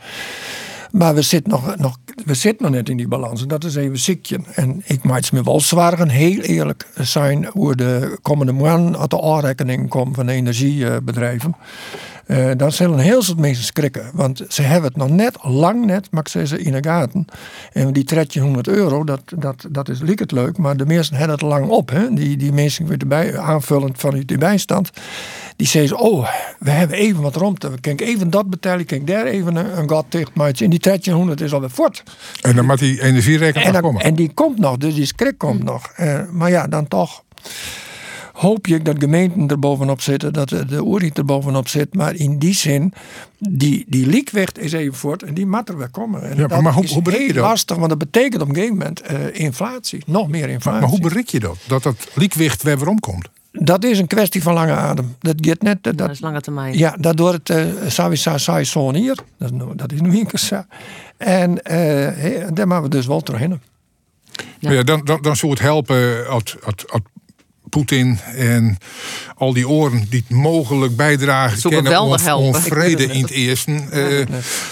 Maar 0.91 1.15
we 1.15 1.23
zitten 1.23 1.51
nog, 1.53 1.77
nog, 1.77 1.97
we 2.25 2.35
zitten 2.35 2.67
nog 2.67 2.75
net 2.75 2.89
in 2.89 2.97
die 2.97 3.09
balans. 3.09 3.43
En 3.43 3.49
dat 3.49 3.65
is 3.65 3.75
even 3.75 3.99
ziekje. 3.99 4.39
En 4.55 4.83
ik 4.85 5.03
maak 5.03 5.33
me 5.33 5.43
wel 5.43 5.61
zwaar 5.61 6.09
heel 6.09 6.41
eerlijk 6.41 6.87
zijn 6.95 7.47
hoe 7.47 7.75
de 7.75 8.19
komende 8.23 8.53
maanden 8.53 8.99
uit 8.99 9.11
de 9.11 9.23
aanrekening 9.23 9.89
komt 9.89 10.17
van 10.17 10.27
de 10.27 10.33
energiebedrijven. 10.33 11.57
Uh, 12.29 12.51
dan 12.57 12.73
zullen 12.73 12.99
heel 12.99 13.23
veel 13.23 13.35
mensen 13.39 13.65
schrikken. 13.65 14.11
Want 14.13 14.43
ze 14.49 14.63
hebben 14.63 14.89
het 14.89 14.97
nog 14.97 15.11
net, 15.11 15.37
lang 15.43 15.85
net, 15.85 16.11
maar 16.11 16.21
ik 16.21 16.29
zeg 16.29 16.49
ze 16.49 16.63
in 16.63 16.73
de 16.73 16.83
gaten. 16.85 17.25
En 17.73 17.93
die 17.93 18.05
1300 18.05 18.69
euro, 18.69 19.05
dat, 19.05 19.21
dat, 19.37 19.67
dat 19.71 19.89
is 19.89 20.01
het 20.01 20.33
leuk. 20.33 20.59
Maar 20.59 20.77
de 20.77 20.87
mensen 20.87 21.17
hebben 21.17 21.35
het 21.35 21.45
lang 21.45 21.69
op. 21.69 21.91
Hè? 21.91 22.15
Die, 22.15 22.37
die 22.37 22.53
mensen 22.53 22.87
weer 22.87 22.99
erbij, 22.99 23.39
aanvullend 23.39 24.01
van 24.01 24.23
die 24.27 24.39
bijstand. 24.39 24.91
Die 25.57 25.67
zeggen, 25.67 25.99
oh, 25.99 26.29
we 26.59 26.71
hebben 26.71 26.97
even 26.97 27.23
wat 27.23 27.37
rond. 27.37 27.63
We 27.63 27.81
kunnen 27.81 28.07
even 28.07 28.31
dat 28.31 28.51
betalen. 28.51 28.81
Ik 28.81 28.87
kan 28.87 29.05
daar 29.05 29.27
even 29.27 29.57
een, 29.57 29.79
een 29.79 29.89
gat 29.89 30.05
tegen 30.09 30.33
maken. 30.35 30.65
En 30.65 30.71
die 30.71 30.81
1300 30.81 31.41
is 31.41 31.53
alweer 31.53 31.71
voort. 31.71 32.03
En 32.41 32.57
dan 32.57 32.67
moet 32.67 32.79
die 32.79 33.03
energierekening 33.03 33.75
En, 33.75 33.83
komen. 33.83 34.03
en 34.03 34.15
die 34.15 34.31
komt 34.35 34.59
nog, 34.59 34.77
dus 34.77 34.95
die 34.95 35.07
schrik 35.07 35.39
komt 35.39 35.63
nog. 35.63 35.93
Uh, 36.01 36.21
maar 36.33 36.51
ja, 36.51 36.67
dan 36.67 36.89
toch 36.89 37.23
hoop 38.33 38.67
je 38.67 38.83
dat 38.83 38.97
gemeenten 38.99 39.49
er 39.49 39.59
bovenop 39.59 40.01
zitten, 40.01 40.33
dat 40.33 40.49
de, 40.49 40.85
oerriet 40.85 41.19
er 41.19 41.25
bovenop 41.25 41.69
zit. 41.69 41.95
Maar 41.95 42.15
in 42.15 42.39
die 42.39 42.55
zin, 42.55 42.93
die, 43.39 43.85
die 43.89 44.07
liekweg 44.07 44.53
is 44.53 44.73
even 44.73 44.95
voort 44.95 45.23
en 45.23 45.35
die 45.35 45.47
moet 45.47 45.69
er 45.69 45.77
weer 45.79 45.89
komen. 45.91 46.23
En 46.31 46.37
Ja, 46.49 46.61
maar 46.61 46.73
hoe- 46.73 46.85
is 46.85 46.93
hoe 46.93 47.03
bereik 47.03 47.27
je 47.27 47.33
dat? 47.33 47.45
lastig, 47.45 47.77
want 47.77 47.89
dat 47.89 47.99
betekent 47.99 48.43
op 48.43 48.49
een 48.49 48.55
gegeven 48.55 48.77
moment 48.77 49.03
uh, 49.11 49.19
inflatie. 49.33 50.03
Nog 50.07 50.29
meer 50.29 50.49
inflatie. 50.49 50.81
Maar 50.81 50.91
hoe 50.91 51.01
bereik 51.01 51.29
je 51.29 51.41
dat? 51.41 51.57
Dat 51.67 51.83
dat 51.83 52.09
liekwicht 52.15 52.63
weer 52.63 52.79
weer 52.79 52.89
omkomt? 52.89 53.29
Dat 53.53 53.85
is 53.85 53.99
een 53.99 54.07
kwestie 54.07 54.43
van 54.43 54.55
lange 54.55 54.73
adem. 54.73 55.17
Dat 55.19 55.35
gaat 55.41 55.63
net. 55.63 55.83
Dat, 55.83 55.99
Dat 55.99 56.11
is 56.11 56.21
lange 56.21 56.41
termijn. 56.41 56.79
Ja, 56.79 56.97
daardoor 57.01 57.33
het 57.33 57.49
uh, 57.49 57.65
Savisa 57.87 58.39
Sai 58.39 58.65
Son 58.65 58.95
hier. 58.95 59.15
Dat 59.39 59.51
is, 59.53 59.59
nu- 59.59 59.75
dat 59.75 59.93
is 59.93 60.01
nu 60.01 60.19
een 60.19 60.27
keer 60.27 60.39
zo. 60.39 60.63
En 61.17 61.51
uh, 61.51 62.47
daar 62.53 62.67
moeten 62.67 62.83
we 62.83 62.89
dus 62.89 63.07
wel 63.07 63.23
doorheen. 63.23 63.61
Ja. 64.59 64.71
Ja, 64.71 64.83
dan, 64.83 65.05
dan, 65.05 65.23
dan 65.23 65.37
zou 65.37 65.53
het 65.53 65.61
helpen 65.61 66.29
als, 66.29 66.57
als, 66.65 66.89
als 66.89 67.01
Poetin 67.69 68.19
en 68.37 68.77
al 69.37 69.53
die 69.53 69.69
oren 69.69 70.07
die 70.11 70.25
het 70.29 70.37
mogelijk 70.37 70.97
bijdragen 70.97 71.59
zou 71.59 71.75
kennen 71.75 72.01
om, 72.01 72.13
helpen. 72.13 72.47
om 72.47 72.55
vrede 72.55 73.05
in 73.15 73.21
het 73.23 73.31
eerste. 73.31 73.71
Uh, 73.93 74.27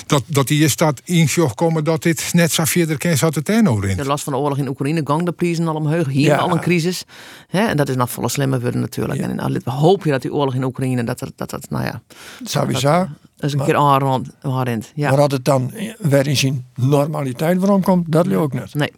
dat, 0.07 0.23
dat 0.27 0.49
die 0.49 0.65
is 0.65 0.77
dat 0.77 1.01
in 1.05 1.29
komen 1.55 1.85
dat 1.85 2.03
dit 2.03 2.29
net 2.33 2.53
zo 2.53 2.65
verder 2.65 2.99
kan 2.99 3.17
zat 3.17 3.35
het 3.35 3.49
in. 3.49 3.65
De 3.97 4.05
last 4.05 4.25
van 4.25 4.33
de 4.33 4.39
oorlog 4.39 4.59
in 4.59 4.69
Oekraïne, 4.69 5.01
gang 5.05 5.25
de 5.25 5.33
prijzen 5.33 5.69
al 5.69 5.75
omhoog. 5.75 6.07
Hier 6.07 6.27
Ja. 6.27 6.37
al 6.37 6.51
een 6.51 6.61
crisis. 6.61 7.05
Hè? 7.49 7.67
En 7.67 7.77
dat 7.77 7.89
is 7.89 7.97
nog 7.97 8.11
volle 8.11 8.29
slimmer 8.29 8.61
worden 8.61 8.81
natuurlijk. 8.81 9.21
En 9.21 9.31
in- 9.31 9.61
we 9.65 9.71
hopen 9.71 10.11
dat 10.11 10.23
die 10.23 10.33
oorlog 10.33 10.55
in 10.55 10.65
Oekraïne, 10.65 11.05
dat 11.05 11.19
dat, 11.19 11.33
dat, 11.37 11.51
dat 11.51 11.67
nou 11.71 11.85
ja, 11.85 12.03
Savisa. 12.45 12.99
dat 13.37 13.45
is 13.51 13.53
een 13.53 13.65
keer 13.65 13.77
aanrond. 13.77 14.29
aanrond. 14.43 14.93
Ja. 14.95 15.09
Maar 15.09 15.19
dat 15.19 15.31
het 15.31 15.45
dan 15.45 15.73
weer 15.99 16.27
in 16.27 16.37
zijn 16.37 16.65
normaliteit 16.75 17.59
waarom 17.59 17.83
komt, 17.83 18.13
dat 18.13 18.27
lukt 18.27 18.41
ook 18.41 18.53
net. 18.53 18.75
Nee. 18.75 18.93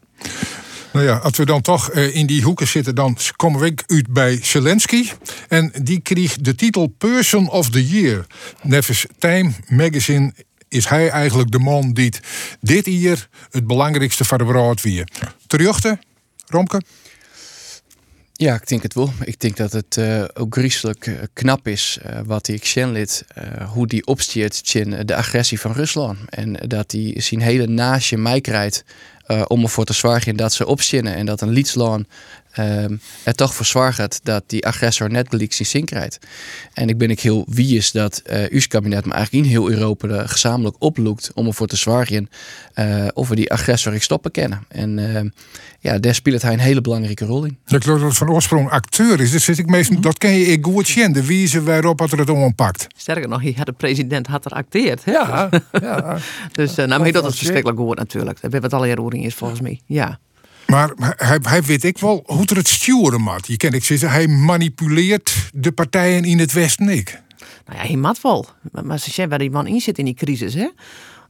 Nou 0.98 1.10
ja, 1.10 1.16
als 1.16 1.36
we 1.36 1.44
dan 1.44 1.60
toch 1.60 1.94
uh, 1.94 2.16
in 2.16 2.26
die 2.26 2.42
hoeken 2.42 2.68
zitten, 2.68 2.94
dan 2.94 3.16
komen 3.36 3.60
we 3.60 3.74
uit 3.86 4.12
bij 4.12 4.38
Zelensky. 4.42 5.10
En 5.48 5.72
die 5.82 6.00
kreeg 6.00 6.36
de 6.36 6.54
titel 6.54 6.86
Person 6.86 7.48
of 7.50 7.70
the 7.70 7.88
Year. 7.88 8.26
Nevens 8.62 9.06
Time 9.18 9.52
Magazine 9.68 10.32
is 10.68 10.88
hij 10.88 11.10
eigenlijk 11.10 11.50
de 11.50 11.58
man 11.58 11.92
die 11.92 12.12
dit 12.60 12.86
hier 12.86 13.28
het 13.50 13.66
belangrijkste 13.66 14.24
van 14.24 14.38
de 14.38 14.44
wereld 14.44 14.80
weer. 14.80 15.08
Terugte, 15.46 15.98
Romke? 16.46 16.82
Ja, 18.32 18.54
ik 18.54 18.68
denk 18.68 18.82
het 18.82 18.94
wel. 18.94 19.12
Ik 19.24 19.40
denk 19.40 19.56
dat 19.56 19.72
het 19.72 19.96
uh, 19.96 20.24
ook 20.34 20.54
griezelig 20.54 21.06
uh, 21.06 21.18
knap 21.32 21.68
is 21.68 21.98
uh, 22.06 22.20
wat 22.24 22.44
die 22.44 22.58
Xenlid, 22.58 23.24
hoe 23.72 23.86
die 23.86 24.06
opstiert 24.06 24.70
tegen 24.70 25.06
de 25.06 25.16
agressie 25.16 25.60
van 25.60 25.72
Rusland. 25.72 26.18
En 26.28 26.52
dat 26.52 26.92
hij 26.92 27.14
zijn 27.16 27.40
hele 27.40 27.66
naasje 27.66 28.16
mij 28.16 28.40
krijgt 28.40 28.84
om 29.46 29.62
ervoor 29.62 29.84
te 29.84 29.92
zorgen 29.92 30.36
dat 30.36 30.52
ze 30.52 30.66
opzinnen 30.66 31.14
en 31.14 31.26
dat 31.26 31.40
een 31.40 31.48
Lietslaan 31.48 32.06
um, 32.56 33.00
er 33.24 33.34
toch 33.34 33.54
voor 33.54 33.66
zorgt 33.66 34.20
dat 34.22 34.42
die 34.46 34.66
agressor 34.66 35.10
net 35.10 35.28
gelijk 35.28 35.52
zijn 35.52 35.68
zin 35.68 35.84
krijgt. 35.84 36.18
En 36.72 36.88
ik 36.88 36.98
ben 36.98 37.10
ik 37.10 37.20
heel 37.20 37.46
wie 37.48 37.76
is 37.76 37.90
dat 37.90 38.22
uh, 38.26 38.44
uw 38.48 38.60
kabinet, 38.68 39.04
maar 39.04 39.16
eigenlijk 39.16 39.44
in 39.44 39.50
heel 39.50 39.70
Europa 39.70 40.26
gezamenlijk 40.26 40.76
oploekt 40.78 41.30
om 41.34 41.46
ervoor 41.46 41.66
te 41.66 41.76
zorgen 41.76 42.28
uh, 42.74 43.06
of 43.14 43.28
we 43.28 43.34
die 43.34 43.52
agressor 43.52 43.94
ik 43.94 44.02
stoppen 44.02 44.30
kennen. 44.30 44.64
En 44.68 44.98
uh, 44.98 45.20
ja, 45.80 45.98
daar 45.98 46.14
speelt 46.14 46.42
hij 46.42 46.52
een 46.52 46.58
hele 46.58 46.80
belangrijke 46.80 47.24
rol 47.24 47.44
in. 47.44 47.58
Ik 47.66 47.82
geloof 47.82 47.98
dat 47.98 48.08
het 48.08 48.18
van 48.18 48.30
oorsprong 48.30 48.70
acteur 48.70 49.20
is. 49.20 49.30
Dus 49.30 49.44
zit 49.44 49.58
ik 49.58 49.66
meestal, 49.66 49.96
mm 49.96 50.02
-hmm. 50.02 50.10
dat 50.10 50.18
ken 50.18 50.32
je 50.32 50.44
ik 50.44 50.64
goed 50.64 50.88
zien, 50.88 51.12
de 51.12 51.26
wijze 51.26 51.62
waarop 51.62 51.98
het 51.98 52.12
er 52.12 52.18
het 52.18 52.30
ompakt. 52.30 52.86
Sterker 52.96 53.28
nog, 53.28 53.42
de 53.42 53.72
president 53.72 54.26
had 54.26 54.44
er 54.44 54.52
acteerd. 54.52 55.04
Hè? 55.04 55.12
Ja, 55.12 55.48
ja. 55.72 56.18
dus 56.52 56.78
uh, 56.78 56.86
nou, 56.86 57.00
maar 57.00 57.12
dat 57.12 57.32
is 57.32 57.38
verschrikkelijk 57.38 57.78
goed 57.78 57.96
natuurlijk. 57.96 58.40
Dat 58.40 58.52
weet 58.52 58.62
wat 58.62 58.72
alle 58.72 58.94
roering 58.94 59.24
is 59.24 59.34
volgens 59.34 59.60
mij. 59.60 59.80
Ja. 59.86 60.18
Maar 60.70 60.92
hij, 61.16 61.38
hij 61.42 61.62
weet 61.62 61.84
ik 61.84 61.98
wel 61.98 62.22
hoe 62.26 62.46
er 62.46 62.56
het 62.56 62.68
sturen 62.68 63.20
moet. 63.20 63.46
Je 63.46 63.56
kent 63.56 63.74
ik 63.74 63.84
zeggen, 63.84 64.10
hij 64.10 64.26
manipuleert 64.26 65.50
de 65.52 65.72
partijen 65.72 66.24
in 66.24 66.38
het 66.38 66.52
Westen 66.52 66.88
ik. 66.88 67.20
Nou 67.66 67.78
ja, 67.78 67.86
hij 67.86 67.96
mat 67.96 68.20
wel. 68.20 68.46
Maar 68.82 68.98
ze 68.98 69.04
zeggen 69.04 69.28
waar 69.28 69.38
die 69.38 69.50
man 69.50 69.66
in 69.66 69.80
zit 69.80 69.98
in 69.98 70.04
die 70.04 70.14
crisis, 70.14 70.54
hè? 70.54 70.68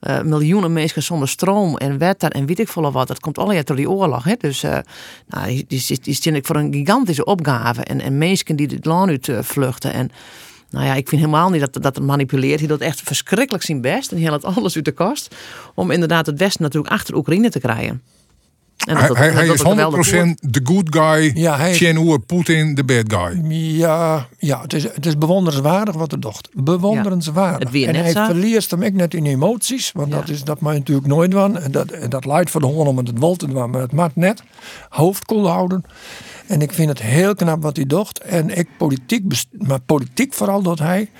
Uh, 0.00 0.20
miljoenen 0.22 0.72
mensen 0.72 1.02
zonder 1.02 1.28
stroom 1.28 1.76
en 1.76 1.98
water 1.98 2.30
en 2.30 2.46
weet 2.46 2.58
ik 2.58 2.68
veel 2.68 2.92
wat. 2.92 3.08
Dat 3.08 3.20
komt 3.20 3.38
allemaal 3.38 3.64
door 3.64 3.76
die 3.76 3.90
oorlog. 3.90 4.24
Hè? 4.24 4.34
Dus 4.38 4.64
uh, 4.64 4.78
nou, 5.28 5.46
die, 5.46 5.64
die, 5.68 5.98
die 6.02 6.14
staan 6.14 6.38
voor 6.42 6.56
een 6.56 6.72
gigantische 6.72 7.24
opgave. 7.24 7.82
En, 7.82 8.00
en 8.00 8.18
mensen 8.18 8.56
die 8.56 8.66
het 8.66 8.84
land 8.84 9.08
uit 9.08 9.26
uh, 9.26 9.38
vluchten. 9.42 9.92
En 9.92 10.10
nou 10.70 10.86
ja, 10.86 10.94
ik 10.94 11.08
vind 11.08 11.20
helemaal 11.20 11.50
niet 11.50 11.60
dat 11.60 11.72
dat 11.72 11.96
het 11.96 12.04
manipuleert. 12.04 12.58
Hij 12.58 12.68
doet 12.68 12.80
echt 12.80 13.00
verschrikkelijk 13.00 13.64
zijn 13.64 13.80
best. 13.80 14.12
En 14.12 14.20
hij 14.20 14.30
haalt 14.30 14.44
alles 14.44 14.76
uit 14.76 14.84
de 14.84 14.92
kast. 14.92 15.34
Om 15.74 15.90
inderdaad 15.90 16.26
het 16.26 16.38
Westen 16.38 16.62
natuurlijk 16.62 16.92
achter 16.92 17.14
Oekraïne 17.14 17.50
te 17.50 17.60
krijgen. 17.60 18.02
En 18.86 18.96
Hij, 18.96 19.08
dat- 19.08 19.16
hij, 19.16 19.26
dat- 19.26 19.34
hij 19.36 19.46
dat 19.46 19.54
is 19.54 19.62
ook 19.62 19.68
geweldig 19.70 20.10
100% 20.10 20.34
de 20.40 20.60
good 20.64 20.96
guy. 20.96 21.30
Ja, 21.34 21.56
hij- 21.56 21.72
Tjen 21.72 21.96
hoe 21.96 22.18
Poetin 22.18 22.74
de 22.74 22.84
bad 22.84 23.04
guy. 23.06 23.44
Ja, 23.76 24.26
ja 24.38 24.60
het, 24.62 24.72
is, 24.72 24.82
het 24.82 25.06
is 25.06 25.18
bewonderenswaardig 25.18 25.94
wat 25.94 26.10
hij 26.10 26.20
docht. 26.20 26.48
Bewonderenswaardig. 26.52 27.74
En 27.86 27.94
hij 27.94 28.12
verliest 28.12 28.70
hem 28.70 28.84
ook 28.84 28.92
net 28.92 29.14
in 29.14 29.26
emoties. 29.26 29.92
Want 29.92 30.08
Ja. 30.08 30.16
dat, 30.16 30.28
is, 30.28 30.44
dat 30.44 30.60
mag 30.60 30.72
je 30.72 30.78
natuurlijk 30.78 31.06
nooit 31.06 31.32
van. 31.32 31.58
En 31.58 31.70
dat, 31.70 31.90
en 31.90 32.10
dat 32.10 32.24
leidt 32.24 32.50
voor 32.50 32.60
de 32.60 32.66
honden 32.66 32.86
om 32.86 32.96
het 32.96 33.18
wel 33.18 33.36
te 33.36 33.46
doen. 33.46 33.70
Maar 33.70 33.80
het 33.80 33.92
maakt 33.92 34.16
net. 34.16 34.42
Hoofd 34.88 35.24
koel 35.24 35.48
houden. 35.48 35.84
En 36.46 36.60
ik 36.62 36.72
vind 36.72 36.88
het 36.88 37.02
heel 37.02 37.34
knap 37.34 37.62
wat 37.62 37.76
hij 37.76 37.86
docht. 37.86 38.18
En 38.18 38.58
ik 38.58 38.68
politiek, 38.78 39.24
maar 39.58 39.80
politiek 39.80 40.34
vooral 40.34 40.62
dat 40.62 40.78
hij 40.78 41.10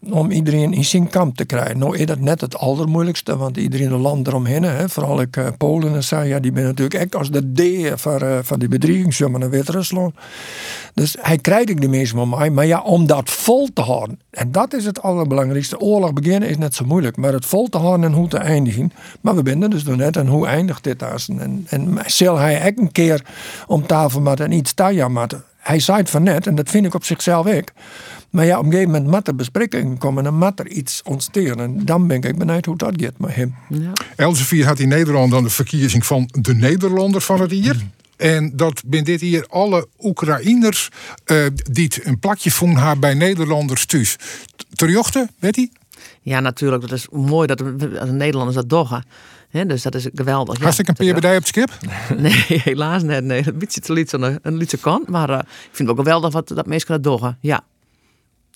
om 0.00 0.30
iedereen 0.30 0.72
in 0.72 0.84
zijn 0.84 1.08
kamp 1.08 1.36
te 1.36 1.44
krijgen. 1.44 1.78
Nou 1.78 1.96
is 1.96 2.06
dat 2.06 2.18
net 2.18 2.40
het 2.40 2.56
allermoeilijkste, 2.56 3.36
want 3.36 3.56
iedereen 3.56 3.88
de 3.88 3.96
land 3.96 4.26
eromheen, 4.26 4.62
hè, 4.62 4.88
vooral 4.88 5.20
ik, 5.20 5.36
eh, 5.36 5.46
Polen 5.58 5.94
en 5.94 6.04
zo, 6.04 6.20
ja, 6.20 6.38
die 6.38 6.52
ben 6.52 6.64
natuurlijk 6.64 6.94
echt 6.94 7.14
als 7.14 7.30
de 7.30 7.52
D 7.52 7.90
van, 8.00 8.20
eh, 8.20 8.38
van 8.42 8.58
die 8.58 8.68
bedreiging, 8.68 9.14
zeg 9.14 9.28
maar, 9.28 9.40
naar 9.40 9.50
Wit-Rusland. 9.50 10.14
Dus 10.94 11.16
hij 11.20 11.38
krijgt 11.38 11.70
ik 11.70 11.80
de 11.80 11.88
meeste 11.88 12.16
van 12.16 12.28
mij. 12.28 12.50
Maar 12.50 12.66
ja, 12.66 12.80
om 12.80 13.06
dat 13.06 13.30
vol 13.30 13.68
te 13.72 13.82
houden, 13.82 14.20
en 14.30 14.52
dat 14.52 14.74
is 14.74 14.84
het 14.84 15.02
allerbelangrijkste. 15.02 15.80
Oorlog 15.80 16.12
beginnen 16.12 16.48
is 16.48 16.58
net 16.58 16.74
zo 16.74 16.84
moeilijk, 16.84 17.16
maar 17.16 17.32
het 17.32 17.46
vol 17.46 17.68
te 17.68 17.78
houden 17.78 18.06
en 18.06 18.16
hoe 18.16 18.28
te 18.28 18.38
eindigen. 18.38 18.92
Maar 19.20 19.34
we 19.34 19.42
binden 19.42 19.70
dus 19.70 19.84
nog 19.84 19.96
net 19.96 20.16
en 20.16 20.26
hoe 20.26 20.46
eindigt 20.46 20.84
dit 20.84 21.02
als? 21.02 21.28
En, 21.28 21.66
en 21.68 21.98
zal 22.06 22.36
hij 22.36 22.60
echt 22.60 22.78
een 22.78 22.92
keer 22.92 23.24
om 23.66 23.86
tafel 23.86 24.20
met 24.20 24.40
en 24.40 24.52
iets 24.52 24.74
met. 25.08 25.36
Hij 25.58 25.80
zei 25.80 25.98
het 25.98 26.10
van 26.10 26.22
net, 26.22 26.46
en 26.46 26.54
dat 26.54 26.70
vind 26.70 26.86
ik 26.86 26.94
op 26.94 27.04
zichzelf 27.04 27.46
ook. 27.46 27.68
Maar 28.30 28.44
ja, 28.44 28.58
op 28.58 28.64
een 28.64 28.70
gegeven 28.70 28.92
moment 28.92 29.10
moet 29.10 29.28
er 29.28 29.34
besprekingen 29.34 29.98
komen 29.98 30.26
en 30.26 30.34
moet 30.34 30.58
er 30.58 30.68
iets 30.68 31.02
ontstaan. 31.04 31.60
En 31.60 31.84
dan 31.84 32.06
ben 32.06 32.22
ik 32.22 32.38
benieuwd 32.38 32.64
hoe 32.64 32.76
dat 32.76 32.92
gaat 32.96 33.18
met 33.18 33.34
hem. 33.34 33.54
Ja. 33.68 33.92
Elsevier 34.16 34.66
had 34.66 34.78
in 34.78 34.88
Nederland 34.88 35.30
dan 35.30 35.42
de 35.42 35.50
verkiezing 35.50 36.06
van 36.06 36.28
de 36.32 36.54
Nederlander 36.54 37.20
van 37.20 37.40
het 37.40 37.50
jaar. 37.50 37.86
En 38.16 38.52
dat 38.56 38.82
ben 38.86 39.04
dit 39.04 39.20
hier 39.20 39.46
alle 39.48 39.88
Oekraïners 39.98 40.88
eh, 41.24 41.46
die 41.70 41.84
het 41.84 42.06
een 42.06 42.18
plakje 42.18 42.50
vonden 42.50 42.82
haar 42.82 42.98
bij 42.98 43.14
Nederlanders 43.14 43.86
thuis. 43.86 44.16
Terjochte, 44.74 45.28
weet 45.38 45.56
hij? 45.56 45.70
ja, 46.22 46.40
natuurlijk. 46.40 46.82
Dat 46.82 46.92
is 46.92 47.08
mooi 47.10 47.46
dat 47.46 47.58
de 47.58 48.06
Nederlanders 48.06 48.56
dat 48.56 48.68
doggen. 48.68 49.04
Hè, 49.48 49.66
dus 49.66 49.82
dat 49.82 49.94
is 49.94 50.08
geweldig. 50.14 50.56
Ja, 50.56 50.62
Hartstikke 50.62 50.90
een 50.90 50.96
peer 50.96 51.20
bij 51.20 51.30
op 51.30 51.38
het 51.38 51.46
skip? 51.46 51.70
Nee, 52.16 52.44
helaas 52.48 53.02
net. 53.02 53.24
Nee, 53.24 53.46
een 53.46 53.58
beetje 53.58 53.80
te 53.80 53.92
liet 53.92 54.12
een 54.12 54.56
lietse 54.56 54.78
kant. 54.78 55.08
Maar 55.08 55.30
eh, 55.30 55.38
ik 55.38 55.68
vind 55.72 55.88
het 55.88 55.88
ook 55.88 56.04
geweldig 56.04 56.32
wat 56.32 56.48
dat 56.48 56.66
mensen 56.66 56.86
kunnen 56.86 57.02
doggen. 57.02 57.38
Ja. 57.40 57.64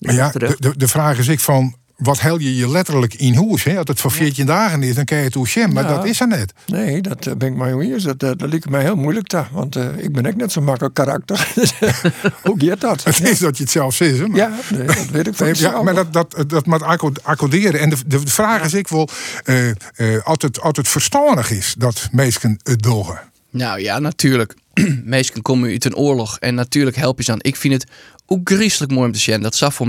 Maar 0.05 0.15
ja, 0.15 0.29
terug. 0.29 0.55
de, 0.57 0.77
de, 0.77 0.87
vraag 0.87 1.17
is 1.17 1.27
ik 1.27 1.39
van, 1.39 1.75
wat 1.97 2.19
hel 2.19 2.39
je 2.39 2.55
je 2.55 2.69
letterlijk 2.69 3.13
in 3.13 3.35
huis? 3.35 3.63
Hè? 3.63 3.77
Als 3.77 3.87
het 3.87 3.99
voor 3.99 4.11
14 4.11 4.45
dagen 4.45 4.83
is, 4.83 4.95
dan 4.95 5.05
kan 5.05 5.17
je 5.17 5.23
het 5.23 5.33
hoe 5.33 5.67
maar 5.71 5.83
Ja. 5.83 5.95
dat 5.95 6.05
is 6.05 6.19
er 6.19 6.27
net. 6.27 6.53
Nee, 6.65 7.01
dat 7.01 7.25
eh, 7.27 7.35
ben 7.35 7.47
ik 7.47 7.55
maar 7.55 7.71
hoe 7.71 7.95
is. 7.95 8.03
Dat, 8.03 8.23
eh, 8.23 8.29
dat 8.37 8.49
lijkt 8.49 8.69
mij 8.69 8.81
heel 8.81 8.95
moeilijk. 8.95 9.29
Daar, 9.29 9.49
want 9.51 9.75
eh, 9.75 9.87
ik 9.97 10.11
ben 10.11 10.25
ook 10.25 10.35
net 10.35 10.51
zo'n 10.51 10.63
makkelijk 10.63 10.93
karakter. 10.95 11.47
Hoe 12.43 12.55
gaat 12.65 12.81
dat? 12.81 13.03
Het 13.15 13.21
is 13.29 13.39
dat 13.39 13.57
je 13.57 13.63
het 13.63 13.71
zelf 13.71 13.95
zegt. 13.95 14.17
hè, 14.17 14.27
maar- 14.27 14.37
Ja, 14.37 14.51
nee, 14.73 14.85
dat 14.85 15.09
weet 15.11 15.27
ik 15.27 15.35
van 15.35 15.45
Nee, 15.45 15.55
ja, 15.57 15.81
maar 15.81 15.95
dat, 15.95 16.13
dat, 16.13 16.43
dat 16.47 16.65
moet 16.65 16.81
acco- 16.81 17.11
accorderen. 17.23 17.79
En 17.79 17.89
de, 17.89 17.97
de 18.07 18.19
vraag 18.19 18.63
is 18.65 18.73
ik 18.73 18.87
wel, 18.87 19.09
eh 19.43 19.69
eh 19.69 19.75
als, 20.23 20.37
het, 20.41 20.61
als 20.61 20.77
het 20.77 20.87
verstandig 20.87 21.51
is 21.51 21.75
dat 21.77 22.07
mensen 22.11 22.59
het 22.63 22.81
dogen. 22.81 23.19
Nou 23.49 23.79
ja, 23.81 23.99
natuurlijk. 23.99 24.55
Meesken 25.03 25.41
komen 25.41 25.69
uit 25.69 25.85
een 25.85 25.95
oorlog 25.95 26.39
en 26.39 26.55
natuurlijk 26.55 26.95
help 26.95 27.17
je 27.17 27.23
ze 27.23 27.31
aan. 27.31 27.37
Ik 27.41 27.55
vind 27.55 27.73
het 27.73 27.91
ook 28.25 28.49
griezelig 28.49 28.89
mooi 28.89 29.05
om 29.05 29.11
te 29.11 29.19
zien 29.19 29.41
dat 29.41 29.55
Saf 29.55 29.79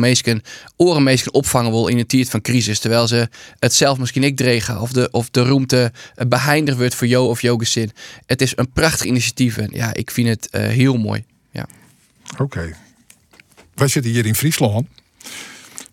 oren 0.76 1.03
Meesken 1.03 1.35
opvangen 1.35 1.70
wil 1.70 1.87
in 1.87 1.99
een 1.99 2.07
tijd 2.07 2.30
van 2.30 2.41
crisis. 2.41 2.78
Terwijl 2.78 3.09
ze 3.09 3.28
het 3.59 3.74
zelf 3.74 3.99
misschien 3.99 4.22
niet 4.22 4.37
dregen 4.37 4.80
of 4.80 4.93
de, 4.93 5.09
of 5.11 5.30
de 5.30 5.43
roemte 5.43 5.93
beheindigd 6.28 6.78
wordt 6.78 6.95
voor 6.95 7.07
jou 7.07 7.28
of 7.28 7.43
jouw 7.43 7.57
gezin. 7.57 7.91
Het 8.26 8.43
is 8.43 8.53
een 8.57 8.72
prachtig 8.72 9.07
initiatief 9.07 9.57
en 9.57 9.68
ja, 9.72 9.95
ik 9.95 10.11
vind 10.11 10.28
het 10.28 10.51
eh, 10.51 10.66
heel 10.66 10.97
mooi. 10.97 11.24
Ja. 11.51 11.66
Oké. 12.39 12.76
Wij 13.74 13.89
zitten 13.89 14.12
hier 14.12 14.26
in 14.26 14.35
Friesland. 14.35 14.87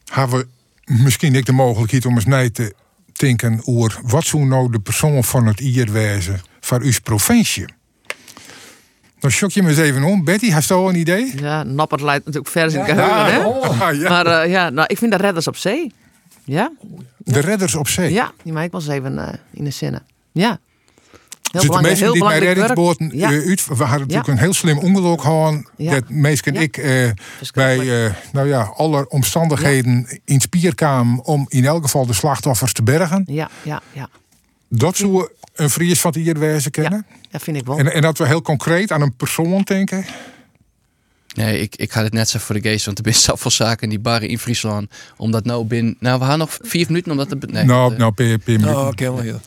Hebben 0.05 0.39
we 0.39 0.47
misschien 0.93 1.31
niet 1.31 1.45
de 1.45 1.51
mogelijkheid 1.51 2.05
om 2.05 2.15
eens 2.15 2.25
na 2.25 2.51
te 2.51 2.73
denken 3.13 3.61
over 3.63 3.99
wat 4.03 4.25
zou 4.25 4.45
nou 4.45 4.71
de 4.71 4.79
persoon 4.79 5.23
van 5.23 5.47
het 5.47 5.59
hier 5.59 5.91
wezen 5.91 6.41
voor 6.59 6.81
uw 6.81 6.93
provincie? 7.03 7.65
Dan 9.21 9.31
shock 9.31 9.51
je 9.51 9.63
me 9.63 9.69
eens 9.69 9.77
even 9.77 10.03
om. 10.03 10.23
Betty, 10.23 10.51
heeft 10.51 10.71
al 10.71 10.89
een 10.89 10.95
idee? 10.95 11.33
Ja, 11.41 11.63
Noppert 11.63 12.01
leidt 12.01 12.25
natuurlijk 12.25 12.51
vers 12.51 12.73
in 12.73 12.79
Ja. 12.79 12.85
geheugen, 12.85 13.25
hè? 13.25 13.91
Ja. 13.91 14.09
Maar 14.23 14.25
eh, 14.25 14.51
ja, 14.51 14.69
nou, 14.69 14.87
ik 14.87 14.97
vind 14.97 15.11
de 15.11 15.17
redders 15.17 15.47
op 15.47 15.57
zee. 15.57 15.93
Ja? 16.43 16.71
De 17.17 17.39
redders 17.39 17.75
op 17.75 17.87
zee. 17.87 18.13
Ja, 18.13 18.31
die 18.43 18.53
maak 18.53 18.63
ik 18.65 18.71
wel 18.71 18.81
eens 18.81 18.89
even 18.89 19.27
eh, 19.27 19.33
in 19.53 19.63
de 19.63 19.69
zinnen. 19.71 20.03
Ja. 20.31 20.47
Heel 20.49 20.59
Dus 21.51 21.61
de 21.61 21.67
belangrijk, 21.67 21.99
mensen 21.99 22.03
heel 22.05 22.13
die 22.13 22.23
bij 22.23 22.39
Ja. 23.13 23.31
eh, 23.31 23.47
uit, 23.49 23.65
we 23.67 23.73
hadden 23.75 23.99
natuurlijk 23.99 24.25
Ja. 24.27 24.33
een 24.33 24.39
heel 24.39 24.53
slim 24.53 24.77
ongeluk 24.77 25.21
gehad. 25.21 25.55
Ja. 25.77 25.91
Dat 25.91 26.09
meesten 26.09 26.53
Ja. 26.53 26.59
ik 26.59 26.77
eh, 26.77 27.09
bij 27.53 28.05
eh, 28.05 28.13
nou 28.31 28.47
ja, 28.47 28.61
alle 28.75 29.09
omstandigheden 29.09 30.19
in 30.25 30.39
spier 30.41 30.75
kwamen 30.75 31.25
om 31.25 31.45
in 31.49 31.65
elk 31.65 31.83
geval 31.83 32.05
de 32.05 32.13
slachtoffers 32.13 32.73
te 32.73 32.83
bergen. 32.83 33.23
Ja, 33.25 33.49
ja, 33.63 33.81
ja. 33.93 34.09
Dat 34.73 34.97
zou 34.97 35.27
een 35.53 35.69
Fries 35.69 36.01
van 36.01 36.15
hier 36.15 36.39
wezen 36.39 36.71
kennen. 36.71 37.05
Ja, 37.09 37.15
dat 37.31 37.43
vind 37.43 37.57
ik 37.57 37.65
wel. 37.65 37.77
En, 37.77 37.93
en 37.93 38.01
dat 38.01 38.17
we 38.17 38.27
heel 38.27 38.41
concreet 38.41 38.91
aan 38.91 39.01
een 39.01 39.15
persoon 39.15 39.61
denken. 39.61 40.05
Nee, 41.33 41.59
ik, 41.61 41.75
ik 41.75 41.91
ga 41.91 42.03
het 42.03 42.13
net 42.13 42.29
zo 42.29 42.39
voor 42.39 42.55
de 42.55 42.61
geest, 42.69 42.85
want 42.85 42.97
er 42.97 43.03
zijn 43.13 43.15
zoveel 43.35 43.51
zaken 43.51 43.83
in 43.83 43.89
die 43.89 43.99
barren 43.99 44.29
in 44.29 44.39
Friesland. 44.39 44.89
Omdat 45.17 45.45
nou 45.45 45.65
binnen, 45.65 45.95
nou 45.99 46.19
we 46.19 46.25
gaan 46.25 46.37
nog 46.39 46.57
vier 46.61 46.85
minuten 46.87 47.11
omdat 47.11 47.29
het... 47.29 47.51
Nee, 47.51 47.63
nou, 47.65 47.83
dat, 47.83 47.91
eh, 47.91 47.97
nou, 47.99 48.11
per, 48.11 48.37
per 48.37 48.59
minuut. 48.59 48.75
Oh, 48.75 48.87
oké, 48.87 49.03
wel 49.11 49.19
heel. 49.19 49.39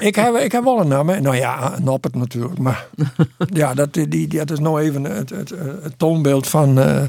Ik, 0.00 0.14
heb, 0.14 0.36
ik 0.36 0.52
heb 0.52 0.64
wel 0.64 0.80
een 0.80 0.88
naam. 0.88 1.08
hè. 1.08 1.20
Nou 1.20 1.36
ja, 1.36 1.74
Noppert 1.82 2.14
natuurlijk. 2.14 2.58
Maar 2.58 2.86
ja, 3.52 3.74
dat, 3.74 3.94
die, 3.94 4.08
die, 4.08 4.28
dat 4.28 4.50
is 4.50 4.58
nou 4.58 4.80
even 4.82 5.04
het, 5.04 5.30
het, 5.30 5.50
het 5.82 5.98
toonbeeld 5.98 6.46
van, 6.46 6.78
eh 6.80 7.02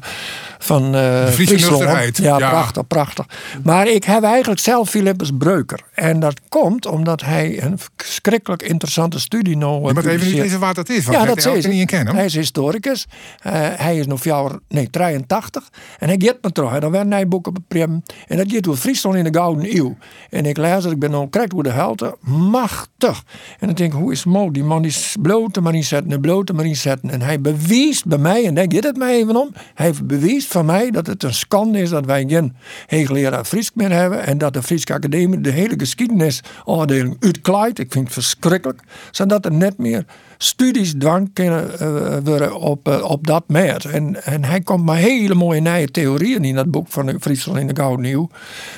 van 0.58 0.96
eh 0.96 1.26
Friese 1.28 1.58
Friesland. 1.60 2.18
Ja, 2.18 2.38
Ja. 2.38 2.50
prachtig, 2.50 2.88
prachtig. 2.88 3.26
Maar 3.64 3.88
ik 3.88 4.04
heb 4.04 4.24
eigenlijk 4.24 4.62
zelf 4.62 4.90
Philippus 4.90 5.30
Breuker. 5.38 5.80
En 5.94 6.20
dat 6.20 6.40
komt 6.50 6.86
omdat 6.86 7.22
hij 7.22 7.64
een 7.64 7.80
verschrikkelijk 7.96 8.62
interessante 8.62 9.20
studie 9.20 9.58
nou 9.58 9.88
je 9.88 9.94
moet 9.94 10.06
even 10.06 10.28
niet 10.28 10.36
lezen 10.36 10.60
wat 10.60 10.76
dat 10.76 10.90
is. 10.90 11.06
Want 11.06 11.18
Ja, 11.18 11.24
ja, 11.24 11.28
dat 11.30 11.42
zei 11.42 11.56
niet 11.56 11.66
in 11.80 11.86
kennen. 11.86 12.16
Hij 12.16 12.26
is 12.26 12.36
historicus. 12.36 13.06
Eh, 13.42 13.52
hij 13.76 13.98
is 13.98 14.06
nog 14.10 14.24
jaar, 14.24 14.52
nee, 14.68 14.90
83. 14.90 15.70
En 16.00 16.08
hij 16.08 16.16
gaat 16.20 16.38
me 16.42 16.52
terug. 16.52 16.74
En 16.74 16.80
dan 16.80 16.92
werden 16.92 17.12
hij 17.12 17.28
boeken 17.28 17.54
beprem. 17.54 18.04
En 18.28 18.38
dat 18.38 18.52
gaat 18.52 18.64
door 18.64 18.76
Friesland 18.76 19.16
in 19.16 19.24
de 19.24 19.34
Gouden 19.34 19.78
Eeuw. 19.78 19.98
En 20.30 20.46
ik 20.46 20.58
lees 20.58 20.84
het, 20.84 20.94
ik 20.94 21.00
ben 21.00 21.14
al 21.14 21.28
krijgt 21.28 21.52
hoe 21.52 21.64
de 21.64 21.72
helte. 21.72 22.18
Machtig. 22.22 23.24
En 23.60 23.68
dan 23.68 23.76
denk 23.76 23.94
hoe 23.94 24.12
is 24.12 24.24
mogelijk? 24.24 24.54
Die 24.54 24.64
man 24.64 24.86
is 24.86 25.16
blote 25.22 25.62
maar 25.62 25.76
inzetten 25.76 26.12
en 26.12 26.22
blote 26.22 26.54
maar 26.54 26.66
inzetten. 26.66 27.10
En 27.10 27.22
hij 27.22 27.42
bewijst 27.42 28.06
bij 28.06 28.18
mij, 28.18 28.46
en 28.46 28.54
daar 28.54 28.66
gaat 28.68 28.84
het 28.84 28.98
mij 28.98 29.16
even 29.16 29.36
om. 29.36 29.54
Hij 29.74 29.94
bewijst 30.04 30.48
van 30.48 30.66
mij 30.66 30.92
dat 30.92 31.08
het 31.08 31.24
een 31.24 31.34
schande 31.34 31.82
is 31.82 31.90
dat 31.90 32.06
wij 32.06 32.26
geen 32.28 32.56
hoogleraar 32.88 33.46
Fries 33.46 33.72
meer 33.74 33.92
hebben. 33.92 34.26
En 34.26 34.38
dat 34.38 34.54
de 34.54 34.64
Friese 34.64 34.94
Academie 34.94 35.42
de 35.42 35.52
hele 35.52 35.74
geschiedenisafdeling 35.78 37.18
uitkleidt. 37.20 37.80
Ik 37.80 37.92
vind 37.92 38.04
het 38.04 38.14
verschrikkelijk. 38.14 38.82
Zodat 39.12 39.46
er 39.46 39.54
net 39.54 39.78
meer 39.78 40.06
studies 40.42 40.94
dwang 40.98 41.30
kunnen 41.34 41.80
eh, 41.80 42.18
worden 42.24 42.56
op, 42.56 42.88
eh, 42.88 43.04
op 43.04 43.28
dat 43.28 43.44
meer. 43.48 43.90
En, 43.92 44.24
en 44.24 44.44
hij 44.44 44.62
komt 44.62 44.86
met 44.86 44.96
hele 44.96 45.36
mooie 45.36 45.62
nieuwe 45.62 45.92
theorieën 45.92 46.44
in 46.44 46.56
dat 46.56 46.72
boek 46.72 46.88
van 46.88 47.20
Friesland 47.20 47.60
in 47.60 47.68
de 47.68 47.76
Gouden 47.76 48.06
Nieuw. 48.06 48.30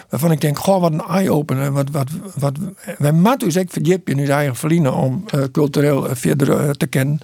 Waarvan 0.09 0.32
ik 0.32 0.41
denk, 0.41 0.57
goh, 0.57 0.82
wat 0.82 0.91
een 0.91 1.01
eye-opener. 1.01 1.72
Wat, 1.72 1.89
wat, 1.89 2.09
wat, 2.36 2.57
wij 2.97 3.12
moeten 3.12 3.39
dus 3.39 3.55
echt 3.55 3.78
in 3.78 4.18
hun 4.18 4.30
eigen 4.30 4.55
verliezen 4.55 4.93
om 4.93 5.24
eh, 5.28 5.43
cultureel 5.51 6.07
verder 6.12 6.78
te 6.78 6.88
kennen. 6.88 7.20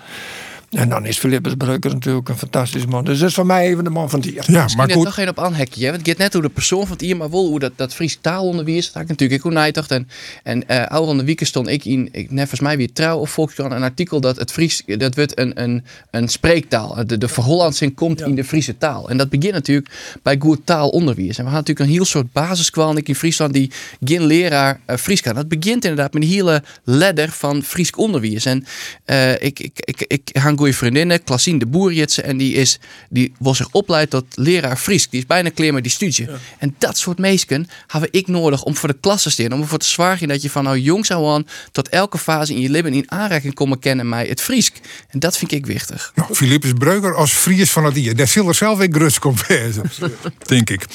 En 0.69 0.89
dan 0.89 1.05
is 1.05 1.17
Philippus 1.17 1.53
Breuker 1.57 1.91
natuurlijk 1.91 2.29
een 2.29 2.37
fantastische 2.37 2.87
man. 2.87 3.05
Dus 3.05 3.19
dat 3.19 3.29
is 3.29 3.35
voor 3.35 3.45
mij 3.45 3.67
even 3.67 3.83
de 3.83 3.89
man 3.89 4.09
van 4.09 4.19
het 4.19 4.29
hier. 4.29 4.43
Ja, 4.47 4.61
Misschien 4.61 4.77
maar 4.77 4.87
net 4.87 4.95
goed. 4.95 5.05
toch 5.05 5.13
geen 5.13 5.29
op 5.29 5.39
aanhekje. 5.39 5.85
Want 5.85 5.97
het 5.97 6.07
gaat 6.07 6.17
net 6.17 6.33
hoe 6.33 6.41
de 6.41 6.49
persoon 6.49 6.81
van 6.81 6.91
het 6.91 7.01
hier, 7.01 7.17
maar 7.17 7.29
wel 7.29 7.47
hoe 7.47 7.59
dat, 7.59 7.71
dat 7.75 7.93
Fries 7.93 8.17
taalonderwijs. 8.21 8.85
Dat 8.85 8.93
had 8.93 9.03
ik 9.03 9.09
natuurlijk 9.09 9.45
ook 9.45 9.51
nijtig. 9.51 9.87
En, 9.87 10.07
en 10.43 10.63
uh, 10.67 10.85
ouder 10.85 11.11
aan 11.11 11.17
de 11.17 11.23
week 11.23 11.45
stond 11.45 11.67
ik 11.67 11.85
in, 11.85 12.09
ik, 12.11 12.31
net 12.31 12.39
volgens 12.39 12.59
mij 12.59 12.77
weer 12.77 12.93
trouw 12.93 13.17
of 13.17 13.29
Volkskrant, 13.29 13.71
een 13.71 13.83
artikel 13.83 14.21
dat 14.21 14.37
het 14.37 14.51
Fries, 14.51 14.83
dat 14.85 15.15
wordt 15.15 15.39
een, 15.39 15.61
een, 15.61 15.83
een 16.11 16.27
spreektaal. 16.27 17.05
De, 17.05 17.17
de 17.17 17.27
verhollandsing 17.27 17.95
komt 17.95 18.21
in 18.21 18.35
de 18.35 18.43
Friese 18.43 18.77
taal. 18.77 19.09
En 19.09 19.17
dat 19.17 19.29
begint 19.29 19.53
natuurlijk 19.53 19.89
bij 20.23 20.35
goed 20.39 20.59
taalonderwijs. 20.63 21.37
En 21.37 21.43
we 21.43 21.49
gaan 21.49 21.59
natuurlijk 21.59 21.89
een 21.89 21.95
heel 21.95 22.05
soort 22.05 22.31
basiskwal 22.31 22.97
in 22.97 23.15
Friesland 23.15 23.53
die 23.53 23.71
geen 24.03 24.23
leraar 24.23 24.79
uh, 24.87 24.95
Fries 24.95 25.21
kan. 25.21 25.35
Dat 25.35 25.47
begint 25.47 25.85
inderdaad 25.85 26.13
met 26.13 26.23
een 26.23 26.29
hele 26.29 26.63
ladder 26.83 27.29
van 27.29 27.63
Fries 27.63 27.91
onderwijs. 27.91 28.45
En 28.45 28.65
uh, 29.05 29.31
ik, 29.31 29.59
ik, 29.59 29.79
ik, 29.85 30.03
ik 30.07 30.29
hang 30.33 30.56
een 30.57 30.63
goede 30.63 30.73
vriendin, 30.73 31.59
de 31.59 31.65
Boerjitse. 31.65 32.21
En 32.21 32.37
die, 32.37 32.53
is, 32.53 32.79
die 33.09 33.33
was 33.39 33.57
zich 33.57 33.69
opleid 33.71 34.09
tot 34.09 34.25
leraar 34.35 34.77
Fries. 34.77 35.09
Die 35.09 35.19
is 35.19 35.25
bijna 35.25 35.49
klaar 35.49 35.73
met 35.73 35.83
die 35.83 35.91
studie. 35.91 36.27
En 36.57 36.75
dat 36.77 36.97
soort 36.97 37.17
meesken 37.17 37.69
hebben 37.87 38.09
ik 38.11 38.27
nodig 38.27 38.63
om 38.63 38.75
voor 38.75 38.89
de 38.89 38.97
klas 38.99 39.23
te 39.23 39.29
staan. 39.29 39.53
Om 39.53 39.61
ervoor 39.61 39.77
te 39.77 39.87
zwagen 39.87 40.27
dat 40.27 40.41
je 40.41 40.49
van 40.49 40.63
nou 40.63 40.79
jongs 40.79 41.11
aan 41.11 41.47
tot 41.71 41.89
elke 41.89 42.17
fase 42.17 42.53
in 42.53 42.61
je 42.61 42.69
leven 42.69 42.93
in 42.93 43.11
aanraking 43.11 43.53
komen 43.53 43.79
kennen 43.79 44.09
mij 44.09 44.25
het 44.25 44.41
Fries. 44.41 44.71
En 45.09 45.19
dat 45.19 45.37
vind 45.37 45.51
ik 45.51 45.65
wichtig. 45.65 46.11
Nou, 46.15 46.35
Philippus 46.35 46.73
Breuker 46.73 47.15
als 47.15 47.31
Fries 47.31 47.71
van 47.71 47.85
het 47.85 47.95
hier. 47.95 48.15
Daar 48.15 48.27
zal 48.27 48.47
er 48.47 48.55
zelf 48.55 48.77
weer 48.77 48.89
grust 48.91 49.19
komt 49.19 49.45
denk 50.47 50.69
ik. 50.69 50.85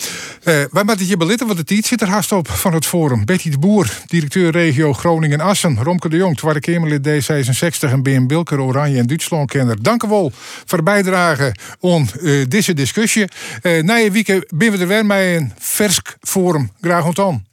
Uh, 0.45 0.65
wij 0.71 0.85
moeten 0.85 1.07
je 1.07 1.17
belitten, 1.17 1.47
want 1.47 1.59
de 1.59 1.65
tijd 1.65 1.87
zit 1.87 2.01
er 2.01 2.09
haast 2.09 2.33
op 2.33 2.49
van 2.49 2.75
het 2.75 2.87
forum. 2.87 3.25
Betty 3.25 3.51
de 3.51 3.59
Boer, 3.59 3.91
directeur 4.07 4.51
regio 4.51 4.93
Groningen-Assen. 4.93 5.83
Romke 5.83 6.09
de 6.09 6.17
Jong, 6.17 6.37
Tweede 6.37 6.61
Kamerlid 6.61 7.09
D66 7.09 7.91
en 7.91 8.03
BM 8.03 8.27
Bilker, 8.27 8.61
Oranje 8.61 8.99
en 8.99 9.07
Duitsland-kenner. 9.53 9.83
Dank 9.83 10.03
voor 10.65 10.79
de 10.79 10.85
bijdrage 10.85 11.55
aan 11.81 12.09
uh, 12.21 12.45
deze 12.49 12.75
discussie. 12.75 13.25
Uh, 13.63 13.83
na 13.83 13.95
je 13.95 14.11
week 14.11 14.47
ben 14.55 14.73
we 14.73 14.79
er 14.79 14.87
een 15.37 15.53
vers 15.59 16.01
forum. 16.21 16.71
Graag 16.81 17.05
ontdaan. 17.05 17.52